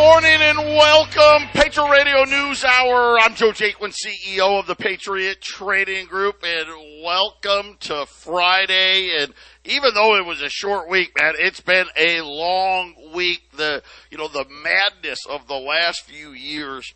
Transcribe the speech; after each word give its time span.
Good 0.00 0.06
morning 0.06 0.40
and 0.40 0.58
welcome, 0.58 1.48
Patriot 1.52 1.90
Radio 1.90 2.24
News 2.24 2.64
Hour. 2.64 3.20
I'm 3.20 3.34
Joe 3.34 3.52
Jaquin, 3.52 3.92
CEO 3.92 4.58
of 4.58 4.66
the 4.66 4.74
Patriot 4.74 5.42
Trading 5.42 6.06
Group, 6.06 6.42
and 6.42 7.04
welcome 7.04 7.76
to 7.80 8.06
Friday. 8.06 9.18
And 9.20 9.34
even 9.66 9.92
though 9.92 10.16
it 10.16 10.24
was 10.24 10.40
a 10.40 10.48
short 10.48 10.88
week, 10.88 11.12
man, 11.20 11.34
it's 11.36 11.60
been 11.60 11.84
a 11.98 12.22
long 12.22 12.94
week. 13.12 13.42
The 13.54 13.82
you 14.10 14.16
know 14.16 14.28
the 14.28 14.46
madness 14.48 15.18
of 15.28 15.46
the 15.46 15.58
last 15.58 16.06
few 16.06 16.30
years 16.30 16.94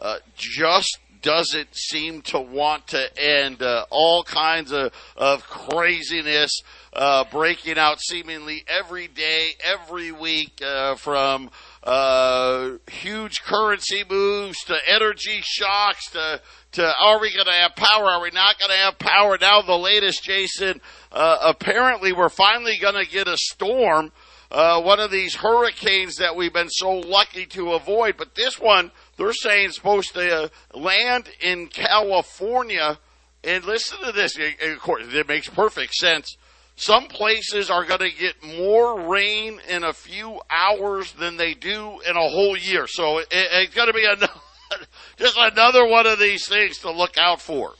uh, 0.00 0.16
just 0.34 0.98
doesn't 1.20 1.74
seem 1.76 2.22
to 2.22 2.40
want 2.40 2.86
to 2.88 3.18
end. 3.22 3.60
Uh, 3.60 3.84
all 3.90 4.24
kinds 4.24 4.72
of 4.72 4.92
of 5.14 5.46
craziness 5.46 6.62
uh, 6.94 7.24
breaking 7.30 7.76
out 7.76 8.00
seemingly 8.00 8.64
every 8.66 9.08
day, 9.08 9.50
every 9.62 10.10
week, 10.10 10.62
uh, 10.64 10.94
from 10.94 11.50
uh, 11.86 12.78
huge 12.90 13.42
currency 13.42 14.02
moves 14.10 14.58
to 14.64 14.76
energy 14.88 15.40
shocks 15.42 16.10
to 16.10 16.40
to 16.72 16.94
are 17.00 17.20
we 17.20 17.32
going 17.32 17.46
to 17.46 17.52
have 17.52 17.76
power? 17.76 18.06
Are 18.06 18.20
we 18.20 18.30
not 18.32 18.58
going 18.58 18.72
to 18.72 18.76
have 18.76 18.98
power? 18.98 19.38
Now 19.40 19.62
the 19.62 19.78
latest, 19.78 20.24
Jason. 20.24 20.80
Uh, 21.12 21.38
apparently, 21.42 22.12
we're 22.12 22.28
finally 22.28 22.76
going 22.78 23.02
to 23.02 23.08
get 23.08 23.28
a 23.28 23.36
storm. 23.36 24.10
Uh, 24.50 24.80
one 24.82 24.98
of 24.98 25.12
these 25.12 25.36
hurricanes 25.36 26.16
that 26.16 26.34
we've 26.34 26.52
been 26.52 26.68
so 26.68 26.90
lucky 26.90 27.46
to 27.46 27.72
avoid, 27.72 28.16
but 28.16 28.34
this 28.34 28.58
one 28.58 28.90
they're 29.16 29.32
saying 29.32 29.68
is 29.68 29.76
supposed 29.76 30.12
to 30.14 30.44
uh, 30.44 30.48
land 30.74 31.28
in 31.40 31.68
California. 31.68 32.98
And 33.44 33.64
listen 33.64 33.98
to 34.04 34.10
this. 34.10 34.36
Of 34.36 34.80
course, 34.80 35.04
it 35.06 35.28
makes 35.28 35.48
perfect 35.48 35.94
sense. 35.94 36.36
Some 36.76 37.06
places 37.06 37.70
are 37.70 37.84
going 37.84 38.00
to 38.00 38.10
get 38.10 38.42
more 38.42 39.00
rain 39.00 39.60
in 39.66 39.82
a 39.82 39.94
few 39.94 40.40
hours 40.50 41.10
than 41.12 41.38
they 41.38 41.54
do 41.54 42.00
in 42.06 42.16
a 42.16 42.28
whole 42.28 42.56
year. 42.56 42.86
So 42.86 43.18
it, 43.18 43.28
it's 43.30 43.74
going 43.74 43.88
to 43.88 43.94
be 43.94 44.04
another, 44.04 44.28
just 45.16 45.36
another 45.38 45.86
one 45.86 46.06
of 46.06 46.18
these 46.18 46.46
things 46.46 46.78
to 46.80 46.90
look 46.90 47.16
out 47.16 47.40
for. 47.40 47.72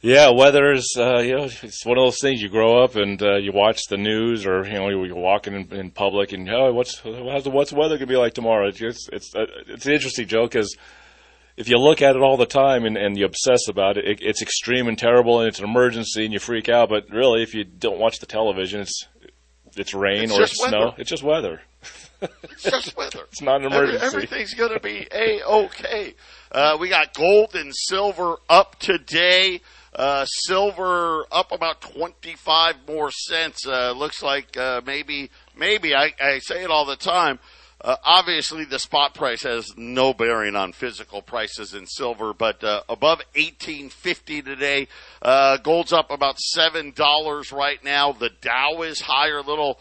Yeah, 0.00 0.30
weather 0.30 0.70
is, 0.74 0.94
uh, 0.96 1.18
you 1.18 1.36
know, 1.36 1.48
it's 1.62 1.84
one 1.84 1.98
of 1.98 2.04
those 2.04 2.20
things 2.20 2.40
you 2.40 2.48
grow 2.48 2.84
up 2.84 2.94
and 2.94 3.20
uh, 3.20 3.34
you 3.38 3.50
watch 3.50 3.80
the 3.90 3.96
news 3.96 4.46
or, 4.46 4.64
you 4.64 4.74
know, 4.74 4.88
you're 4.90 5.16
walking 5.16 5.54
in, 5.54 5.72
in 5.72 5.90
public 5.90 6.32
and, 6.32 6.48
oh, 6.48 6.72
what's, 6.72 7.04
what's 7.04 7.42
the, 7.42 7.50
what's 7.50 7.70
the 7.70 7.76
weather 7.76 7.96
going 7.96 8.06
to 8.06 8.14
be 8.14 8.16
like 8.16 8.32
tomorrow? 8.32 8.68
It's, 8.68 8.78
just, 8.78 9.10
it's, 9.12 9.34
uh, 9.34 9.46
it's 9.66 9.86
an 9.86 9.92
interesting 9.92 10.28
joke 10.28 10.52
because 10.52 10.76
if 11.58 11.68
you 11.68 11.76
look 11.78 12.00
at 12.02 12.16
it 12.16 12.22
all 12.22 12.36
the 12.36 12.46
time 12.46 12.84
and, 12.84 12.96
and 12.96 13.18
you 13.18 13.24
obsess 13.26 13.68
about 13.68 13.96
it, 13.98 14.04
it, 14.06 14.18
it's 14.22 14.40
extreme 14.42 14.88
and 14.88 14.96
terrible 14.98 15.40
and 15.40 15.48
it's 15.48 15.58
an 15.58 15.64
emergency 15.64 16.24
and 16.24 16.32
you 16.32 16.38
freak 16.38 16.68
out. 16.68 16.88
But 16.88 17.10
really, 17.10 17.42
if 17.42 17.54
you 17.54 17.64
don't 17.64 17.98
watch 17.98 18.20
the 18.20 18.26
television, 18.26 18.80
it's 18.80 19.06
it's 19.76 19.92
rain 19.94 20.24
It's 20.24 20.32
or 20.32 20.42
it's 20.42 20.56
snow. 20.56 20.78
weather. 20.86 20.94
It's 20.98 21.10
just 21.10 21.22
weather. 21.22 21.60
It's 22.20 22.62
just 22.64 22.96
weather. 22.96 23.20
It's 23.30 23.42
not 23.42 23.60
an 23.60 23.72
Every- 23.72 23.88
emergency. 23.90 24.06
everything's 24.06 24.54
going 24.54 24.72
to 24.72 24.80
be 24.80 25.06
a 25.12 25.42
okay. 25.44 26.14
Uh, 26.50 26.76
we 26.80 26.88
got 26.88 27.12
gold 27.14 27.54
and 27.54 27.72
silver 27.74 28.36
up 28.48 28.78
today. 28.80 29.60
Uh, 29.94 30.24
silver 30.26 31.24
up 31.32 31.52
about 31.52 31.80
25 31.80 32.74
more 32.88 33.10
cents. 33.10 33.66
Uh, 33.66 33.92
looks 33.92 34.22
like, 34.22 34.56
uh, 34.56 34.80
maybe, 34.86 35.30
maybe, 35.56 35.94
I, 35.94 36.12
I 36.20 36.38
say 36.40 36.62
it 36.62 36.70
all 36.70 36.84
the 36.86 36.96
time. 36.96 37.38
Uh, 37.80 37.96
obviously 38.04 38.64
the 38.64 38.78
spot 38.78 39.14
price 39.14 39.42
has 39.42 39.72
no 39.76 40.12
bearing 40.12 40.56
on 40.56 40.72
physical 40.72 41.22
prices 41.22 41.74
in 41.74 41.86
silver, 41.86 42.34
but, 42.34 42.62
uh, 42.64 42.82
above 42.88 43.18
1850 43.36 44.42
today. 44.42 44.88
Uh, 45.22 45.56
gold's 45.58 45.92
up 45.92 46.10
about 46.10 46.38
$7 46.56 47.52
right 47.52 47.82
now. 47.84 48.12
The 48.12 48.30
Dow 48.40 48.82
is 48.82 49.00
higher, 49.00 49.42
little, 49.42 49.78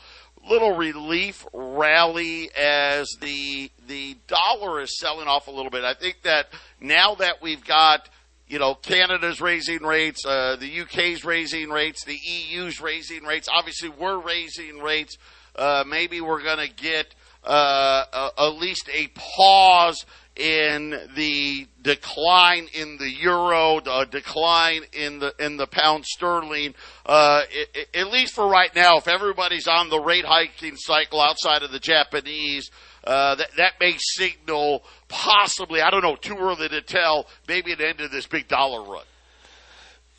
little 0.48 0.76
relief 0.76 1.46
rally 1.54 2.50
as 2.56 3.10
the 3.22 3.70
the 3.88 4.18
dollar 4.28 4.82
is 4.82 4.98
selling 4.98 5.28
off 5.28 5.48
a 5.48 5.52
little 5.52 5.72
bit. 5.72 5.84
I 5.84 5.94
think 5.94 6.22
that 6.24 6.48
now 6.80 7.16
that 7.16 7.42
we've 7.42 7.64
got 7.64 8.10
you 8.48 8.60
know 8.60 8.76
Canada's 8.76 9.42
raising 9.42 9.84
rates, 9.84 10.26
uh, 10.26 10.56
the 10.60 10.82
UK's 10.82 11.26
raising 11.26 11.70
rates, 11.70 12.04
the 12.06 12.18
EU's 12.18 12.82
raising 12.82 13.24
rates. 13.24 13.48
Obviously, 13.52 13.90
we're 13.90 14.20
raising 14.20 14.80
rates. 14.80 15.18
Uh, 15.56 15.84
maybe 15.88 16.22
we're 16.22 16.44
going 16.44 16.60
to 16.60 16.74
get 16.74 17.14
uh, 17.48 18.04
a, 18.38 18.42
at 18.44 18.56
least 18.58 18.90
a 18.94 19.08
pause 19.16 20.06
in 20.36 20.92
the 21.16 21.68
decline 21.82 22.68
in 22.74 22.98
the 22.98 23.10
euro, 23.10 23.80
the 23.80 24.08
decline 24.12 24.84
in 24.94 25.20
the 25.20 25.34
in 25.40 25.58
the 25.58 25.68
pound 25.68 26.06
sterling. 26.06 26.76
Uh, 27.06 27.42
at 27.94 28.12
least 28.12 28.36
for 28.36 28.48
right 28.48 28.74
now, 28.76 28.98
if 28.98 29.08
everybody's 29.08 29.68
on 29.68 29.90
the 29.90 30.00
rate 30.00 30.26
hiking 30.26 30.76
cycle 30.76 31.20
outside 31.22 31.64
of 31.64 31.72
the 31.72 31.80
Japanese, 31.80 32.70
uh, 33.04 33.36
that 33.36 33.50
that 33.58 33.74
may 33.80 33.96
signal 33.98 34.84
possibly 35.08 35.82
I 35.82 35.90
don't 35.90 36.04
know, 36.04 36.16
too 36.16 36.38
early 36.38 36.70
to 36.70 36.82
tell, 36.82 37.28
maybe 37.48 37.74
an 37.74 37.82
end 37.82 37.98
to 38.00 38.08
this 38.08 38.28
big 38.28 38.48
dollar 38.48 38.84
run. 38.84 39.06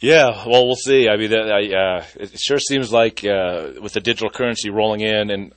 Yeah, 0.01 0.45
well, 0.47 0.65
we'll 0.65 0.77
see. 0.77 1.09
I 1.09 1.17
mean, 1.17 1.35
I, 1.35 1.73
uh, 1.75 2.05
it 2.15 2.39
sure 2.39 2.61
seems 2.61 2.93
like 2.93 3.25
uh, 3.25 3.73
with 3.81 3.95
the 3.95 4.01
digital 4.01 4.31
currency 4.31 4.71
rolling 4.71 5.01
in, 5.01 5.31
and 5.31 5.53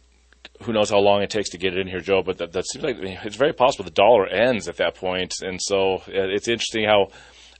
who 0.64 0.74
knows 0.74 0.90
how 0.90 1.00
long 1.00 1.22
it 1.22 1.30
takes 1.30 1.50
to 1.50 1.58
get 1.58 1.74
it 1.74 1.80
in 1.80 1.88
here, 1.88 2.00
Joe. 2.00 2.22
But 2.24 2.38
that, 2.38 2.54
that 2.54 2.66
seems 2.68 2.84
like 2.84 2.98
it's 3.00 3.36
very 3.36 3.54
possible 3.54 3.86
the 3.86 3.92
dollar 3.92 4.28
ends 4.28 4.68
at 4.68 4.78
that 4.78 4.96
point. 4.96 5.34
and 5.42 5.60
so 5.62 6.02
it's 6.08 6.48
interesting 6.48 6.86
how 6.86 7.08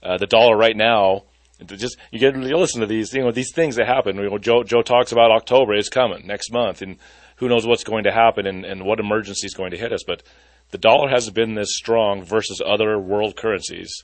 uh, 0.02 0.18
the 0.18 0.26
dollar 0.26 0.56
right 0.56 0.76
now. 0.76 1.24
Just 1.64 1.96
you 2.10 2.18
get 2.18 2.34
you 2.34 2.56
listen 2.56 2.80
to 2.80 2.88
these 2.88 3.14
you 3.14 3.22
know 3.22 3.30
these 3.30 3.52
things 3.54 3.76
that 3.76 3.86
happen. 3.86 4.16
You 4.16 4.28
know, 4.30 4.38
Joe 4.38 4.64
Joe 4.64 4.82
talks 4.82 5.12
about 5.12 5.30
October 5.30 5.74
is 5.74 5.88
coming 5.88 6.26
next 6.26 6.50
month, 6.50 6.82
and 6.82 6.96
who 7.36 7.48
knows 7.48 7.64
what's 7.64 7.84
going 7.84 8.02
to 8.04 8.10
happen 8.10 8.46
and, 8.48 8.64
and 8.64 8.84
what 8.84 8.98
emergency 8.98 9.46
is 9.46 9.54
going 9.54 9.70
to 9.70 9.76
hit 9.76 9.92
us. 9.92 10.02
But 10.04 10.24
the 10.72 10.78
dollar 10.78 11.08
hasn't 11.08 11.36
been 11.36 11.54
this 11.54 11.76
strong 11.76 12.24
versus 12.24 12.60
other 12.64 12.98
world 12.98 13.36
currencies 13.36 14.02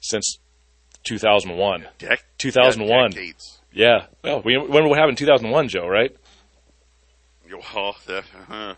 since 0.00 0.38
2001. 1.04 1.86
Dec- 1.98 2.18
2001. 2.38 3.10
decades. 3.10 3.60
Yeah. 3.72 4.06
Well, 4.22 4.42
we 4.44 4.56
remember 4.56 4.88
what 4.88 4.98
happened 4.98 5.18
in 5.18 5.26
2001, 5.26 5.68
Joe, 5.68 5.88
right? 5.88 6.14
Oh, 7.74 7.92
that, 8.06 8.24
uh-huh. 8.34 8.74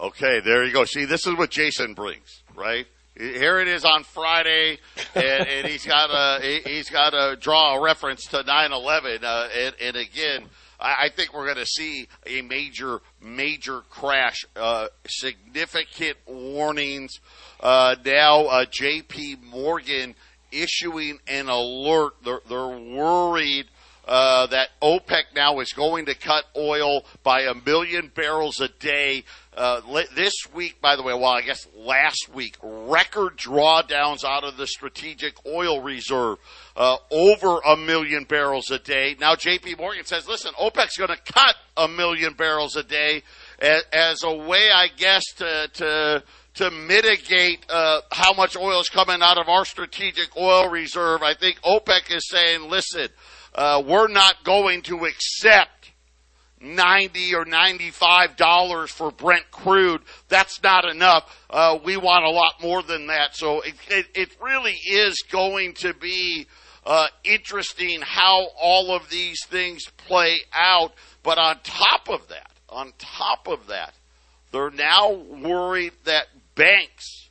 Okay, 0.00 0.40
there 0.40 0.64
you 0.64 0.72
go. 0.72 0.84
See, 0.84 1.04
this 1.04 1.26
is 1.26 1.36
what 1.36 1.50
Jason 1.50 1.94
brings, 1.94 2.42
right? 2.54 2.86
Here 3.16 3.60
it 3.60 3.68
is 3.68 3.84
on 3.84 4.02
Friday, 4.02 4.78
and, 5.14 5.46
and 5.48 5.68
he's 5.68 5.86
got 5.86 6.10
a 6.10 6.42
he- 6.44 6.68
he's 6.68 6.90
got 6.90 7.10
to 7.10 7.36
draw 7.40 7.76
a 7.76 7.80
reference 7.82 8.24
to 8.26 8.38
9/11, 8.42 9.22
uh, 9.22 9.48
and, 9.56 9.74
and 9.80 9.96
again, 9.96 10.46
I, 10.80 11.04
I 11.04 11.08
think 11.10 11.32
we're 11.32 11.44
going 11.44 11.64
to 11.64 11.66
see 11.66 12.08
a 12.26 12.42
major 12.42 13.00
major 13.20 13.82
crash. 13.88 14.44
Uh, 14.56 14.88
significant 15.06 16.16
warnings. 16.26 17.20
Uh, 17.60 17.94
now, 18.04 18.46
uh, 18.46 18.64
J.P. 18.68 19.36
Morgan 19.48 20.16
issuing 20.50 21.18
an 21.28 21.48
alert. 21.48 22.14
They're, 22.24 22.40
they're 22.48 22.66
worried 22.66 23.66
uh, 24.06 24.46
that 24.46 24.68
OPEC 24.82 25.24
now 25.34 25.60
is 25.60 25.72
going 25.72 26.06
to 26.06 26.14
cut 26.14 26.44
oil 26.56 27.04
by 27.22 27.42
a 27.42 27.54
million 27.54 28.10
barrels 28.14 28.60
a 28.60 28.68
day. 28.68 29.24
Uh, 29.56 29.80
this 30.16 30.34
week, 30.52 30.80
by 30.80 30.96
the 30.96 31.02
way, 31.02 31.14
well, 31.14 31.26
I 31.26 31.42
guess 31.42 31.68
last 31.76 32.28
week, 32.34 32.56
record 32.60 33.36
drawdowns 33.36 34.24
out 34.24 34.42
of 34.42 34.56
the 34.56 34.66
strategic 34.66 35.34
oil 35.46 35.80
reserve, 35.80 36.38
uh, 36.76 36.96
over 37.10 37.60
a 37.60 37.76
million 37.76 38.24
barrels 38.24 38.72
a 38.72 38.80
day. 38.80 39.14
Now, 39.20 39.36
JP 39.36 39.78
Morgan 39.78 40.04
says, 40.04 40.26
listen, 40.26 40.52
OPEC's 40.54 40.96
going 40.96 41.16
to 41.16 41.32
cut 41.32 41.54
a 41.76 41.86
million 41.86 42.34
barrels 42.34 42.74
a 42.74 42.82
day 42.82 43.22
as, 43.60 43.84
as 43.92 44.22
a 44.24 44.34
way, 44.34 44.70
I 44.74 44.88
guess, 44.96 45.22
to, 45.36 45.70
to, 45.74 46.24
to 46.54 46.70
mitigate 46.70 47.64
uh, 47.68 48.00
how 48.10 48.32
much 48.32 48.56
oil 48.56 48.80
is 48.80 48.88
coming 48.88 49.22
out 49.22 49.38
of 49.38 49.48
our 49.48 49.64
strategic 49.64 50.36
oil 50.36 50.68
reserve. 50.68 51.22
I 51.22 51.34
think 51.34 51.60
OPEC 51.62 52.14
is 52.14 52.28
saying, 52.28 52.68
listen, 52.68 53.08
uh, 53.54 53.82
we're 53.86 54.08
not 54.08 54.44
going 54.44 54.82
to 54.82 55.04
accept 55.04 55.92
90 56.60 57.34
or 57.34 57.44
95 57.44 58.36
dollars 58.36 58.90
for 58.90 59.10
Brent 59.10 59.50
crude. 59.50 60.02
That's 60.28 60.62
not 60.62 60.84
enough. 60.84 61.44
Uh, 61.50 61.78
we 61.84 61.96
want 61.96 62.24
a 62.24 62.30
lot 62.30 62.62
more 62.62 62.82
than 62.82 63.06
that. 63.08 63.36
So 63.36 63.60
it, 63.60 63.74
it, 63.88 64.06
it 64.14 64.36
really 64.42 64.76
is 64.88 65.22
going 65.30 65.74
to 65.74 65.92
be 65.94 66.46
uh, 66.86 67.08
interesting 67.22 68.00
how 68.02 68.48
all 68.60 68.94
of 68.94 69.10
these 69.10 69.44
things 69.46 69.84
play 70.06 70.38
out. 70.52 70.92
But 71.22 71.38
on 71.38 71.60
top 71.62 72.08
of 72.08 72.28
that, 72.28 72.50
on 72.68 72.92
top 72.98 73.46
of 73.46 73.66
that, 73.68 73.94
They're 74.52 74.70
now 74.70 75.12
worried 75.12 75.92
that 76.04 76.26
banks, 76.54 77.28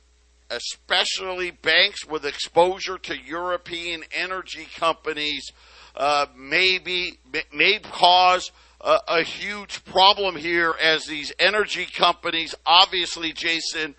especially 0.50 1.50
banks 1.50 2.04
with 2.06 2.26
exposure 2.26 2.98
to 2.98 3.16
European 3.16 4.04
energy 4.12 4.66
companies, 4.76 5.50
uh, 5.96 6.26
maybe 6.36 7.18
may 7.52 7.78
cause 7.78 8.50
a, 8.80 8.98
a 9.08 9.22
huge 9.22 9.84
problem 9.84 10.36
here 10.36 10.74
as 10.80 11.06
these 11.06 11.32
energy 11.38 11.86
companies, 11.86 12.54
obviously, 12.66 13.32
Jason, 13.32 13.94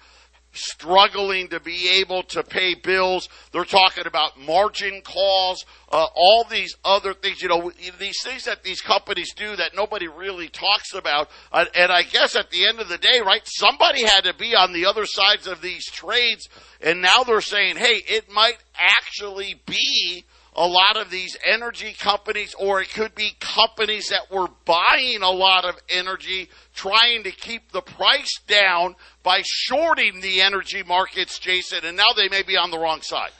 struggling 0.56 1.50
to 1.50 1.60
be 1.60 1.90
able 2.00 2.24
to 2.24 2.44
pay 2.44 2.76
bills. 2.76 3.30
They're 3.52 3.66
talking 3.66 4.08
about 4.08 4.40
margin 4.40 5.02
calls, 5.02 5.66
uh, 5.92 6.08
all 6.16 6.46
these 6.50 6.76
other 6.84 7.14
things, 7.14 7.42
you 7.42 7.50
know, 7.50 7.72
these 8.00 8.22
things 8.24 8.46
that 8.46 8.64
these 8.64 8.82
companies 8.82 9.34
do 9.34 9.56
that 9.56 9.76
nobody 9.76 10.08
really 10.08 10.48
talks 10.48 10.94
about. 10.94 11.30
Uh, 11.52 11.66
and 11.76 11.92
I 11.92 12.04
guess 12.04 12.36
at 12.36 12.52
the 12.52 12.66
end 12.66 12.80
of 12.80 12.88
the 12.88 12.98
day, 12.98 13.20
right, 13.26 13.42
somebody 13.46 14.04
had 14.04 14.22
to 14.22 14.34
be 14.34 14.56
on 14.56 14.74
the 14.74 14.86
other 14.86 15.06
sides 15.06 15.48
of 15.48 15.62
these 15.62 15.86
trades. 15.86 16.48
And 16.82 17.02
now 17.02 17.24
they're 17.24 17.42
saying, 17.42 17.76
hey, 17.78 18.02
it 18.08 18.32
might 18.32 18.58
actually 18.76 19.62
be 19.66 20.26
a 20.56 20.68
lot 20.68 20.98
of 20.98 21.10
these 21.10 21.36
energy 21.46 21.94
companies, 22.00 22.56
or 22.58 22.82
it 22.82 22.90
could 22.94 23.14
be 23.14 23.32
companies 23.40 24.10
that 24.10 24.32
were 24.32 24.48
buying 24.64 25.22
a 25.22 25.30
lot 25.30 25.66
of 25.66 25.76
energy, 25.90 26.50
trying 26.74 27.24
to 27.24 27.32
keep 27.32 27.72
the 27.72 27.82
price 27.82 28.40
down 28.48 28.96
by 29.22 29.42
shorting 29.44 30.22
the 30.22 30.42
energy 30.42 30.82
markets, 30.84 31.40
Jason, 31.40 31.80
and 31.84 31.98
now 31.98 32.14
they 32.16 32.30
may 32.30 32.42
be 32.42 32.56
on 32.56 32.72
the 32.72 32.80
wrong 32.80 33.02
side. 33.02 33.32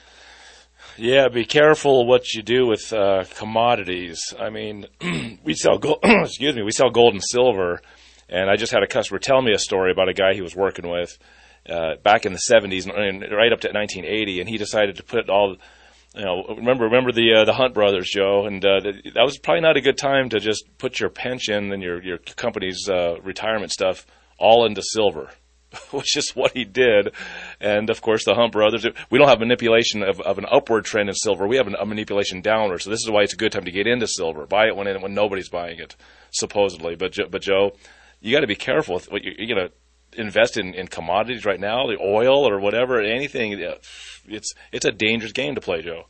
Yeah, 0.98 1.28
be 1.28 1.44
careful 1.44 2.06
what 2.06 2.32
you 2.32 2.42
do 2.42 2.66
with 2.66 2.92
uh, 2.92 3.24
commodities. 3.36 4.34
I 4.38 4.50
mean, 4.50 4.86
we 5.44 5.54
sell 5.54 5.78
gold. 5.78 5.98
excuse 6.04 6.54
me, 6.54 6.62
we 6.62 6.70
sell 6.70 6.90
gold 6.90 7.14
and 7.14 7.22
silver, 7.22 7.80
and 8.28 8.50
I 8.50 8.56
just 8.56 8.72
had 8.72 8.82
a 8.82 8.86
customer 8.86 9.18
tell 9.18 9.40
me 9.40 9.52
a 9.52 9.58
story 9.58 9.90
about 9.90 10.08
a 10.08 10.14
guy 10.14 10.34
he 10.34 10.42
was 10.42 10.54
working 10.54 10.88
with 10.88 11.18
uh, 11.68 11.96
back 12.02 12.24
in 12.26 12.32
the 12.32 12.40
'70s 12.50 12.86
and 12.86 13.22
right 13.22 13.52
up 13.52 13.60
to 13.60 13.68
1980, 13.68 14.40
and 14.40 14.48
he 14.48 14.58
decided 14.58 14.96
to 14.96 15.02
put 15.02 15.28
all 15.28 15.56
you 16.16 16.24
know, 16.24 16.44
remember 16.48 16.84
remember 16.84 17.12
the 17.12 17.34
uh, 17.34 17.44
the 17.44 17.52
Hunt 17.52 17.74
brothers, 17.74 18.08
Joe, 18.10 18.46
and 18.46 18.64
uh, 18.64 18.80
that 18.80 19.22
was 19.22 19.38
probably 19.38 19.60
not 19.60 19.76
a 19.76 19.82
good 19.82 19.98
time 19.98 20.30
to 20.30 20.40
just 20.40 20.64
put 20.78 20.98
your 20.98 21.10
pension 21.10 21.72
and 21.72 21.82
your 21.82 22.02
your 22.02 22.18
company's 22.18 22.88
uh, 22.88 23.20
retirement 23.22 23.70
stuff 23.70 24.06
all 24.38 24.64
into 24.64 24.82
silver, 24.82 25.30
which 25.90 26.16
is 26.16 26.30
what 26.30 26.52
he 26.52 26.64
did. 26.64 27.12
And 27.60 27.90
of 27.90 28.00
course, 28.00 28.24
the 28.24 28.34
Hunt 28.34 28.52
brothers. 28.52 28.86
We 29.10 29.18
don't 29.18 29.28
have 29.28 29.40
manipulation 29.40 30.02
of, 30.02 30.20
of 30.20 30.38
an 30.38 30.46
upward 30.50 30.86
trend 30.86 31.10
in 31.10 31.14
silver. 31.14 31.46
We 31.46 31.56
have 31.56 31.66
an, 31.66 31.76
a 31.78 31.84
manipulation 31.84 32.40
downward. 32.40 32.80
So 32.80 32.90
this 32.90 33.00
is 33.00 33.10
why 33.10 33.22
it's 33.22 33.34
a 33.34 33.38
good 33.38 33.52
time 33.52 33.64
to 33.64 33.70
get 33.70 33.86
into 33.86 34.06
silver. 34.06 34.46
Buy 34.46 34.68
it 34.68 34.76
when 34.76 34.86
when 35.02 35.12
nobody's 35.12 35.50
buying 35.50 35.78
it, 35.78 35.96
supposedly. 36.30 36.94
But 36.96 37.14
but 37.30 37.42
Joe, 37.42 37.72
you 38.20 38.34
got 38.34 38.40
to 38.40 38.46
be 38.46 38.56
careful 38.56 38.94
with 38.94 39.12
what 39.12 39.22
you, 39.22 39.54
going 39.54 39.68
to 39.68 39.72
invest 40.16 40.56
in, 40.56 40.74
in 40.74 40.88
commodities 40.88 41.44
right 41.44 41.60
now, 41.60 41.86
the 41.86 41.98
oil 42.00 42.48
or 42.48 42.58
whatever, 42.58 43.00
anything 43.00 43.52
it's 44.28 44.54
it's 44.72 44.84
a 44.84 44.92
dangerous 44.92 45.32
game 45.32 45.54
to 45.54 45.60
play, 45.60 45.82
Joe. 45.82 46.06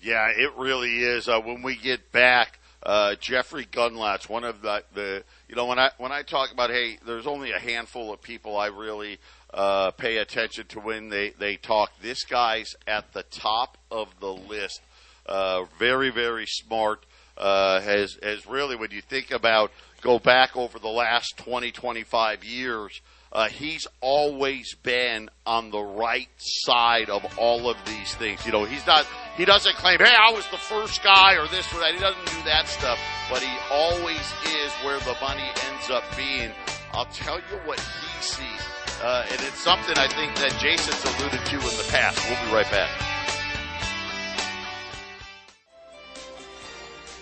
Yeah, 0.00 0.28
it 0.28 0.52
really 0.56 0.98
is. 0.98 1.28
Uh, 1.28 1.40
when 1.40 1.62
we 1.62 1.76
get 1.76 2.12
back, 2.12 2.58
uh, 2.82 3.16
Jeffrey 3.16 3.66
Gundlach, 3.66 4.28
one 4.28 4.44
of 4.44 4.62
the, 4.62 4.84
the 4.94 5.24
you 5.48 5.56
know 5.56 5.66
when 5.66 5.78
I 5.78 5.90
when 5.98 6.12
I 6.12 6.22
talk 6.22 6.52
about 6.52 6.70
hey, 6.70 6.98
there's 7.04 7.26
only 7.26 7.50
a 7.50 7.58
handful 7.58 8.12
of 8.12 8.22
people 8.22 8.56
I 8.56 8.68
really 8.68 9.18
uh, 9.52 9.90
pay 9.92 10.18
attention 10.18 10.66
to 10.68 10.80
when 10.80 11.08
they 11.08 11.30
they 11.30 11.56
talk. 11.56 11.90
This 12.00 12.24
guy's 12.24 12.76
at 12.86 13.12
the 13.12 13.24
top 13.24 13.78
of 13.90 14.08
the 14.20 14.32
list. 14.32 14.80
Uh, 15.26 15.64
very 15.78 16.10
very 16.10 16.46
smart. 16.46 17.04
Uh, 17.36 17.80
has 17.80 18.16
has 18.22 18.46
really 18.46 18.76
when 18.76 18.92
you 18.92 19.02
think 19.02 19.30
about 19.30 19.72
go 20.06 20.18
back 20.20 20.56
over 20.56 20.78
the 20.78 20.88
last 20.88 21.36
20 21.38 21.72
25 21.72 22.44
years 22.44 23.00
uh, 23.32 23.48
he's 23.48 23.86
always 24.00 24.74
been 24.82 25.28
on 25.44 25.70
the 25.70 25.82
right 25.82 26.30
side 26.38 27.10
of 27.10 27.22
all 27.38 27.68
of 27.68 27.76
these 27.84 28.14
things. 28.14 28.46
You 28.46 28.52
know, 28.52 28.64
he's 28.64 28.86
not, 28.86 29.06
he 29.36 29.44
doesn't 29.44 29.76
claim, 29.76 29.98
hey, 29.98 30.14
I 30.14 30.32
was 30.32 30.46
the 30.48 30.56
first 30.56 31.02
guy 31.02 31.34
or 31.34 31.46
this 31.48 31.70
or 31.74 31.80
that. 31.80 31.92
He 31.92 32.00
doesn't 32.00 32.24
do 32.24 32.42
that 32.46 32.66
stuff, 32.66 32.98
but 33.28 33.42
he 33.42 33.52
always 33.70 34.24
is 34.46 34.72
where 34.84 34.98
the 35.00 35.16
money 35.20 35.44
ends 35.70 35.90
up 35.90 36.04
being. 36.16 36.50
I'll 36.92 37.04
tell 37.06 37.36
you 37.36 37.58
what 37.66 37.78
he 37.78 38.22
sees. 38.22 38.46
Uh, 39.02 39.26
and 39.30 39.40
it's 39.42 39.60
something 39.60 39.98
I 39.98 40.08
think 40.08 40.34
that 40.36 40.56
Jason's 40.58 41.04
alluded 41.04 41.44
to 41.44 41.56
in 41.56 41.76
the 41.76 41.88
past. 41.90 42.18
We'll 42.30 42.42
be 42.48 42.54
right 42.54 42.70
back. 42.70 43.05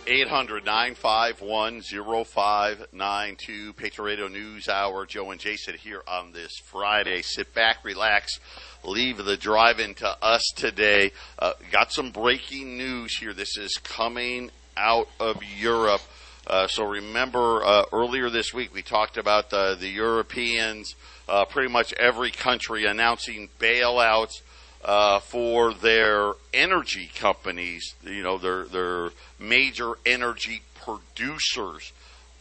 800 0.07 0.65
951 0.65 1.81
0592. 1.83 3.73
Patriot 3.73 4.05
Radio 4.05 4.29
News 4.29 4.69
Hour. 4.69 5.07
Joe 5.07 5.31
and 5.31 5.41
Jason 5.41 5.75
here 5.77 6.03
on 6.07 6.33
this 6.33 6.53
Friday. 6.67 7.23
Sit 7.23 7.55
back, 7.55 7.85
relax, 7.85 8.39
leave 8.83 9.25
the 9.25 9.37
drive 9.37 9.81
in 9.81 9.95
to 9.95 10.17
us 10.23 10.43
today. 10.57 11.13
Uh, 11.39 11.53
got 11.71 11.93
some 11.93 12.11
breaking 12.11 12.77
news 12.77 13.17
here. 13.17 13.33
This 13.33 13.57
is 13.57 13.77
coming 13.83 14.51
out 14.77 15.09
of 15.19 15.43
Europe. 15.59 16.03
Uh, 16.47 16.67
so 16.67 16.85
remember, 16.85 17.65
uh, 17.65 17.85
earlier 17.93 18.29
this 18.29 18.53
week 18.53 18.75
we 18.75 18.83
talked 18.83 19.17
about 19.17 19.49
the, 19.49 19.77
the 19.79 19.89
Europeans, 19.89 20.95
uh, 21.29 21.47
pretty 21.47 21.73
much 21.73 21.95
every 21.95 22.31
country 22.31 22.85
announcing 22.85 23.49
bailouts 23.59 24.43
uh, 24.85 25.19
for 25.21 25.73
their 25.73 26.33
energy 26.53 27.11
companies, 27.15 27.95
you 28.03 28.23
know, 28.23 28.39
their 28.39 28.65
their 28.65 29.11
major 29.39 29.95
energy 30.05 30.63
producers. 30.75 31.93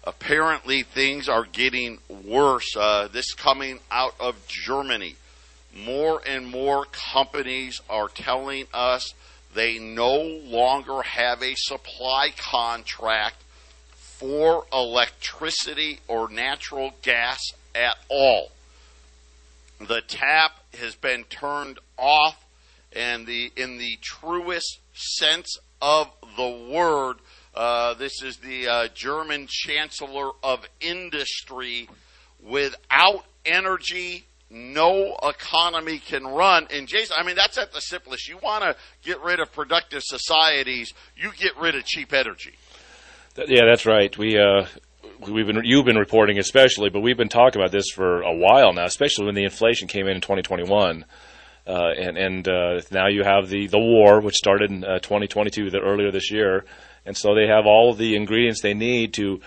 Apparently, 0.03 0.83
things 0.83 1.29
are 1.29 1.45
getting 1.45 1.99
worse. 2.09 2.75
Uh, 2.75 3.07
this 3.11 3.33
coming 3.33 3.79
out 3.89 4.15
of 4.19 4.47
Germany. 4.47 5.15
More 5.75 6.21
and 6.27 6.45
more 6.45 6.85
companies 6.85 7.81
are 7.89 8.07
telling 8.07 8.67
us 8.73 9.13
they 9.55 9.79
no 9.79 10.17
longer 10.21 11.01
have 11.01 11.41
a 11.41 11.55
supply 11.55 12.31
contract 12.37 13.37
for 13.95 14.65
electricity 14.71 15.99
or 16.07 16.29
natural 16.29 16.91
gas 17.01 17.39
at 17.73 17.97
all. 18.09 18.51
The 19.87 20.01
tap 20.01 20.51
has 20.79 20.95
been 20.95 21.23
turned 21.25 21.79
off, 21.97 22.43
and 22.91 23.25
the 23.25 23.51
in 23.55 23.77
the 23.77 23.97
truest 24.01 24.79
sense 24.93 25.57
of 25.81 26.09
the 26.37 26.69
word, 26.71 27.17
uh, 27.53 27.93
this 27.95 28.21
is 28.23 28.37
the 28.37 28.67
uh, 28.67 28.87
German 28.93 29.47
Chancellor 29.49 30.31
of 30.43 30.65
Industry. 30.79 31.89
Without 32.41 33.25
energy, 33.45 34.25
no 34.49 35.17
economy 35.23 35.99
can 35.99 36.25
run. 36.25 36.67
And 36.71 36.87
Jason, 36.87 37.15
I 37.17 37.23
mean, 37.23 37.35
that's 37.35 37.57
at 37.57 37.73
the 37.73 37.79
simplest. 37.79 38.27
You 38.27 38.37
want 38.37 38.63
to 38.63 38.75
get 39.03 39.21
rid 39.21 39.39
of 39.39 39.51
productive 39.51 40.03
societies, 40.03 40.93
you 41.15 41.31
get 41.37 41.57
rid 41.57 41.75
of 41.75 41.85
cheap 41.85 42.13
energy. 42.13 42.53
Yeah, 43.35 43.65
that's 43.65 43.85
right. 43.85 44.15
We 44.15 44.37
uh, 44.37 44.67
we've 45.27 45.47
been 45.47 45.61
you've 45.63 45.85
been 45.85 45.97
reporting 45.97 46.39
especially, 46.39 46.89
but 46.89 47.01
we've 47.01 47.17
been 47.17 47.29
talking 47.29 47.61
about 47.61 47.71
this 47.71 47.89
for 47.89 48.21
a 48.21 48.33
while 48.33 48.73
now, 48.73 48.85
especially 48.85 49.25
when 49.25 49.35
the 49.35 49.43
inflation 49.43 49.87
came 49.87 50.07
in 50.07 50.15
in 50.15 50.21
2021. 50.21 51.05
Uh, 51.65 51.91
and 51.97 52.17
and 52.17 52.47
uh, 52.47 52.81
now 52.91 53.07
you 53.07 53.23
have 53.23 53.47
the, 53.49 53.67
the 53.67 53.79
war, 53.79 54.19
which 54.19 54.35
started 54.35 54.69
in 54.69 54.83
uh, 54.83 54.99
2022, 54.99 55.69
the, 55.69 55.79
earlier 55.79 56.11
this 56.11 56.29
year, 56.29 56.65
and 57.05 57.15
so 57.15 57.33
they 57.33 57.47
have 57.47 57.65
all 57.65 57.93
the 57.93 58.15
ingredients 58.15 58.61
they 58.61 58.73
need 58.73 59.13
to 59.13 59.39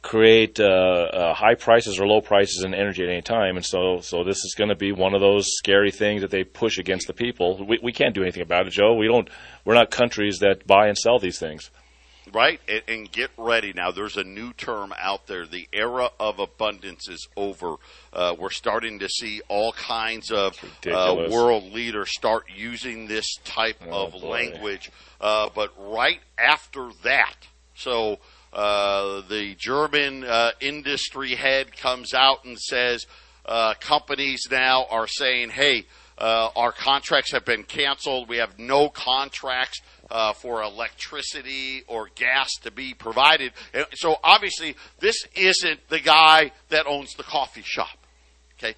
create 0.00 0.60
uh, 0.60 0.64
uh, 0.64 1.34
high 1.34 1.54
prices 1.54 1.98
or 1.98 2.06
low 2.06 2.20
prices 2.20 2.62
in 2.62 2.74
energy 2.74 3.02
at 3.02 3.08
any 3.08 3.22
time. 3.22 3.56
And 3.56 3.64
so 3.64 4.00
so 4.02 4.22
this 4.22 4.44
is 4.44 4.54
going 4.56 4.68
to 4.68 4.76
be 4.76 4.92
one 4.92 5.14
of 5.14 5.20
those 5.20 5.48
scary 5.56 5.90
things 5.90 6.22
that 6.22 6.30
they 6.30 6.44
push 6.44 6.78
against 6.78 7.08
the 7.08 7.14
people. 7.14 7.66
We, 7.66 7.80
we 7.82 7.92
can't 7.92 8.14
do 8.14 8.22
anything 8.22 8.42
about 8.42 8.68
it, 8.68 8.70
Joe. 8.70 8.94
We 8.94 9.08
don't. 9.08 9.28
We're 9.64 9.74
not 9.74 9.90
countries 9.90 10.38
that 10.38 10.68
buy 10.68 10.86
and 10.86 10.96
sell 10.96 11.18
these 11.18 11.40
things 11.40 11.70
right? 12.32 12.60
And, 12.68 12.82
and, 12.88 13.12
get 13.12 13.30
ready. 13.36 13.72
Now, 13.72 13.90
there's 13.90 14.16
a 14.16 14.24
new 14.24 14.52
term 14.52 14.94
out 14.98 15.26
there. 15.26 15.46
The 15.46 15.68
era 15.72 16.10
of 16.18 16.38
abundance 16.38 17.08
is 17.08 17.28
over. 17.36 17.76
Uh, 18.12 18.34
we're 18.38 18.50
starting 18.50 19.00
to 19.00 19.08
see 19.08 19.42
all 19.48 19.72
kinds 19.72 20.30
of 20.30 20.56
uh, 20.86 21.28
world 21.30 21.72
leaders 21.72 22.10
start 22.10 22.44
using 22.54 23.06
this 23.06 23.36
type 23.44 23.82
oh, 23.90 24.06
of 24.06 24.12
boy. 24.12 24.28
language. 24.28 24.90
Uh, 25.20 25.50
but 25.54 25.72
right 25.78 26.20
after 26.38 26.90
that, 27.02 27.34
so 27.74 28.18
uh, 28.52 29.22
the 29.28 29.54
German 29.58 30.24
uh, 30.24 30.52
industry 30.60 31.34
head 31.34 31.76
comes 31.76 32.14
out 32.14 32.44
and 32.44 32.58
says 32.58 33.06
uh, 33.44 33.74
companies 33.80 34.48
now 34.50 34.86
are 34.90 35.06
saying, 35.08 35.50
hey, 35.50 35.84
our 36.18 36.72
contracts 36.72 37.32
have 37.32 37.44
been 37.44 37.64
canceled. 37.64 38.28
We 38.28 38.36
have 38.36 38.58
no 38.58 38.88
contracts 38.88 39.80
uh, 40.10 40.32
for 40.32 40.62
electricity 40.62 41.82
or 41.86 42.08
gas 42.14 42.50
to 42.62 42.70
be 42.70 42.94
provided. 42.94 43.52
So 43.94 44.16
obviously, 44.22 44.76
this 45.00 45.16
isn't 45.34 45.88
the 45.88 46.00
guy 46.00 46.52
that 46.68 46.86
owns 46.86 47.14
the 47.14 47.22
coffee 47.22 47.62
shop. 47.64 47.96
Okay, 48.58 48.74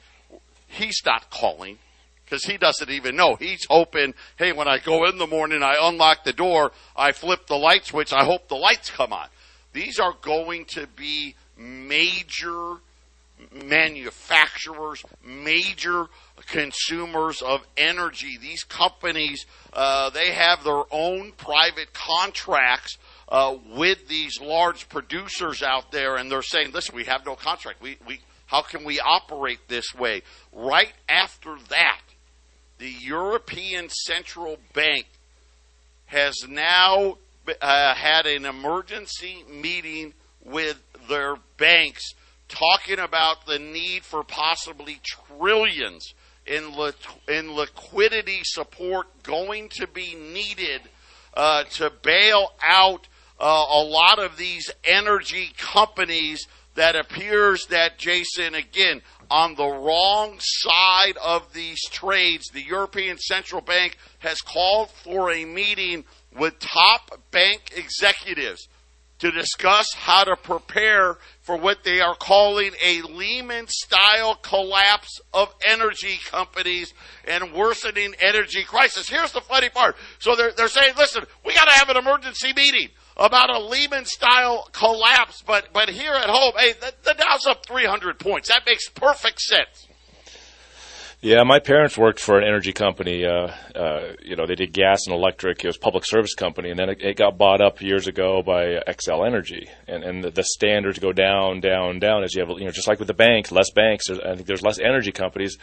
he's 0.69 1.01
not 1.05 1.31
calling 1.31 1.79
because 2.25 2.45
he 2.45 2.57
doesn't 2.57 2.91
even 2.91 3.17
know. 3.17 3.37
He's 3.37 3.65
hoping, 3.69 4.15
hey, 4.37 4.53
when 4.53 4.69
I 4.69 4.79
go 4.79 5.07
in 5.07 5.19
the 5.19 5.27
morning, 5.27 5.63
I 5.63 5.77
unlock 5.81 6.25
the 6.25 6.33
door, 6.33 6.73
I 6.97 7.13
flip 7.13 7.47
the 7.47 7.57
light 7.57 7.87
switch, 7.87 8.13
I 8.13 8.25
hope 8.25 8.49
the 8.49 8.57
lights 8.57 8.91
come 8.91 9.13
on. 9.13 9.29
These 9.73 10.01
are 10.01 10.15
going 10.23 10.65
to 10.71 10.87
be 10.97 11.37
major 11.57 12.79
manufacturers, 13.53 15.05
major 15.25 16.07
consumers 16.47 17.43
of 17.43 17.67
energy. 17.77 18.39
These 18.41 18.65
companies, 18.65 19.47
uh, 19.73 20.11
they 20.11 20.33
have 20.33 20.65
their 20.65 20.83
own 20.91 21.33
private 21.33 21.93
contracts 21.93 22.99
uh, 23.29 23.57
with 23.75 24.09
these 24.09 24.41
large 24.41 24.89
producers 24.89 25.63
out 25.63 25.91
there, 25.93 26.17
and 26.17 26.31
they're 26.31 26.43
saying, 26.43 26.73
"Listen, 26.73 26.95
we 26.95 27.05
have 27.05 27.27
no 27.27 27.35
contract. 27.35 27.83
We, 27.83 27.99
we, 28.07 28.21
how 28.47 28.63
can 28.63 28.85
we 28.85 29.01
operate 29.01 29.69
this 29.69 29.95
way?" 29.95 30.23
Right 30.53 30.93
after 31.09 31.57
that, 31.69 32.01
the 32.79 32.91
European 32.91 33.89
Central 33.89 34.59
Bank 34.73 35.07
has 36.07 36.47
now 36.49 37.19
uh, 37.61 37.95
had 37.95 38.27
an 38.27 38.45
emergency 38.45 39.45
meeting 39.51 40.15
with 40.45 40.81
their 41.09 41.37
banks 41.57 42.15
talking 42.49 42.99
about 42.99 43.47
the 43.47 43.59
need 43.59 44.05
for 44.05 44.23
possibly 44.23 45.01
trillions 45.05 46.15
in, 46.47 46.73
in 47.29 47.55
liquidity 47.55 48.41
support 48.45 49.07
going 49.23 49.69
to 49.69 49.87
be 49.87 50.15
needed 50.15 50.83
uh, 51.35 51.65
to 51.65 51.91
bail 52.03 52.53
out 52.63 53.09
uh, 53.39 53.45
a 53.45 53.83
lot 53.83 54.19
of 54.19 54.37
these 54.37 54.71
energy 54.85 55.51
companies 55.59 56.47
that 56.75 56.95
appears 56.95 57.67
that 57.67 57.99
Jason 57.99 58.55
again 58.55 59.03
on 59.31 59.55
the 59.57 59.67
wrong 59.67 60.37
side 60.39 61.17
of 61.23 61.53
these 61.53 61.83
trades 61.91 62.49
the 62.53 62.63
European 62.63 63.19
Central 63.19 63.61
Bank 63.61 63.97
has 64.21 64.41
called 64.41 64.91
for 64.91 65.33
a 65.33 65.45
meeting 65.45 66.05
with 66.39 66.59
top 66.59 67.21
bank 67.31 67.73
executives 67.77 68.69
to 69.19 69.31
discuss 69.31 69.87
how 69.95 70.25
to 70.25 70.37
prepare 70.37 71.17
for 71.47 71.57
what 71.57 71.85
they 71.85 72.01
are 72.01 72.17
calling 72.17 72.73
a 72.85 73.03
Lehman 73.03 73.69
style 73.69 74.35
collapse 74.35 75.21
of 75.33 75.55
energy 75.65 76.19
companies 76.27 76.93
and 77.25 77.55
worsening 77.55 78.15
energy 78.19 78.65
crisis. 78.65 79.09
Here's 79.09 79.31
the 79.31 79.41
funny 79.41 79.69
part. 79.69 79.97
So 80.19 80.35
they're, 80.35 80.51
they're 80.51 80.67
saying, 80.67 80.95
listen, 80.99 81.23
we 81.45 81.55
got 81.55 81.67
to 81.67 81.79
have 81.79 81.89
an 81.89 81.97
emergency 81.97 82.53
meeting 82.53 82.89
about 83.17 83.49
a 83.49 83.61
Lehman 83.61 84.07
style 84.07 84.69
collapse, 84.73 85.45
but, 85.47 85.69
but 85.73 85.89
here 85.89 86.15
at 86.15 86.29
home, 86.29 86.53
hey, 86.59 86.73
the, 86.73 86.93
the 87.05 87.15
Dow's 87.15 87.47
up 87.47 87.65
300 87.65 88.19
points. 88.19 88.49
That 88.49 88.63
makes 88.67 88.89
perfect 88.89 89.41
sense. 89.41 89.86
Yeah, 91.23 91.43
my 91.45 91.61
parents 91.61 91.97
worked 91.97 92.21
for 92.21 92.39
an 92.39 92.47
energy 92.47 92.73
company. 92.73 93.25
Uh, 93.25 93.49
uh, 93.75 94.13
you 94.23 94.37
know, 94.37 94.47
they 94.47 94.55
did 94.55 94.75
gas 94.75 95.07
and 95.07 95.15
electric. 95.15 95.65
It 95.65 95.67
was 95.67 95.77
a 95.77 95.81
public 95.81 96.05
service 96.05 96.35
company, 96.35 96.71
and 96.71 96.79
then 96.79 96.91
it, 96.91 97.01
it 97.01 97.17
got 97.17 97.39
bought 97.39 97.63
up 97.63 97.81
years 97.81 98.07
ago 98.07 98.43
by 98.43 98.79
Xcel 98.87 99.27
Energy. 99.27 99.67
And, 99.89 100.05
and 100.05 100.23
the, 100.23 100.31
the, 100.31 100.45
standards 100.45 100.99
go 100.99 101.13
down, 101.13 101.61
down, 101.61 102.01
down 102.01 102.23
as 102.23 102.35
you 102.35 102.45
have, 102.45 102.51
you 102.59 102.67
know, 102.67 102.71
just 102.71 102.87
like 102.87 102.99
with 102.99 103.09
the 103.09 103.15
banks, 103.15 103.51
less 103.51 103.71
banks. 103.71 104.11
I 104.11 104.35
think 104.35 104.47
there's 104.47 104.63
less 104.63 104.79
energy 104.79 105.11
companies. 105.11 105.57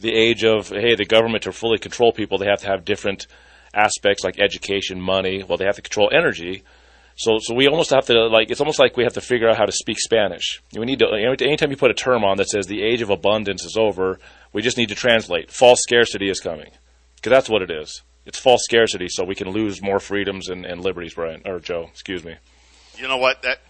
The 0.00 0.14
age 0.14 0.44
of 0.44 0.68
hey, 0.68 0.94
the 0.94 1.04
government 1.04 1.42
to 1.42 1.52
fully 1.52 1.78
control 1.78 2.12
people, 2.12 2.38
they 2.38 2.46
have 2.46 2.60
to 2.60 2.68
have 2.68 2.84
different 2.84 3.26
aspects 3.74 4.22
like 4.22 4.38
education, 4.38 5.00
money. 5.00 5.42
Well, 5.42 5.58
they 5.58 5.66
have 5.66 5.76
to 5.76 5.82
control 5.82 6.10
energy. 6.16 6.62
So, 7.16 7.38
so 7.40 7.54
we 7.54 7.68
almost 7.68 7.90
have 7.90 8.06
to 8.06 8.26
like 8.26 8.50
it's 8.50 8.60
almost 8.60 8.78
like 8.78 8.96
we 8.96 9.04
have 9.04 9.14
to 9.14 9.20
figure 9.20 9.48
out 9.48 9.56
how 9.56 9.66
to 9.66 9.72
speak 9.72 10.00
Spanish. 10.00 10.62
We 10.76 10.84
need 10.84 10.98
to 10.98 11.06
anytime 11.12 11.70
you 11.70 11.76
put 11.76 11.90
a 11.90 11.94
term 11.94 12.24
on 12.24 12.38
that 12.38 12.48
says 12.48 12.66
the 12.66 12.82
age 12.82 13.02
of 13.02 13.10
abundance 13.10 13.64
is 13.64 13.76
over, 13.76 14.18
we 14.52 14.62
just 14.62 14.76
need 14.76 14.88
to 14.88 14.94
translate 14.94 15.50
false 15.50 15.80
scarcity 15.82 16.28
is 16.28 16.40
coming 16.40 16.70
because 17.16 17.30
that's 17.30 17.48
what 17.48 17.62
it 17.62 17.70
is. 17.70 18.02
It's 18.26 18.38
false 18.38 18.62
scarcity, 18.64 19.08
so 19.08 19.24
we 19.24 19.34
can 19.34 19.50
lose 19.50 19.82
more 19.82 20.00
freedoms 20.00 20.48
and, 20.48 20.64
and 20.64 20.80
liberties, 20.82 21.14
Brian 21.14 21.42
or 21.44 21.60
Joe. 21.60 21.88
Excuse 21.90 22.24
me. 22.24 22.36
You 22.96 23.06
know 23.06 23.18
what? 23.18 23.42
That 23.42 23.60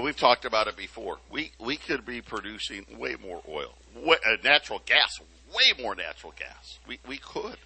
we've 0.00 0.16
talked 0.16 0.44
about 0.44 0.66
it 0.68 0.76
before. 0.76 1.18
We 1.30 1.52
we 1.58 1.76
could 1.76 2.06
be 2.06 2.22
producing 2.22 2.86
way 2.98 3.16
more 3.20 3.42
oil, 3.48 3.74
way, 3.94 4.16
uh, 4.24 4.36
natural 4.42 4.80
gas, 4.86 5.18
way 5.50 5.82
more 5.82 5.94
natural 5.94 6.32
gas. 6.38 6.78
We 6.86 6.98
we 7.06 7.18
could 7.18 7.56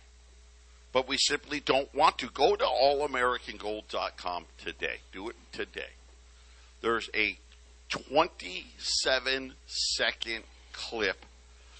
but 0.93 1.09
we 1.09 1.17
simply 1.17 1.61
don't 1.61 1.93
want 1.95 2.19
to. 2.19 2.29
Go 2.29 2.57
to 2.57 2.65
allamericangold.com 2.65 4.45
today. 4.59 4.97
Do 5.13 5.29
it 5.29 5.37
today. 5.53 5.93
There's 6.81 7.11
a 7.15 7.39
27 7.89 9.55
second 9.67 10.45
clip. 10.73 11.25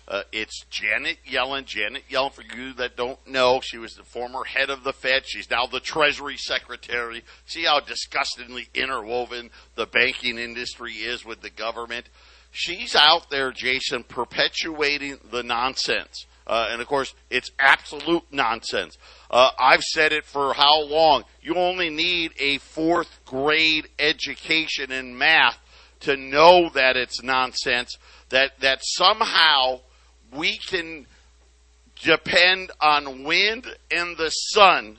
Uh, 0.07 0.23
it's 0.33 0.65
Janet 0.71 1.19
Yellen. 1.29 1.65
Janet 1.65 2.03
Yellen, 2.11 2.33
for 2.33 2.43
you 2.43 2.73
that 2.75 2.97
don't 2.97 3.25
know, 3.29 3.61
she 3.63 3.79
was 3.79 3.95
the 3.95 4.03
former 4.03 4.43
head 4.45 4.69
of 4.69 4.83
the 4.83 4.93
Fed. 4.93 5.23
She's 5.25 5.49
now 5.49 5.67
the 5.67 5.79
Treasury 5.79 6.37
Secretary. 6.37 7.23
See 7.47 7.65
how 7.65 7.79
disgustingly 7.79 8.69
interwoven 8.75 9.51
the 9.77 9.87
banking 9.87 10.37
industry 10.37 10.95
is 10.95 11.25
with 11.25 11.43
the 11.43 11.51
government? 11.51 12.09
She's 12.51 12.97
out 12.97 13.31
there, 13.31 13.53
Jason, 13.53 14.03
perpetuating 14.03 15.21
the 15.31 15.45
nonsense 15.45 16.27
uh, 16.51 16.67
and 16.73 16.83
of 16.83 16.89
course, 16.89 17.15
it's 17.31 17.53
absolute 17.61 18.25
nonsense. 18.33 18.99
Uh, 19.31 19.51
I've 19.57 19.85
said 19.85 20.13
it 20.13 20.25
for 20.25 20.53
how 20.53 20.83
long? 20.83 21.23
You 21.41 21.55
only 21.55 21.91
need 21.91 22.33
a 22.41 22.59
fourth 22.59 23.25
grade 23.25 23.87
education 24.01 24.91
in 24.91 25.17
math 25.17 25.61
to 26.01 26.17
know 26.17 26.69
that 26.71 26.97
it's 26.97 27.23
nonsense. 27.23 27.97
That 28.31 28.59
that 28.63 28.81
somehow 28.83 29.83
we 30.37 30.59
can 30.59 31.07
depend 32.03 32.73
on 32.81 33.23
wind 33.23 33.73
and 33.93 34.17
the 34.17 34.31
sun 34.31 34.99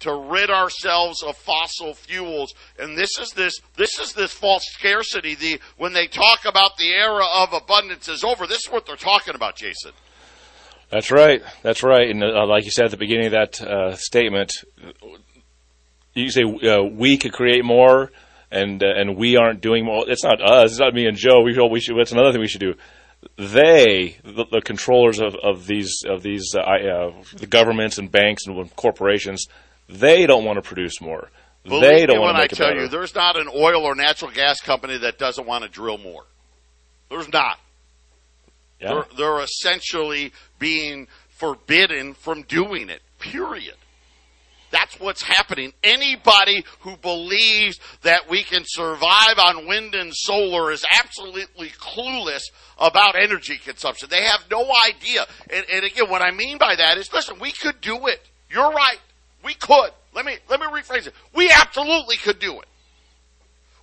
to 0.00 0.12
rid 0.12 0.50
ourselves 0.50 1.22
of 1.22 1.36
fossil 1.36 1.94
fuels. 1.94 2.52
And 2.80 2.98
this 2.98 3.16
is 3.20 3.30
this 3.30 3.60
this 3.76 4.00
is 4.00 4.12
this 4.12 4.32
false 4.32 4.64
scarcity. 4.72 5.36
The 5.36 5.60
when 5.76 5.92
they 5.92 6.08
talk 6.08 6.46
about 6.46 6.78
the 6.78 6.88
era 6.88 7.26
of 7.32 7.52
abundance 7.52 8.08
is 8.08 8.24
over, 8.24 8.48
this 8.48 8.66
is 8.66 8.72
what 8.72 8.86
they're 8.86 8.96
talking 8.96 9.36
about, 9.36 9.54
Jason. 9.54 9.92
That's 10.90 11.10
right. 11.10 11.42
That's 11.62 11.82
right. 11.82 12.10
And 12.10 12.22
uh, 12.22 12.46
like 12.46 12.64
you 12.64 12.70
said 12.70 12.86
at 12.86 12.90
the 12.90 12.96
beginning 12.96 13.26
of 13.26 13.32
that 13.32 13.62
uh, 13.62 13.94
statement, 13.96 14.52
you 16.14 16.30
say 16.30 16.42
uh, 16.42 16.82
we 16.82 17.16
could 17.16 17.32
create 17.32 17.64
more, 17.64 18.10
and 18.50 18.82
uh, 18.82 18.86
and 18.96 19.16
we 19.16 19.36
aren't 19.36 19.60
doing 19.60 19.84
more. 19.84 20.04
It's 20.08 20.24
not 20.24 20.42
us. 20.42 20.72
It's 20.72 20.80
not 20.80 20.94
me 20.94 21.06
and 21.06 21.16
Joe. 21.16 21.42
We 21.42 21.54
should. 21.54 21.68
We 21.68 21.80
should. 21.80 21.96
That's 21.96 22.12
another 22.12 22.32
thing 22.32 22.40
we 22.40 22.48
should 22.48 22.60
do. 22.60 22.74
They, 23.36 24.16
the, 24.24 24.46
the 24.50 24.62
controllers 24.62 25.20
of, 25.20 25.36
of 25.36 25.66
these 25.66 26.02
of 26.08 26.22
these 26.22 26.54
uh, 26.56 26.60
uh, 26.60 27.12
the 27.36 27.46
governments 27.46 27.98
and 27.98 28.10
banks 28.10 28.46
and 28.46 28.74
corporations, 28.76 29.46
they 29.88 30.26
don't 30.26 30.44
want 30.44 30.56
to 30.56 30.62
produce 30.62 31.00
more. 31.00 31.28
Believe 31.64 31.82
they 31.82 32.06
don't 32.06 32.20
want 32.20 32.36
to 32.36 32.42
make 32.42 32.52
I 32.54 32.56
tell 32.56 32.74
you, 32.74 32.88
there's 32.88 33.14
not 33.14 33.36
an 33.36 33.48
oil 33.54 33.84
or 33.84 33.94
natural 33.94 34.30
gas 34.30 34.60
company 34.60 34.96
that 34.98 35.18
doesn't 35.18 35.46
want 35.46 35.62
to 35.64 35.70
drill 35.70 35.98
more. 35.98 36.24
There's 37.10 37.30
not. 37.30 37.58
Yeah. 38.80 38.94
They're, 38.94 39.06
they're 39.18 39.40
essentially 39.40 40.32
being 40.60 41.08
forbidden 41.30 42.14
from 42.14 42.42
doing 42.42 42.88
it, 42.88 43.02
period. 43.18 43.74
That's 44.70 45.00
what's 45.00 45.22
happening. 45.22 45.72
Anybody 45.82 46.64
who 46.80 46.96
believes 46.96 47.80
that 48.02 48.30
we 48.30 48.44
can 48.44 48.62
survive 48.64 49.36
on 49.38 49.66
wind 49.66 49.96
and 49.96 50.14
solar 50.14 50.70
is 50.70 50.84
absolutely 50.88 51.70
clueless 51.70 52.42
about 52.78 53.16
energy 53.20 53.58
consumption. 53.58 54.08
They 54.08 54.22
have 54.22 54.44
no 54.48 54.64
idea. 54.86 55.26
And, 55.52 55.66
and 55.72 55.84
again, 55.84 56.08
what 56.08 56.22
I 56.22 56.30
mean 56.30 56.58
by 56.58 56.76
that 56.76 56.98
is, 56.98 57.12
listen, 57.12 57.40
we 57.40 57.50
could 57.50 57.80
do 57.80 58.06
it. 58.06 58.20
You're 58.48 58.70
right. 58.70 59.00
We 59.44 59.54
could. 59.54 59.90
Let 60.14 60.24
me, 60.24 60.36
let 60.48 60.60
me 60.60 60.66
rephrase 60.66 61.08
it. 61.08 61.14
We 61.34 61.50
absolutely 61.50 62.16
could 62.16 62.38
do 62.38 62.60
it 62.60 62.66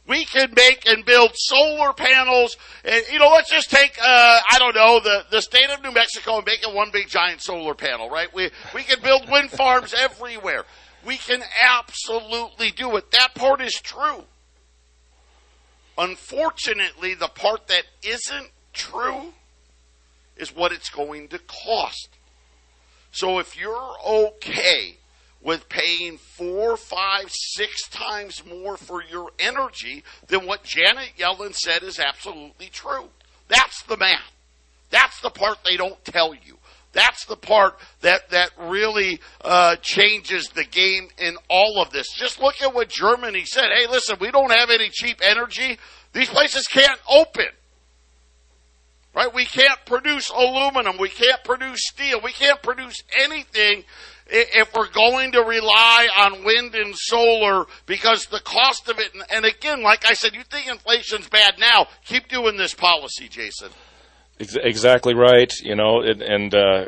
we 0.07 0.25
can 0.25 0.53
make 0.55 0.87
and 0.87 1.05
build 1.05 1.31
solar 1.35 1.93
panels. 1.93 2.55
And, 2.85 3.03
you 3.11 3.19
know, 3.19 3.29
let's 3.29 3.49
just 3.49 3.69
take, 3.69 3.97
uh, 4.01 4.39
I 4.49 4.57
don't 4.57 4.75
know, 4.75 4.99
the, 4.99 5.25
the 5.29 5.41
state 5.41 5.69
of 5.69 5.83
New 5.83 5.91
Mexico 5.91 6.37
and 6.37 6.45
make 6.45 6.63
it 6.63 6.73
one 6.73 6.91
big 6.91 7.07
giant 7.07 7.41
solar 7.41 7.73
panel, 7.73 8.09
right? 8.09 8.33
We, 8.33 8.49
we 8.73 8.83
can 8.83 9.01
build 9.01 9.29
wind 9.29 9.51
farms 9.51 9.93
everywhere. 9.97 10.65
We 11.05 11.17
can 11.17 11.43
absolutely 11.61 12.71
do 12.71 12.95
it. 12.95 13.11
That 13.11 13.35
part 13.35 13.61
is 13.61 13.73
true. 13.73 14.23
Unfortunately, 15.97 17.15
the 17.15 17.27
part 17.27 17.67
that 17.67 17.83
isn't 18.03 18.51
true 18.73 19.33
is 20.37 20.55
what 20.55 20.71
it's 20.71 20.89
going 20.89 21.27
to 21.29 21.39
cost. 21.39 22.09
So 23.11 23.39
if 23.39 23.59
you're 23.59 23.95
okay 24.05 24.97
with 25.41 25.69
paying 25.69 26.17
four, 26.17 26.77
five, 26.77 27.29
six 27.29 27.87
times 27.89 28.43
more 28.45 28.77
for 28.77 29.03
your 29.03 29.31
energy 29.39 30.03
than 30.27 30.45
what 30.45 30.63
Janet 30.63 31.11
Yellen 31.17 31.55
said 31.55 31.83
is 31.83 31.99
absolutely 31.99 32.67
true. 32.67 33.09
That's 33.47 33.83
the 33.83 33.97
math. 33.97 34.31
That's 34.89 35.19
the 35.21 35.29
part 35.29 35.59
they 35.63 35.77
don't 35.77 36.03
tell 36.05 36.33
you. 36.33 36.57
That's 36.93 37.25
the 37.25 37.35
part 37.35 37.77
that 38.01 38.29
that 38.31 38.49
really 38.57 39.19
uh, 39.43 39.75
changes 39.77 40.49
the 40.49 40.63
game 40.63 41.09
in 41.17 41.37
all 41.49 41.81
of 41.81 41.91
this. 41.91 42.07
Just 42.15 42.41
look 42.41 42.61
at 42.61 42.73
what 42.73 42.89
Germany 42.89 43.45
said. 43.45 43.67
Hey, 43.75 43.87
listen, 43.87 44.17
we 44.19 44.31
don't 44.31 44.51
have 44.51 44.69
any 44.69 44.89
cheap 44.89 45.19
energy. 45.21 45.77
These 46.13 46.29
places 46.29 46.65
can't 46.67 46.99
open. 47.09 47.47
Right? 49.13 49.33
We 49.33 49.45
can't 49.45 49.79
produce 49.85 50.29
aluminum. 50.29 50.97
We 50.97 51.09
can't 51.09 51.43
produce 51.43 51.87
steel. 51.87 52.19
We 52.23 52.31
can't 52.31 52.61
produce 52.61 53.03
anything 53.19 53.83
if 54.29 54.73
we're 54.75 54.89
going 54.89 55.31
to 55.33 55.41
rely 55.41 56.07
on 56.17 56.43
wind 56.43 56.75
and 56.75 56.95
solar 56.95 57.65
because 57.85 58.25
the 58.25 58.39
cost 58.39 58.89
of 58.89 58.99
it, 58.99 59.11
and 59.29 59.45
again, 59.45 59.81
like 59.83 60.05
I 60.09 60.13
said, 60.13 60.33
you 60.33 60.43
think 60.43 60.67
inflation's 60.67 61.27
bad 61.29 61.55
now, 61.59 61.87
keep 62.05 62.27
doing 62.27 62.57
this 62.57 62.73
policy, 62.73 63.27
Jason. 63.27 63.69
Exactly 64.39 65.15
right. 65.15 65.51
You 65.61 65.75
know, 65.75 66.01
and, 66.01 66.21
and 66.21 66.53
uh, 66.53 66.85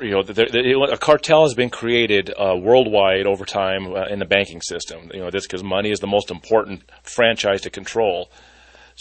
you 0.00 0.10
know, 0.10 0.22
the, 0.22 0.32
the, 0.32 0.88
a 0.90 0.96
cartel 0.96 1.42
has 1.42 1.54
been 1.54 1.70
created 1.70 2.30
uh, 2.30 2.56
worldwide 2.56 3.26
over 3.26 3.44
time 3.44 3.92
uh, 3.92 4.06
in 4.06 4.18
the 4.18 4.24
banking 4.24 4.60
system. 4.62 5.10
You 5.12 5.20
know, 5.20 5.30
this 5.30 5.46
because 5.46 5.62
money 5.62 5.90
is 5.90 6.00
the 6.00 6.06
most 6.06 6.30
important 6.30 6.82
franchise 7.02 7.60
to 7.62 7.70
control. 7.70 8.30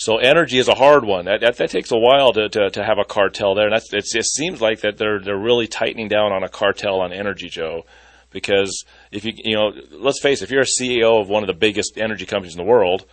So 0.01 0.17
energy 0.17 0.58
is 0.58 0.67
a 0.67 0.74
hard 0.74 1.05
one. 1.05 1.25
That, 1.25 1.41
that, 1.41 1.58
that 1.58 1.70
takes 1.70 1.91
a 1.91 1.96
while 1.96 2.34
to, 2.34 2.50
to, 2.50 2.72
to, 2.72 2.84
have 2.84 2.98
a 2.98 3.05
cartel 3.05 3.53
there. 3.53 3.67
And 3.67 3.74
that's, 3.74 3.93
it 3.93 4.25
seems 4.25 4.60
like 4.60 4.81
that 4.81 4.98
they're 4.98 5.20
they're 5.20 5.38
really 5.38 5.67
tightening 5.67 6.08
down 6.08 6.31
on 6.31 6.43
a 6.43 6.50
cartel 6.50 7.01
on 7.01 7.13
energy, 7.13 7.50
Joe. 7.50 7.86
Because 8.31 8.84
if 9.12 9.25
you 9.25 9.34
you 9.36 9.55
know, 9.55 9.72
let's 9.91 10.20
face 10.20 10.41
it, 10.41 10.46
if 10.46 10.50
you're 10.50 10.63
a 10.63 10.81
CEO 10.81 11.22
of 11.22 11.29
one 11.29 11.43
of 11.43 11.48
the 11.48 11.53
biggest 11.53 12.00
energy 12.00 12.25
companies 12.25 12.55
in 12.55 12.58
the 12.58 12.67
world, 12.67 13.05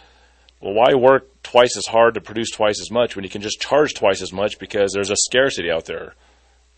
well, 0.63 0.73
why 0.73 0.95
work 0.95 1.43
twice 1.43 1.77
as 1.77 1.85
hard 1.85 2.15
to 2.15 2.23
produce 2.23 2.53
twice 2.53 2.81
as 2.81 2.91
much 2.91 3.15
when 3.15 3.23
you 3.23 3.31
can 3.31 3.43
just 3.43 3.61
charge 3.61 3.93
twice 3.93 4.23
as 4.23 4.33
much 4.33 4.59
because 4.59 4.95
there's 4.95 5.11
a 5.11 5.17
scarcity 5.17 5.71
out 5.71 5.85
there? 5.85 6.15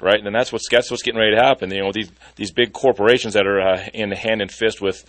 right? 0.00 0.18
And 0.26 0.34
that's 0.34 0.50
what's 0.50 0.68
that's 0.68 0.90
what's 0.90 1.04
getting 1.04 1.20
ready 1.20 1.36
to 1.36 1.40
happen. 1.40 1.70
You 1.70 1.82
know, 1.84 1.92
these 1.92 2.10
these 2.34 2.50
big 2.50 2.72
corporations 2.72 3.34
that 3.34 3.46
are 3.46 3.60
uh, 3.60 3.88
in 3.94 4.10
hand 4.10 4.42
and 4.42 4.50
fist 4.50 4.80
with 4.80 5.04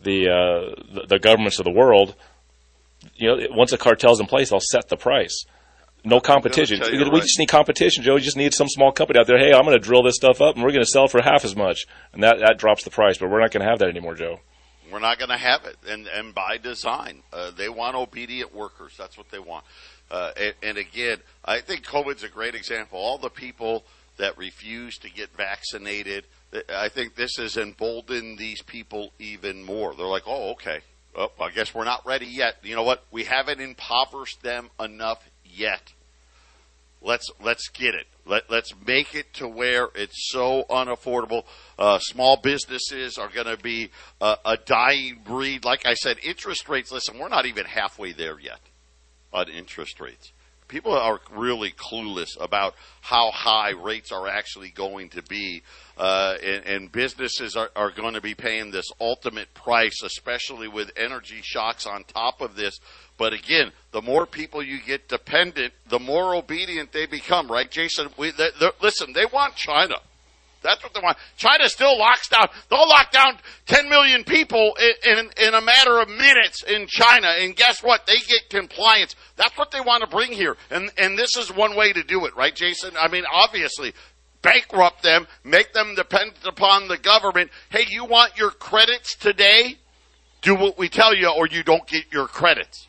the, 0.00 0.30
uh, 0.30 0.82
the, 0.94 1.06
the 1.08 1.18
governments 1.18 1.58
of 1.58 1.64
the 1.64 1.72
world. 1.72 2.14
You 3.14 3.28
know, 3.28 3.46
once 3.50 3.72
a 3.72 3.78
cartel's 3.78 4.20
in 4.20 4.26
place, 4.26 4.50
they'll 4.50 4.60
set 4.60 4.88
the 4.88 4.96
price. 4.96 5.44
No 6.04 6.20
competition. 6.20 6.80
We 6.80 7.02
right. 7.02 7.22
just 7.22 7.38
need 7.38 7.48
competition, 7.48 8.02
Joe. 8.02 8.14
We 8.14 8.20
just 8.20 8.36
need 8.36 8.54
some 8.54 8.68
small 8.68 8.90
company 8.90 9.18
out 9.18 9.26
there. 9.26 9.38
Hey, 9.38 9.52
I'm 9.52 9.64
going 9.64 9.78
to 9.78 9.78
drill 9.78 10.02
this 10.02 10.16
stuff 10.16 10.40
up, 10.40 10.54
and 10.54 10.64
we're 10.64 10.70
going 10.70 10.84
to 10.84 10.90
sell 10.90 11.08
for 11.08 11.20
half 11.22 11.44
as 11.44 11.54
much, 11.54 11.86
and 12.12 12.22
that 12.22 12.38
that 12.40 12.58
drops 12.58 12.84
the 12.84 12.90
price. 12.90 13.18
But 13.18 13.30
we're 13.30 13.40
not 13.40 13.50
going 13.50 13.62
to 13.62 13.68
have 13.68 13.80
that 13.80 13.88
anymore, 13.88 14.14
Joe. 14.14 14.40
We're 14.90 15.00
not 15.00 15.18
going 15.18 15.30
to 15.30 15.36
have 15.36 15.66
it, 15.66 15.76
and 15.86 16.06
and 16.08 16.34
by 16.34 16.56
design, 16.56 17.22
uh, 17.32 17.50
they 17.50 17.68
want 17.68 17.96
obedient 17.96 18.54
workers. 18.54 18.94
That's 18.96 19.18
what 19.18 19.30
they 19.30 19.38
want. 19.38 19.64
Uh, 20.10 20.32
and, 20.36 20.54
and, 20.60 20.78
again, 20.78 21.18
I 21.44 21.60
think 21.60 21.86
COVID's 21.86 22.24
a 22.24 22.28
great 22.28 22.56
example. 22.56 22.98
All 22.98 23.16
the 23.16 23.30
people 23.30 23.84
that 24.16 24.36
refuse 24.36 24.98
to 24.98 25.10
get 25.10 25.30
vaccinated. 25.36 26.24
I 26.68 26.88
think 26.88 27.14
this 27.14 27.36
has 27.36 27.56
emboldened 27.56 28.38
these 28.38 28.62
people 28.62 29.12
even 29.18 29.64
more. 29.64 29.94
They're 29.94 30.06
like, 30.06 30.24
oh, 30.26 30.52
okay. 30.52 30.80
Oh, 31.16 31.30
I 31.40 31.50
guess 31.50 31.74
we're 31.74 31.84
not 31.84 32.06
ready 32.06 32.26
yet. 32.26 32.56
You 32.62 32.76
know 32.76 32.82
what? 32.82 33.04
We 33.10 33.24
haven't 33.24 33.60
impoverished 33.60 34.42
them 34.42 34.70
enough 34.78 35.28
yet. 35.44 35.92
Let's 37.02 37.28
let's 37.42 37.68
get 37.68 37.94
it. 37.94 38.06
Let 38.26 38.50
let's 38.50 38.72
make 38.86 39.14
it 39.14 39.32
to 39.34 39.48
where 39.48 39.88
it's 39.94 40.30
so 40.30 40.64
unaffordable. 40.68 41.44
Uh, 41.78 41.98
small 41.98 42.36
businesses 42.36 43.18
are 43.18 43.28
going 43.28 43.46
to 43.46 43.56
be 43.56 43.90
uh, 44.20 44.36
a 44.44 44.56
dying 44.56 45.20
breed. 45.24 45.64
Like 45.64 45.86
I 45.86 45.94
said, 45.94 46.18
interest 46.22 46.68
rates. 46.68 46.92
Listen, 46.92 47.18
we're 47.18 47.28
not 47.28 47.46
even 47.46 47.64
halfway 47.64 48.12
there 48.12 48.38
yet 48.38 48.60
on 49.32 49.48
interest 49.48 50.00
rates 50.00 50.32
people 50.70 50.92
are 50.92 51.20
really 51.32 51.72
clueless 51.72 52.40
about 52.40 52.74
how 53.00 53.30
high 53.32 53.70
rates 53.70 54.12
are 54.12 54.28
actually 54.28 54.70
going 54.70 55.10
to 55.10 55.22
be, 55.22 55.62
uh, 55.98 56.36
and, 56.42 56.64
and, 56.64 56.92
businesses 56.92 57.56
are, 57.56 57.70
are 57.74 57.90
going 57.90 58.14
to 58.14 58.20
be 58.20 58.34
paying 58.34 58.70
this 58.70 58.90
ultimate 59.00 59.52
price, 59.52 60.02
especially 60.02 60.68
with 60.68 60.90
energy 60.96 61.40
shocks 61.42 61.86
on 61.86 62.04
top 62.04 62.40
of 62.40 62.54
this. 62.54 62.78
But 63.18 63.32
again, 63.32 63.72
the 63.90 64.00
more 64.00 64.24
people 64.24 64.62
you 64.62 64.80
get 64.80 65.08
dependent, 65.08 65.74
the 65.88 65.98
more 65.98 66.34
obedient 66.34 66.92
they 66.92 67.06
become, 67.06 67.50
right, 67.50 67.70
Jason? 67.70 68.08
We, 68.16 68.30
they, 68.30 68.48
listen, 68.80 69.12
they 69.12 69.26
want 69.26 69.56
China. 69.56 69.96
That's 70.62 70.82
what 70.82 70.92
they 70.92 71.00
want. 71.00 71.16
China 71.36 71.68
still 71.68 71.98
locks 71.98 72.28
down. 72.28 72.48
They'll 72.68 72.88
lock 72.88 73.10
down 73.12 73.38
10 73.66 73.88
million 73.88 74.24
people 74.24 74.76
in, 74.78 75.18
in, 75.18 75.30
in, 75.48 75.54
a 75.54 75.60
matter 75.60 76.00
of 76.00 76.08
minutes 76.08 76.62
in 76.62 76.86
China. 76.86 77.28
And 77.28 77.56
guess 77.56 77.82
what? 77.82 78.06
They 78.06 78.18
get 78.18 78.50
compliance. 78.50 79.16
That's 79.36 79.56
what 79.56 79.70
they 79.70 79.80
want 79.80 80.02
to 80.02 80.08
bring 80.08 80.32
here. 80.32 80.56
And, 80.70 80.90
and 80.98 81.18
this 81.18 81.36
is 81.36 81.54
one 81.54 81.76
way 81.76 81.92
to 81.92 82.02
do 82.02 82.26
it, 82.26 82.36
right, 82.36 82.54
Jason? 82.54 82.94
I 82.98 83.08
mean, 83.08 83.24
obviously, 83.32 83.94
bankrupt 84.42 85.02
them, 85.02 85.26
make 85.44 85.72
them 85.72 85.94
dependent 85.94 86.46
upon 86.46 86.88
the 86.88 86.98
government. 86.98 87.50
Hey, 87.70 87.86
you 87.88 88.04
want 88.04 88.36
your 88.36 88.50
credits 88.50 89.16
today? 89.16 89.78
Do 90.42 90.54
what 90.54 90.78
we 90.78 90.88
tell 90.88 91.14
you 91.14 91.28
or 91.28 91.46
you 91.46 91.62
don't 91.62 91.86
get 91.86 92.12
your 92.12 92.26
credits. 92.26 92.86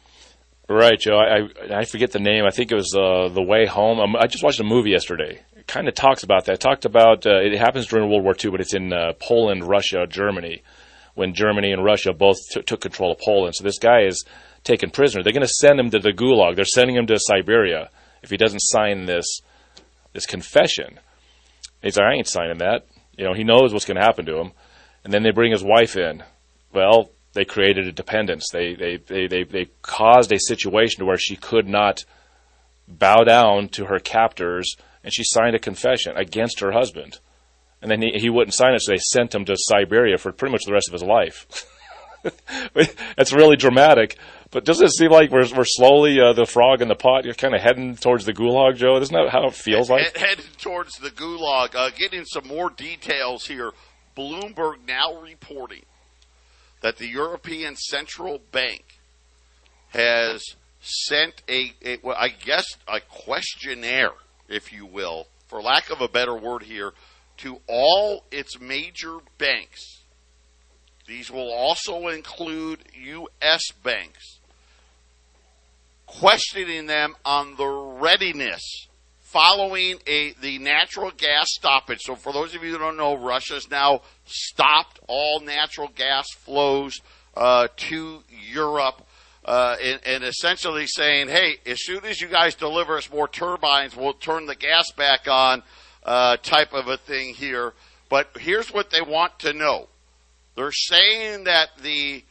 Right, 0.70 0.98
Joe. 0.98 1.18
I, 1.18 1.80
I 1.80 1.86
forget 1.86 2.12
the 2.12 2.20
name. 2.20 2.46
I 2.46 2.52
think 2.52 2.72
it 2.72 2.76
was 2.76 2.96
uh, 2.98 3.28
The 3.28 3.42
Way 3.42 3.66
Home. 3.66 4.00
Um, 4.00 4.16
I 4.16 4.28
just 4.28 4.42
watched 4.42 4.62
a 4.62 4.64
movie 4.64 4.92
yesterday 4.92 5.42
kind 5.72 5.88
of 5.88 5.96
talks 5.96 6.24
about 6.24 6.46
that. 6.46 6.56
It 6.56 6.60
talked 6.60 6.84
about 6.84 7.26
uh, 7.26 7.40
it 7.40 7.58
happens 7.58 7.88
during 7.88 8.10
World 8.10 8.24
War 8.24 8.36
II, 8.44 8.52
but 8.52 8.60
it's 8.60 8.74
in 8.74 8.92
uh, 8.92 9.14
Poland, 9.20 9.64
Russia, 9.64 10.06
Germany, 10.06 10.64
when 11.16 11.34
Germany 11.34 11.72
and 11.72 11.84
Russia 11.84 12.12
both 12.12 12.36
t- 12.52 12.62
took 12.62 12.82
control 12.82 13.14
of 13.14 13.20
Poland. 13.20 13.56
So 13.56 13.64
this 13.64 13.80
guy 13.80 14.02
is 14.02 14.26
taken 14.66 14.90
prisoner. 14.90 15.24
They're 15.24 15.32
going 15.32 15.48
to 15.48 15.60
send 15.62 15.80
him 15.80 15.90
to 15.92 16.00
the 16.00 16.12
Gulag. 16.12 16.58
They're 16.58 16.66
sending 16.66 16.98
him 16.98 17.08
to 17.08 17.18
Siberia 17.18 17.90
if 18.22 18.30
he 18.30 18.36
doesn't 18.36 18.60
sign 18.60 19.06
this 19.06 19.40
this 20.12 20.26
confession. 20.26 21.00
He's 21.82 21.98
like, 21.98 22.06
I 22.06 22.16
ain't 22.16 22.28
signing 22.28 22.58
that. 22.58 22.86
You 23.18 23.24
know, 23.24 23.34
he 23.34 23.46
knows 23.46 23.72
what's 23.72 23.86
going 23.86 23.96
to 23.96 24.04
happen 24.04 24.26
to 24.26 24.40
him. 24.40 24.52
And 25.06 25.14
then 25.14 25.24
they 25.24 25.32
bring 25.32 25.54
his 25.54 25.64
wife 25.64 25.96
in. 25.96 26.22
Well, 26.74 27.12
they 27.34 27.46
created 27.46 27.88
a 27.88 27.94
dependence. 27.94 28.50
They 28.52 28.76
they 28.76 28.98
they 28.98 29.28
they, 29.28 29.44
they 29.44 29.68
caused 29.82 30.34
a 30.34 30.40
situation 30.40 31.00
to 31.00 31.06
where 31.06 31.18
she 31.18 31.38
could 31.38 31.70
not 31.70 32.04
bow 32.90 33.24
down 33.24 33.70
to 33.70 33.86
her 33.86 34.00
captors 34.00 34.76
and 35.04 35.14
she 35.14 35.24
signed 35.24 35.56
a 35.56 35.60
confession 35.60 36.16
against 36.18 36.60
her 36.60 36.72
husband. 36.72 37.20
And 37.82 37.90
then 37.90 38.02
he, 38.02 38.12
he 38.20 38.30
wouldn't 38.30 38.54
sign 38.54 38.74
it, 38.74 38.82
so 38.82 38.92
they 38.92 38.98
sent 38.98 39.34
him 39.34 39.46
to 39.46 39.56
Siberia 39.58 40.18
for 40.18 40.32
pretty 40.32 40.52
much 40.52 40.66
the 40.66 40.74
rest 40.74 40.88
of 40.88 40.94
his 40.94 41.04
life. 41.04 41.66
That's 43.18 43.34
really 43.34 43.56
dramatic. 43.56 44.18
But 44.52 44.66
doesn't 44.66 44.86
it 44.86 44.92
seem 44.92 45.12
like 45.12 45.32
we're, 45.32 45.48
we're 45.56 45.66
slowly, 45.66 46.20
uh, 46.20 46.34
the 46.34 46.46
frog 46.46 46.82
in 46.82 46.88
the 46.88 46.96
pot, 46.96 47.26
you're 47.26 47.34
kind 47.34 47.56
of 47.56 47.62
heading 47.62 47.96
towards 47.96 48.26
the 48.26 48.34
gulag, 48.34 48.76
Joe? 48.76 48.98
Isn't 48.98 49.16
that 49.16 49.30
how 49.30 49.48
it 49.48 49.54
feels 49.54 49.90
like? 49.90 50.16
Heading 50.16 50.46
towards 50.60 50.98
the 50.98 51.10
gulag. 51.10 51.74
Uh, 51.74 51.90
getting 51.98 52.26
some 52.26 52.48
more 52.48 52.70
details 52.70 53.48
here. 53.48 53.72
Bloomberg 54.16 54.86
now 54.88 55.20
reporting 55.22 55.84
that 56.82 56.98
the 56.98 57.08
European 57.08 57.76
Central 57.76 58.42
Bank 58.52 58.84
has 59.90 60.44
sent 60.82 61.42
a, 61.48 61.74
a 61.84 61.98
well, 62.04 62.18
I 62.20 62.30
guess, 62.30 62.66
a 62.88 63.00
questionnaire 63.00 64.12
if 64.52 64.72
you 64.72 64.86
will, 64.86 65.28
for 65.48 65.62
lack 65.62 65.90
of 65.90 66.02
a 66.02 66.08
better 66.08 66.36
word 66.36 66.64
here, 66.64 66.94
to 67.38 67.60
all 67.68 68.26
its 68.32 68.60
major 68.60 69.18
banks. 69.38 70.02
These 71.08 71.32
will 71.32 71.52
also 71.52 72.08
include 72.10 72.80
U.S. 72.94 73.64
banks, 73.84 74.40
questioning 76.06 76.86
them 76.86 77.16
on 77.26 77.56
the 77.56 77.68
readiness 77.68 78.88
following 79.32 79.98
a 80.08 80.34
the 80.42 80.60
natural 80.60 81.10
gas 81.12 81.48
stoppage. 81.50 82.00
So, 82.02 82.16
for 82.16 82.34
those 82.34 82.54
of 82.54 82.64
you 82.64 82.74
that 82.74 82.80
don't 82.80 82.98
know, 82.98 83.16
Russia's 83.16 83.70
now 83.70 84.02
stopped 84.26 85.00
all 85.08 85.40
natural 85.40 85.88
gas 85.88 86.28
flows 86.32 87.00
uh, 87.36 87.70
to 87.76 88.24
Europe 88.30 89.02
uh, 89.46 89.76
and, 89.82 90.00
and, 90.06 90.24
essentially 90.24 90.86
saying, 90.86 91.28
hey, 91.28 91.56
as 91.66 91.84
soon 91.84 92.06
as 92.06 92.22
you 92.22 92.28
guys 92.28 92.54
deliver 92.54 92.98
us 92.98 93.10
more 93.12 93.28
turbines, 93.28 93.96
we'll 93.96 94.14
turn 94.14 94.46
the 94.46 94.56
gas 94.56 94.92
back 94.92 95.28
on, 95.28 95.64
uh, 96.04 96.38
type 96.38 96.74
of 96.74 96.88
a 96.88 96.98
thing 96.98 97.34
here. 97.34 97.74
But 98.08 98.30
here's 98.40 98.72
what 98.72 98.92
they 98.92 99.02
want 99.02 99.40
to 99.40 99.54
know. 99.54 99.88
They're 100.56 100.72
saying 100.72 101.46
that 101.46 101.70
the 101.82 102.24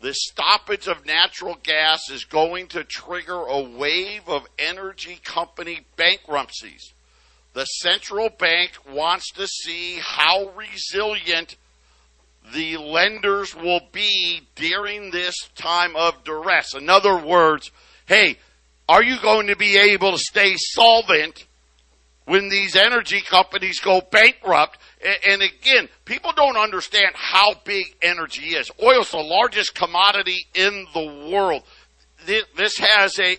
the 0.00 0.12
stoppage 0.12 0.88
of 0.88 1.06
natural 1.06 1.56
gas 1.62 2.10
is 2.10 2.26
going 2.26 2.68
to 2.68 2.84
trigger 2.84 3.40
a 3.46 3.60
wave 3.60 4.28
of 4.28 4.46
energy 4.58 5.18
company 5.24 5.86
bankruptcies. 5.96 6.92
The 7.54 7.64
central 7.64 8.28
bank 8.28 8.72
wants 8.92 9.32
to 9.32 9.46
see 9.46 9.98
how 10.02 10.50
resilient 10.54 11.56
the 12.54 12.76
lenders 12.76 13.54
will 13.54 13.80
be 13.92 14.42
during 14.54 15.10
this 15.10 15.34
time 15.54 15.96
of 15.96 16.24
duress. 16.24 16.74
In 16.74 16.88
other 16.88 17.16
words, 17.16 17.70
hey, 18.06 18.38
are 18.88 19.02
you 19.02 19.20
going 19.20 19.48
to 19.48 19.56
be 19.56 19.76
able 19.76 20.12
to 20.12 20.18
stay 20.18 20.54
solvent 20.56 21.46
when 22.26 22.48
these 22.48 22.76
energy 22.76 23.20
companies 23.20 23.80
go 23.80 24.00
bankrupt? 24.00 24.78
And 25.26 25.42
again, 25.42 25.88
people 26.04 26.32
don't 26.36 26.56
understand 26.56 27.12
how 27.14 27.54
big 27.64 27.96
energy 28.02 28.54
is. 28.54 28.70
Oil 28.82 29.00
is 29.00 29.10
the 29.10 29.18
largest 29.18 29.74
commodity 29.74 30.46
in 30.54 30.86
the 30.94 31.30
world. 31.32 31.62
This 32.56 32.78
has 32.78 33.18
a, 33.18 33.36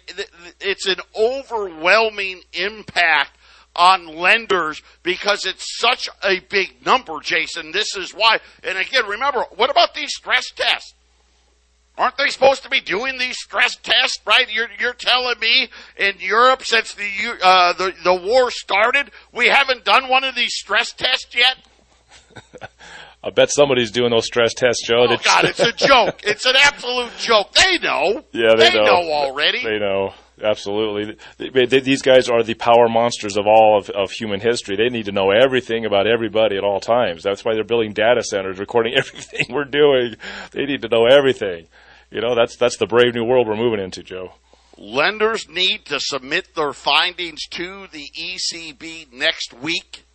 it's 0.61 0.87
an 0.87 0.99
overwhelming 1.15 2.41
impact 2.53 3.36
on 3.77 4.07
lenders 4.07 4.81
because 5.03 5.45
it's 5.45 5.77
such 5.79 6.09
a 6.23 6.39
big 6.49 6.85
number, 6.85 7.19
Jason. 7.21 7.71
This 7.71 7.95
is 7.95 8.11
why. 8.11 8.39
And 8.63 8.77
again, 8.77 9.05
remember, 9.05 9.45
what 9.55 9.69
about 9.69 9.93
these 9.93 10.13
stress 10.13 10.45
tests? 10.55 10.93
Aren't 11.97 12.17
they 12.17 12.27
supposed 12.27 12.63
to 12.63 12.69
be 12.69 12.79
doing 12.79 13.17
these 13.17 13.37
stress 13.39 13.75
tests, 13.75 14.19
right? 14.25 14.51
You're, 14.51 14.67
you're 14.79 14.93
telling 14.93 15.39
me 15.39 15.69
in 15.97 16.13
Europe 16.19 16.63
since 16.63 16.93
the, 16.93 17.09
uh, 17.41 17.73
the, 17.73 17.93
the 18.03 18.13
war 18.13 18.51
started, 18.51 19.09
we 19.33 19.47
haven't 19.47 19.83
done 19.83 20.07
one 20.07 20.23
of 20.23 20.35
these 20.35 20.53
stress 20.53 20.93
tests 20.93 21.35
yet? 21.35 21.57
I 23.23 23.31
bet 23.31 23.49
somebody's 23.49 23.89
doing 23.89 24.11
those 24.11 24.25
stress 24.25 24.53
tests, 24.53 24.85
Joe. 24.85 25.07
Oh, 25.09 25.17
God, 25.17 25.45
it's 25.45 25.59
a 25.59 25.71
joke. 25.87 26.21
It's 26.23 26.45
an 26.45 26.55
absolute 26.55 27.11
joke. 27.17 27.51
They 27.53 27.79
know. 27.79 28.23
Yeah, 28.31 28.53
they, 28.55 28.69
they 28.69 28.75
know. 28.75 28.85
know. 28.85 29.11
already. 29.11 29.63
They 29.63 29.79
know. 29.79 30.13
Absolutely. 30.41 31.17
These 31.39 32.01
guys 32.03 32.29
are 32.29 32.43
the 32.43 32.53
power 32.53 32.87
monsters 32.87 33.37
of 33.37 33.47
all 33.47 33.77
of, 33.77 33.89
of 33.89 34.11
human 34.11 34.39
history. 34.39 34.75
They 34.75 34.89
need 34.89 35.05
to 35.05 35.11
know 35.11 35.31
everything 35.31 35.85
about 35.85 36.05
everybody 36.05 36.57
at 36.57 36.63
all 36.63 36.79
times. 36.79 37.23
That's 37.23 37.43
why 37.43 37.55
they're 37.55 37.63
building 37.63 37.93
data 37.93 38.23
centers, 38.23 38.59
recording 38.59 38.93
everything 38.97 39.47
we're 39.49 39.65
doing. 39.65 40.15
They 40.51 40.65
need 40.65 40.83
to 40.83 40.89
know 40.89 41.05
everything. 41.05 41.67
You 42.11 42.21
know, 42.21 42.35
that's 42.35 42.55
that's 42.55 42.77
the 42.77 42.85
brave 42.85 43.15
new 43.15 43.23
world 43.23 43.47
we're 43.47 43.55
moving 43.55 43.83
into, 43.83 44.03
Joe. 44.03 44.33
Lenders 44.77 45.49
need 45.49 45.85
to 45.85 45.99
submit 45.99 46.53
their 46.55 46.71
findings 46.71 47.47
to 47.47 47.87
the 47.91 48.07
ECB 48.15 49.11
next 49.11 49.53
week. 49.53 50.05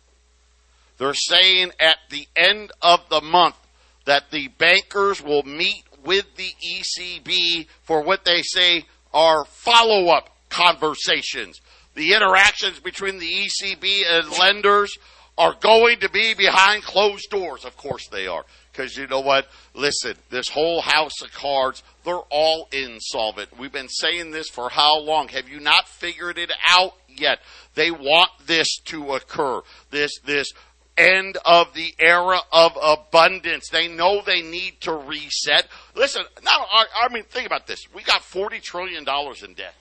They're 0.97 1.13
saying 1.13 1.71
at 1.79 1.97
the 2.09 2.27
end 2.35 2.71
of 2.81 3.09
the 3.09 3.19
month 3.19 3.57
that 4.05 4.31
the 4.31 4.47
bankers 4.47 5.21
will 5.21 5.43
meet 5.43 5.83
with 6.03 6.35
the 6.35 6.53
ECB 6.65 7.67
for 7.83 8.01
what 8.01 8.25
they 8.25 8.41
say 8.41 8.85
are 9.13 9.45
follow 9.45 10.07
up 10.07 10.29
conversations. 10.49 11.61
The 11.95 12.13
interactions 12.13 12.79
between 12.79 13.19
the 13.19 13.25
ECB 13.25 14.01
and 14.09 14.29
lenders 14.39 14.97
are 15.37 15.55
going 15.59 15.99
to 15.99 16.09
be 16.09 16.33
behind 16.33 16.83
closed 16.83 17.29
doors. 17.29 17.65
Of 17.65 17.77
course 17.77 18.07
they 18.07 18.27
are. 18.27 18.45
Because 18.71 18.97
you 18.97 19.05
know 19.07 19.19
what? 19.19 19.47
Listen, 19.75 20.15
this 20.31 20.49
whole 20.49 20.81
house 20.81 21.21
of 21.21 21.31
cards, 21.31 21.83
they're 22.03 22.15
all 22.31 22.67
insolvent. 22.71 23.57
We've 23.59 23.71
been 23.71 23.89
saying 23.89 24.31
this 24.31 24.49
for 24.49 24.69
how 24.69 24.99
long? 24.99 25.27
Have 25.29 25.47
you 25.47 25.59
not 25.59 25.87
figured 25.87 26.39
it 26.39 26.51
out 26.67 26.95
yet? 27.07 27.39
They 27.75 27.91
want 27.91 28.31
this 28.47 28.79
to 28.85 29.13
occur. 29.13 29.61
This, 29.91 30.19
this 30.25 30.51
end 30.97 31.37
of 31.45 31.73
the 31.73 31.93
era 31.99 32.39
of 32.51 32.77
abundance. 32.81 33.69
They 33.69 33.87
know 33.87 34.21
they 34.21 34.41
need 34.41 34.81
to 34.81 34.93
reset. 34.93 35.67
Listen, 35.95 36.23
now, 36.43 36.65
I, 36.71 36.85
I 37.03 37.13
mean, 37.13 37.23
think 37.23 37.47
about 37.47 37.67
this. 37.67 37.85
We 37.93 38.03
got 38.03 38.21
$40 38.21 38.61
trillion 38.61 38.99
in 38.99 39.53
debt. 39.53 39.75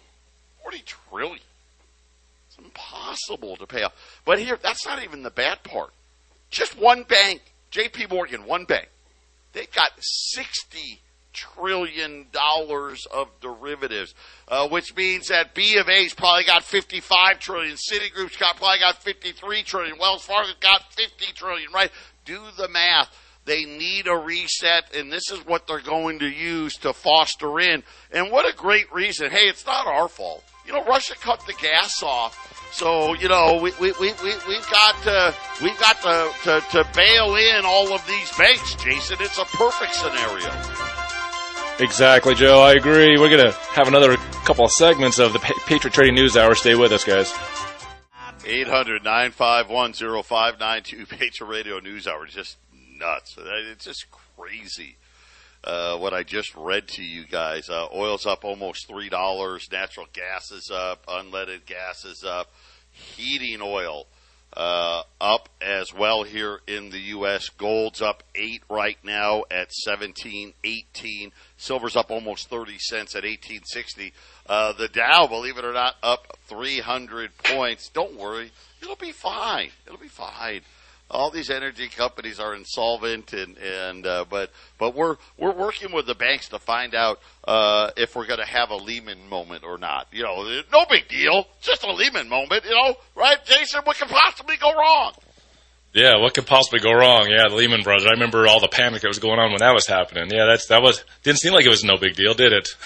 40 0.63 0.83
trillion. 0.85 1.39
It's 2.49 2.59
impossible 2.59 3.57
to 3.57 3.67
pay 3.67 3.83
off. 3.83 3.95
But 4.25 4.39
here, 4.39 4.59
that's 4.63 4.87
not 4.87 5.03
even 5.03 5.23
the 5.23 5.31
bad 5.31 5.63
part. 5.63 5.91
Just 6.51 6.79
one 6.79 7.03
bank, 7.05 7.43
JP 7.71 8.11
Morgan, 8.11 8.45
one 8.45 8.65
bank, 8.65 8.89
they 9.53 9.67
got 9.75 9.91
60 9.99 11.01
trillion 11.33 12.27
dollars 12.33 13.07
of 13.13 13.29
derivatives, 13.41 14.15
uh, 14.49 14.69
which 14.69 14.95
means 14.97 15.29
that 15.29 15.55
B 15.55 15.77
of 15.77 15.89
A's 15.89 16.15
probably 16.15 16.45
got 16.45 16.63
55 16.63 17.39
trillion, 17.39 17.77
Citigroup's 17.77 18.37
got 18.37 18.57
probably 18.57 18.79
got 18.81 19.03
53 19.03 19.63
trillion, 19.63 19.99
Wells 19.99 20.25
Fargo's 20.25 20.55
got 20.61 20.93
50 20.93 21.33
trillion, 21.35 21.73
right? 21.73 21.91
Do 22.25 22.41
the 22.57 22.69
math. 22.69 23.11
They 23.45 23.65
need 23.65 24.07
a 24.07 24.17
reset, 24.17 24.95
and 24.95 25.13
this 25.13 25.33
is 25.33 25.45
what 25.45 25.67
they're 25.67 25.81
going 25.81 26.21
to 26.21 26.29
use 26.29 26.77
to 26.79 26.93
foster 26.93 27.59
in. 27.59 27.83
And 28.13 28.31
what 28.31 28.49
a 28.49 28.57
great 28.57 28.93
reason. 28.93 29.33
Hey, 29.33 29.49
it's 29.49 29.67
not 29.67 29.87
our 29.87 30.07
fault. 30.07 30.45
You 30.65 30.73
know, 30.73 30.85
Russia 30.85 31.15
cut 31.21 31.45
the 31.47 31.55
gas 31.55 32.05
off. 32.05 32.71
So, 32.73 33.15
you 33.15 33.29
know, 33.29 33.59
we, 33.61 33.73
we, 33.81 33.93
we, 34.01 34.13
we, 34.23 34.33
we've 34.47 34.71
got 34.71 35.03
to, 35.03 35.35
we've 35.61 35.79
got 35.79 36.01
to, 36.03 36.31
to, 36.45 36.61
to 36.71 36.89
bail 36.95 37.35
in 37.35 37.65
all 37.65 37.93
of 37.93 38.07
these 38.07 38.33
banks, 38.39 38.77
Jason. 38.77 39.17
It's 39.21 39.39
a 39.39 39.45
perfect 39.45 39.95
scenario. 39.97 41.02
Exactly, 41.79 42.35
Joe. 42.35 42.61
I 42.61 42.73
agree. 42.73 43.19
We're 43.19 43.31
going 43.31 43.51
to 43.51 43.59
have 43.71 43.89
another 43.89 44.17
couple 44.45 44.65
of 44.65 44.71
segments 44.71 45.19
of 45.19 45.33
the 45.33 45.39
Pa- 45.39 45.59
Patriot 45.67 45.95
Trading 45.95 46.15
News 46.15 46.37
Hour. 46.37 46.55
Stay 46.55 46.75
with 46.75 46.93
us, 46.93 47.05
guys. 47.05 47.33
800 48.45 49.03
951 49.05 49.93
0592 50.23 51.07
Patriot 51.17 51.49
Radio 51.49 51.81
News 51.81 52.07
Hour. 52.07 52.27
Just 52.27 52.59
nuts. 52.99 53.37
It's 53.39 53.85
just 53.85 54.07
crazy. 54.11 54.97
Uh, 55.65 55.97
what 55.97 56.13
I 56.13 56.23
just 56.25 56.55
read 56.57 56.89
to 56.89 57.03
you 57.03 57.25
guys. 57.25 57.71
Uh, 57.71 57.87
oil's 57.95 58.27
up 58.27 58.45
almost 58.45 58.89
$3. 58.89 59.73
Natural 59.73 60.07
gas 60.13 60.51
is 60.51 60.71
up. 60.71 61.07
Unleaded 61.07 61.67
gas 61.67 62.05
is 62.05 62.25
up. 62.25 62.51
Heating 62.91 63.61
oil 63.63 64.07
uh, 64.57 65.03
up 65.21 65.49
as 65.61 65.93
well 65.95 66.25
here 66.25 66.61
in 66.67 66.91
the 66.91 66.99
U.S. 66.99 67.49
Gold's 67.49 68.03
up 68.03 68.23
8 68.35 68.63
right 68.69 68.99
now 69.03 69.45
at 69.51 69.73
17, 69.73 70.53
18. 70.63 71.33
Silver's 71.57 71.97
up 71.97 72.11
almost 72.11 72.49
30 72.49 72.79
cents 72.79 73.15
at 73.15 73.23
1860. 73.23 74.13
Uh, 74.47 74.73
the 74.73 74.89
Dow, 74.89 75.27
believe 75.27 75.59
it 75.59 75.65
or 75.65 75.73
not, 75.73 75.97
up 76.03 76.37
300 76.49 77.37
points. 77.39 77.89
Don't 77.89 78.17
worry. 78.17 78.51
It'll 78.83 78.97
be 78.97 79.13
fine. 79.13 79.71
It'll 79.87 79.99
be 79.99 80.09
fine. 80.09 80.63
All 81.13 81.31
these 81.31 81.51
energy 81.51 81.89
companies 81.89 82.41
are 82.41 82.55
insolvent, 82.55 83.33
and 83.33 83.57
and 83.59 84.07
uh, 84.07 84.25
but 84.29 84.51
but 84.79 84.95
we're 84.95 85.17
we're 85.37 85.53
working 85.53 85.93
with 85.93 86.07
the 86.07 86.15
banks 86.15 86.49
to 86.49 86.59
find 86.59 86.95
out 86.95 87.21
uh, 87.47 87.91
if 87.97 88.17
we're 88.17 88.27
going 88.27 88.41
to 88.41 88.47
have 88.47 88.71
a 88.71 88.77
Lehman 88.77 89.29
moment 89.29 89.63
or 89.63 89.79
not. 89.79 90.09
You 90.11 90.23
know, 90.23 90.63
no 90.73 90.87
big 90.89 91.09
deal, 91.09 91.47
just 91.61 91.85
a 91.85 91.93
Lehman 91.93 92.29
moment. 92.29 92.65
You 92.65 92.71
know, 92.71 92.97
right, 93.15 93.45
Jason? 93.45 93.83
What 93.85 93.99
could 93.99 94.09
possibly 94.09 94.57
go 94.57 94.73
wrong? 94.73 95.13
Yeah, 95.93 96.17
what 96.19 96.33
could 96.33 96.47
possibly 96.47 96.81
go 96.81 96.93
wrong? 96.93 97.29
Yeah, 97.29 97.49
the 97.49 97.57
Lehman 97.57 97.83
Brothers. 97.83 98.07
I 98.07 98.13
remember 98.13 98.47
all 98.47 98.61
the 98.61 98.69
panic 98.69 99.03
that 99.03 99.09
was 99.09 99.19
going 99.19 99.39
on 99.39 99.51
when 99.51 99.59
that 99.59 99.75
was 99.75 99.87
happening. 99.87 100.31
Yeah, 100.33 100.47
that's 100.47 100.67
that 100.69 100.81
was 100.83 101.05
didn't 101.23 101.41
seem 101.41 101.53
like 101.53 101.67
it 101.67 101.71
was 101.71 101.85
no 101.85 101.99
big 101.99 102.17
deal, 102.17 102.35
did 102.35 102.53
it? 102.53 102.69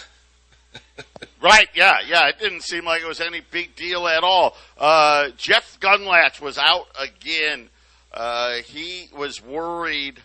Right, 1.43 1.69
yeah, 1.75 1.99
yeah. 2.09 2.29
It 2.29 2.39
didn't 2.41 2.63
seem 2.63 2.85
like 2.85 3.03
it 3.03 3.07
was 3.07 3.21
any 3.21 3.41
big 3.41 3.77
deal 3.77 4.09
at 4.09 4.25
all. 4.25 4.57
Uh, 4.77 5.29
Jeff 5.37 5.79
Gundlach 5.81 6.41
was 6.41 6.59
out 6.59 6.87
again. 6.99 7.69
Uh, 8.17 8.63
he 8.65 9.11
was 9.15 9.45
worried 9.45 10.19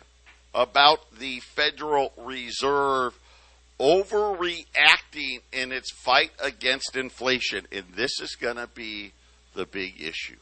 about 0.55 0.99
the 1.19 1.41
Federal 1.41 2.13
Reserve 2.17 3.13
overreacting 3.81 5.41
in 5.51 5.73
its 5.73 5.91
fight 5.91 6.31
against 6.41 6.95
inflation. 6.95 7.67
And 7.69 7.83
this 7.93 8.21
is 8.21 8.37
going 8.39 8.55
to 8.55 8.67
be 8.67 9.11
the 9.55 9.65
big 9.65 9.99
issue. 9.99 10.37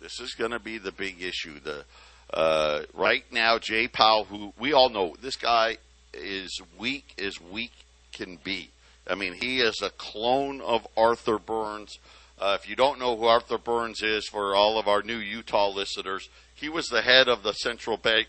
This 0.00 0.20
is 0.20 0.34
going 0.34 0.52
to 0.52 0.58
be 0.58 0.78
the 0.78 0.92
big 0.92 1.20
issue. 1.20 1.60
The 1.60 1.84
uh, 2.32 2.82
right 2.94 3.24
now, 3.30 3.58
Jay 3.58 3.86
Powell, 3.86 4.24
who 4.24 4.54
we 4.58 4.72
all 4.72 4.88
know, 4.88 5.16
this 5.20 5.36
guy 5.36 5.76
is 6.14 6.60
weak 6.78 7.20
as 7.22 7.38
weak 7.40 7.72
can 8.12 8.38
be. 8.42 8.70
I 9.06 9.14
mean, 9.14 9.34
he 9.34 9.60
is 9.60 9.80
a 9.82 9.90
clone 9.90 10.60
of 10.62 10.86
Arthur 10.96 11.38
Burns. 11.38 11.98
Uh, 12.40 12.56
if 12.60 12.68
you 12.68 12.76
don't 12.76 13.00
know 13.00 13.16
who 13.16 13.24
Arthur 13.24 13.58
Burns 13.58 14.02
is, 14.02 14.28
for 14.28 14.54
all 14.54 14.78
of 14.78 14.86
our 14.86 15.02
new 15.02 15.16
Utah 15.16 15.68
listeners, 15.68 16.28
he 16.54 16.68
was 16.68 16.86
the 16.86 17.02
head 17.02 17.28
of 17.28 17.42
the 17.42 17.52
central 17.52 17.96
bank 17.96 18.28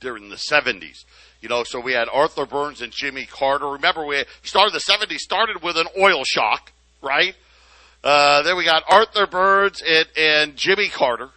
during 0.00 0.28
the 0.28 0.36
70s. 0.36 1.04
You 1.40 1.48
know, 1.48 1.64
so 1.64 1.80
we 1.80 1.92
had 1.92 2.08
Arthur 2.12 2.44
Burns 2.44 2.82
and 2.82 2.92
Jimmy 2.92 3.24
Carter. 3.24 3.68
Remember, 3.68 4.04
we 4.04 4.24
started 4.42 4.74
the 4.74 4.78
70s, 4.80 5.18
started 5.18 5.62
with 5.62 5.76
an 5.76 5.86
oil 5.98 6.22
shock, 6.24 6.72
right? 7.02 7.34
Uh, 8.04 8.42
then 8.42 8.56
we 8.56 8.64
got 8.64 8.82
Arthur 8.88 9.26
Burns 9.26 9.82
and, 9.86 10.06
and 10.16 10.56
Jimmy 10.56 10.88
Carter. 10.88 11.30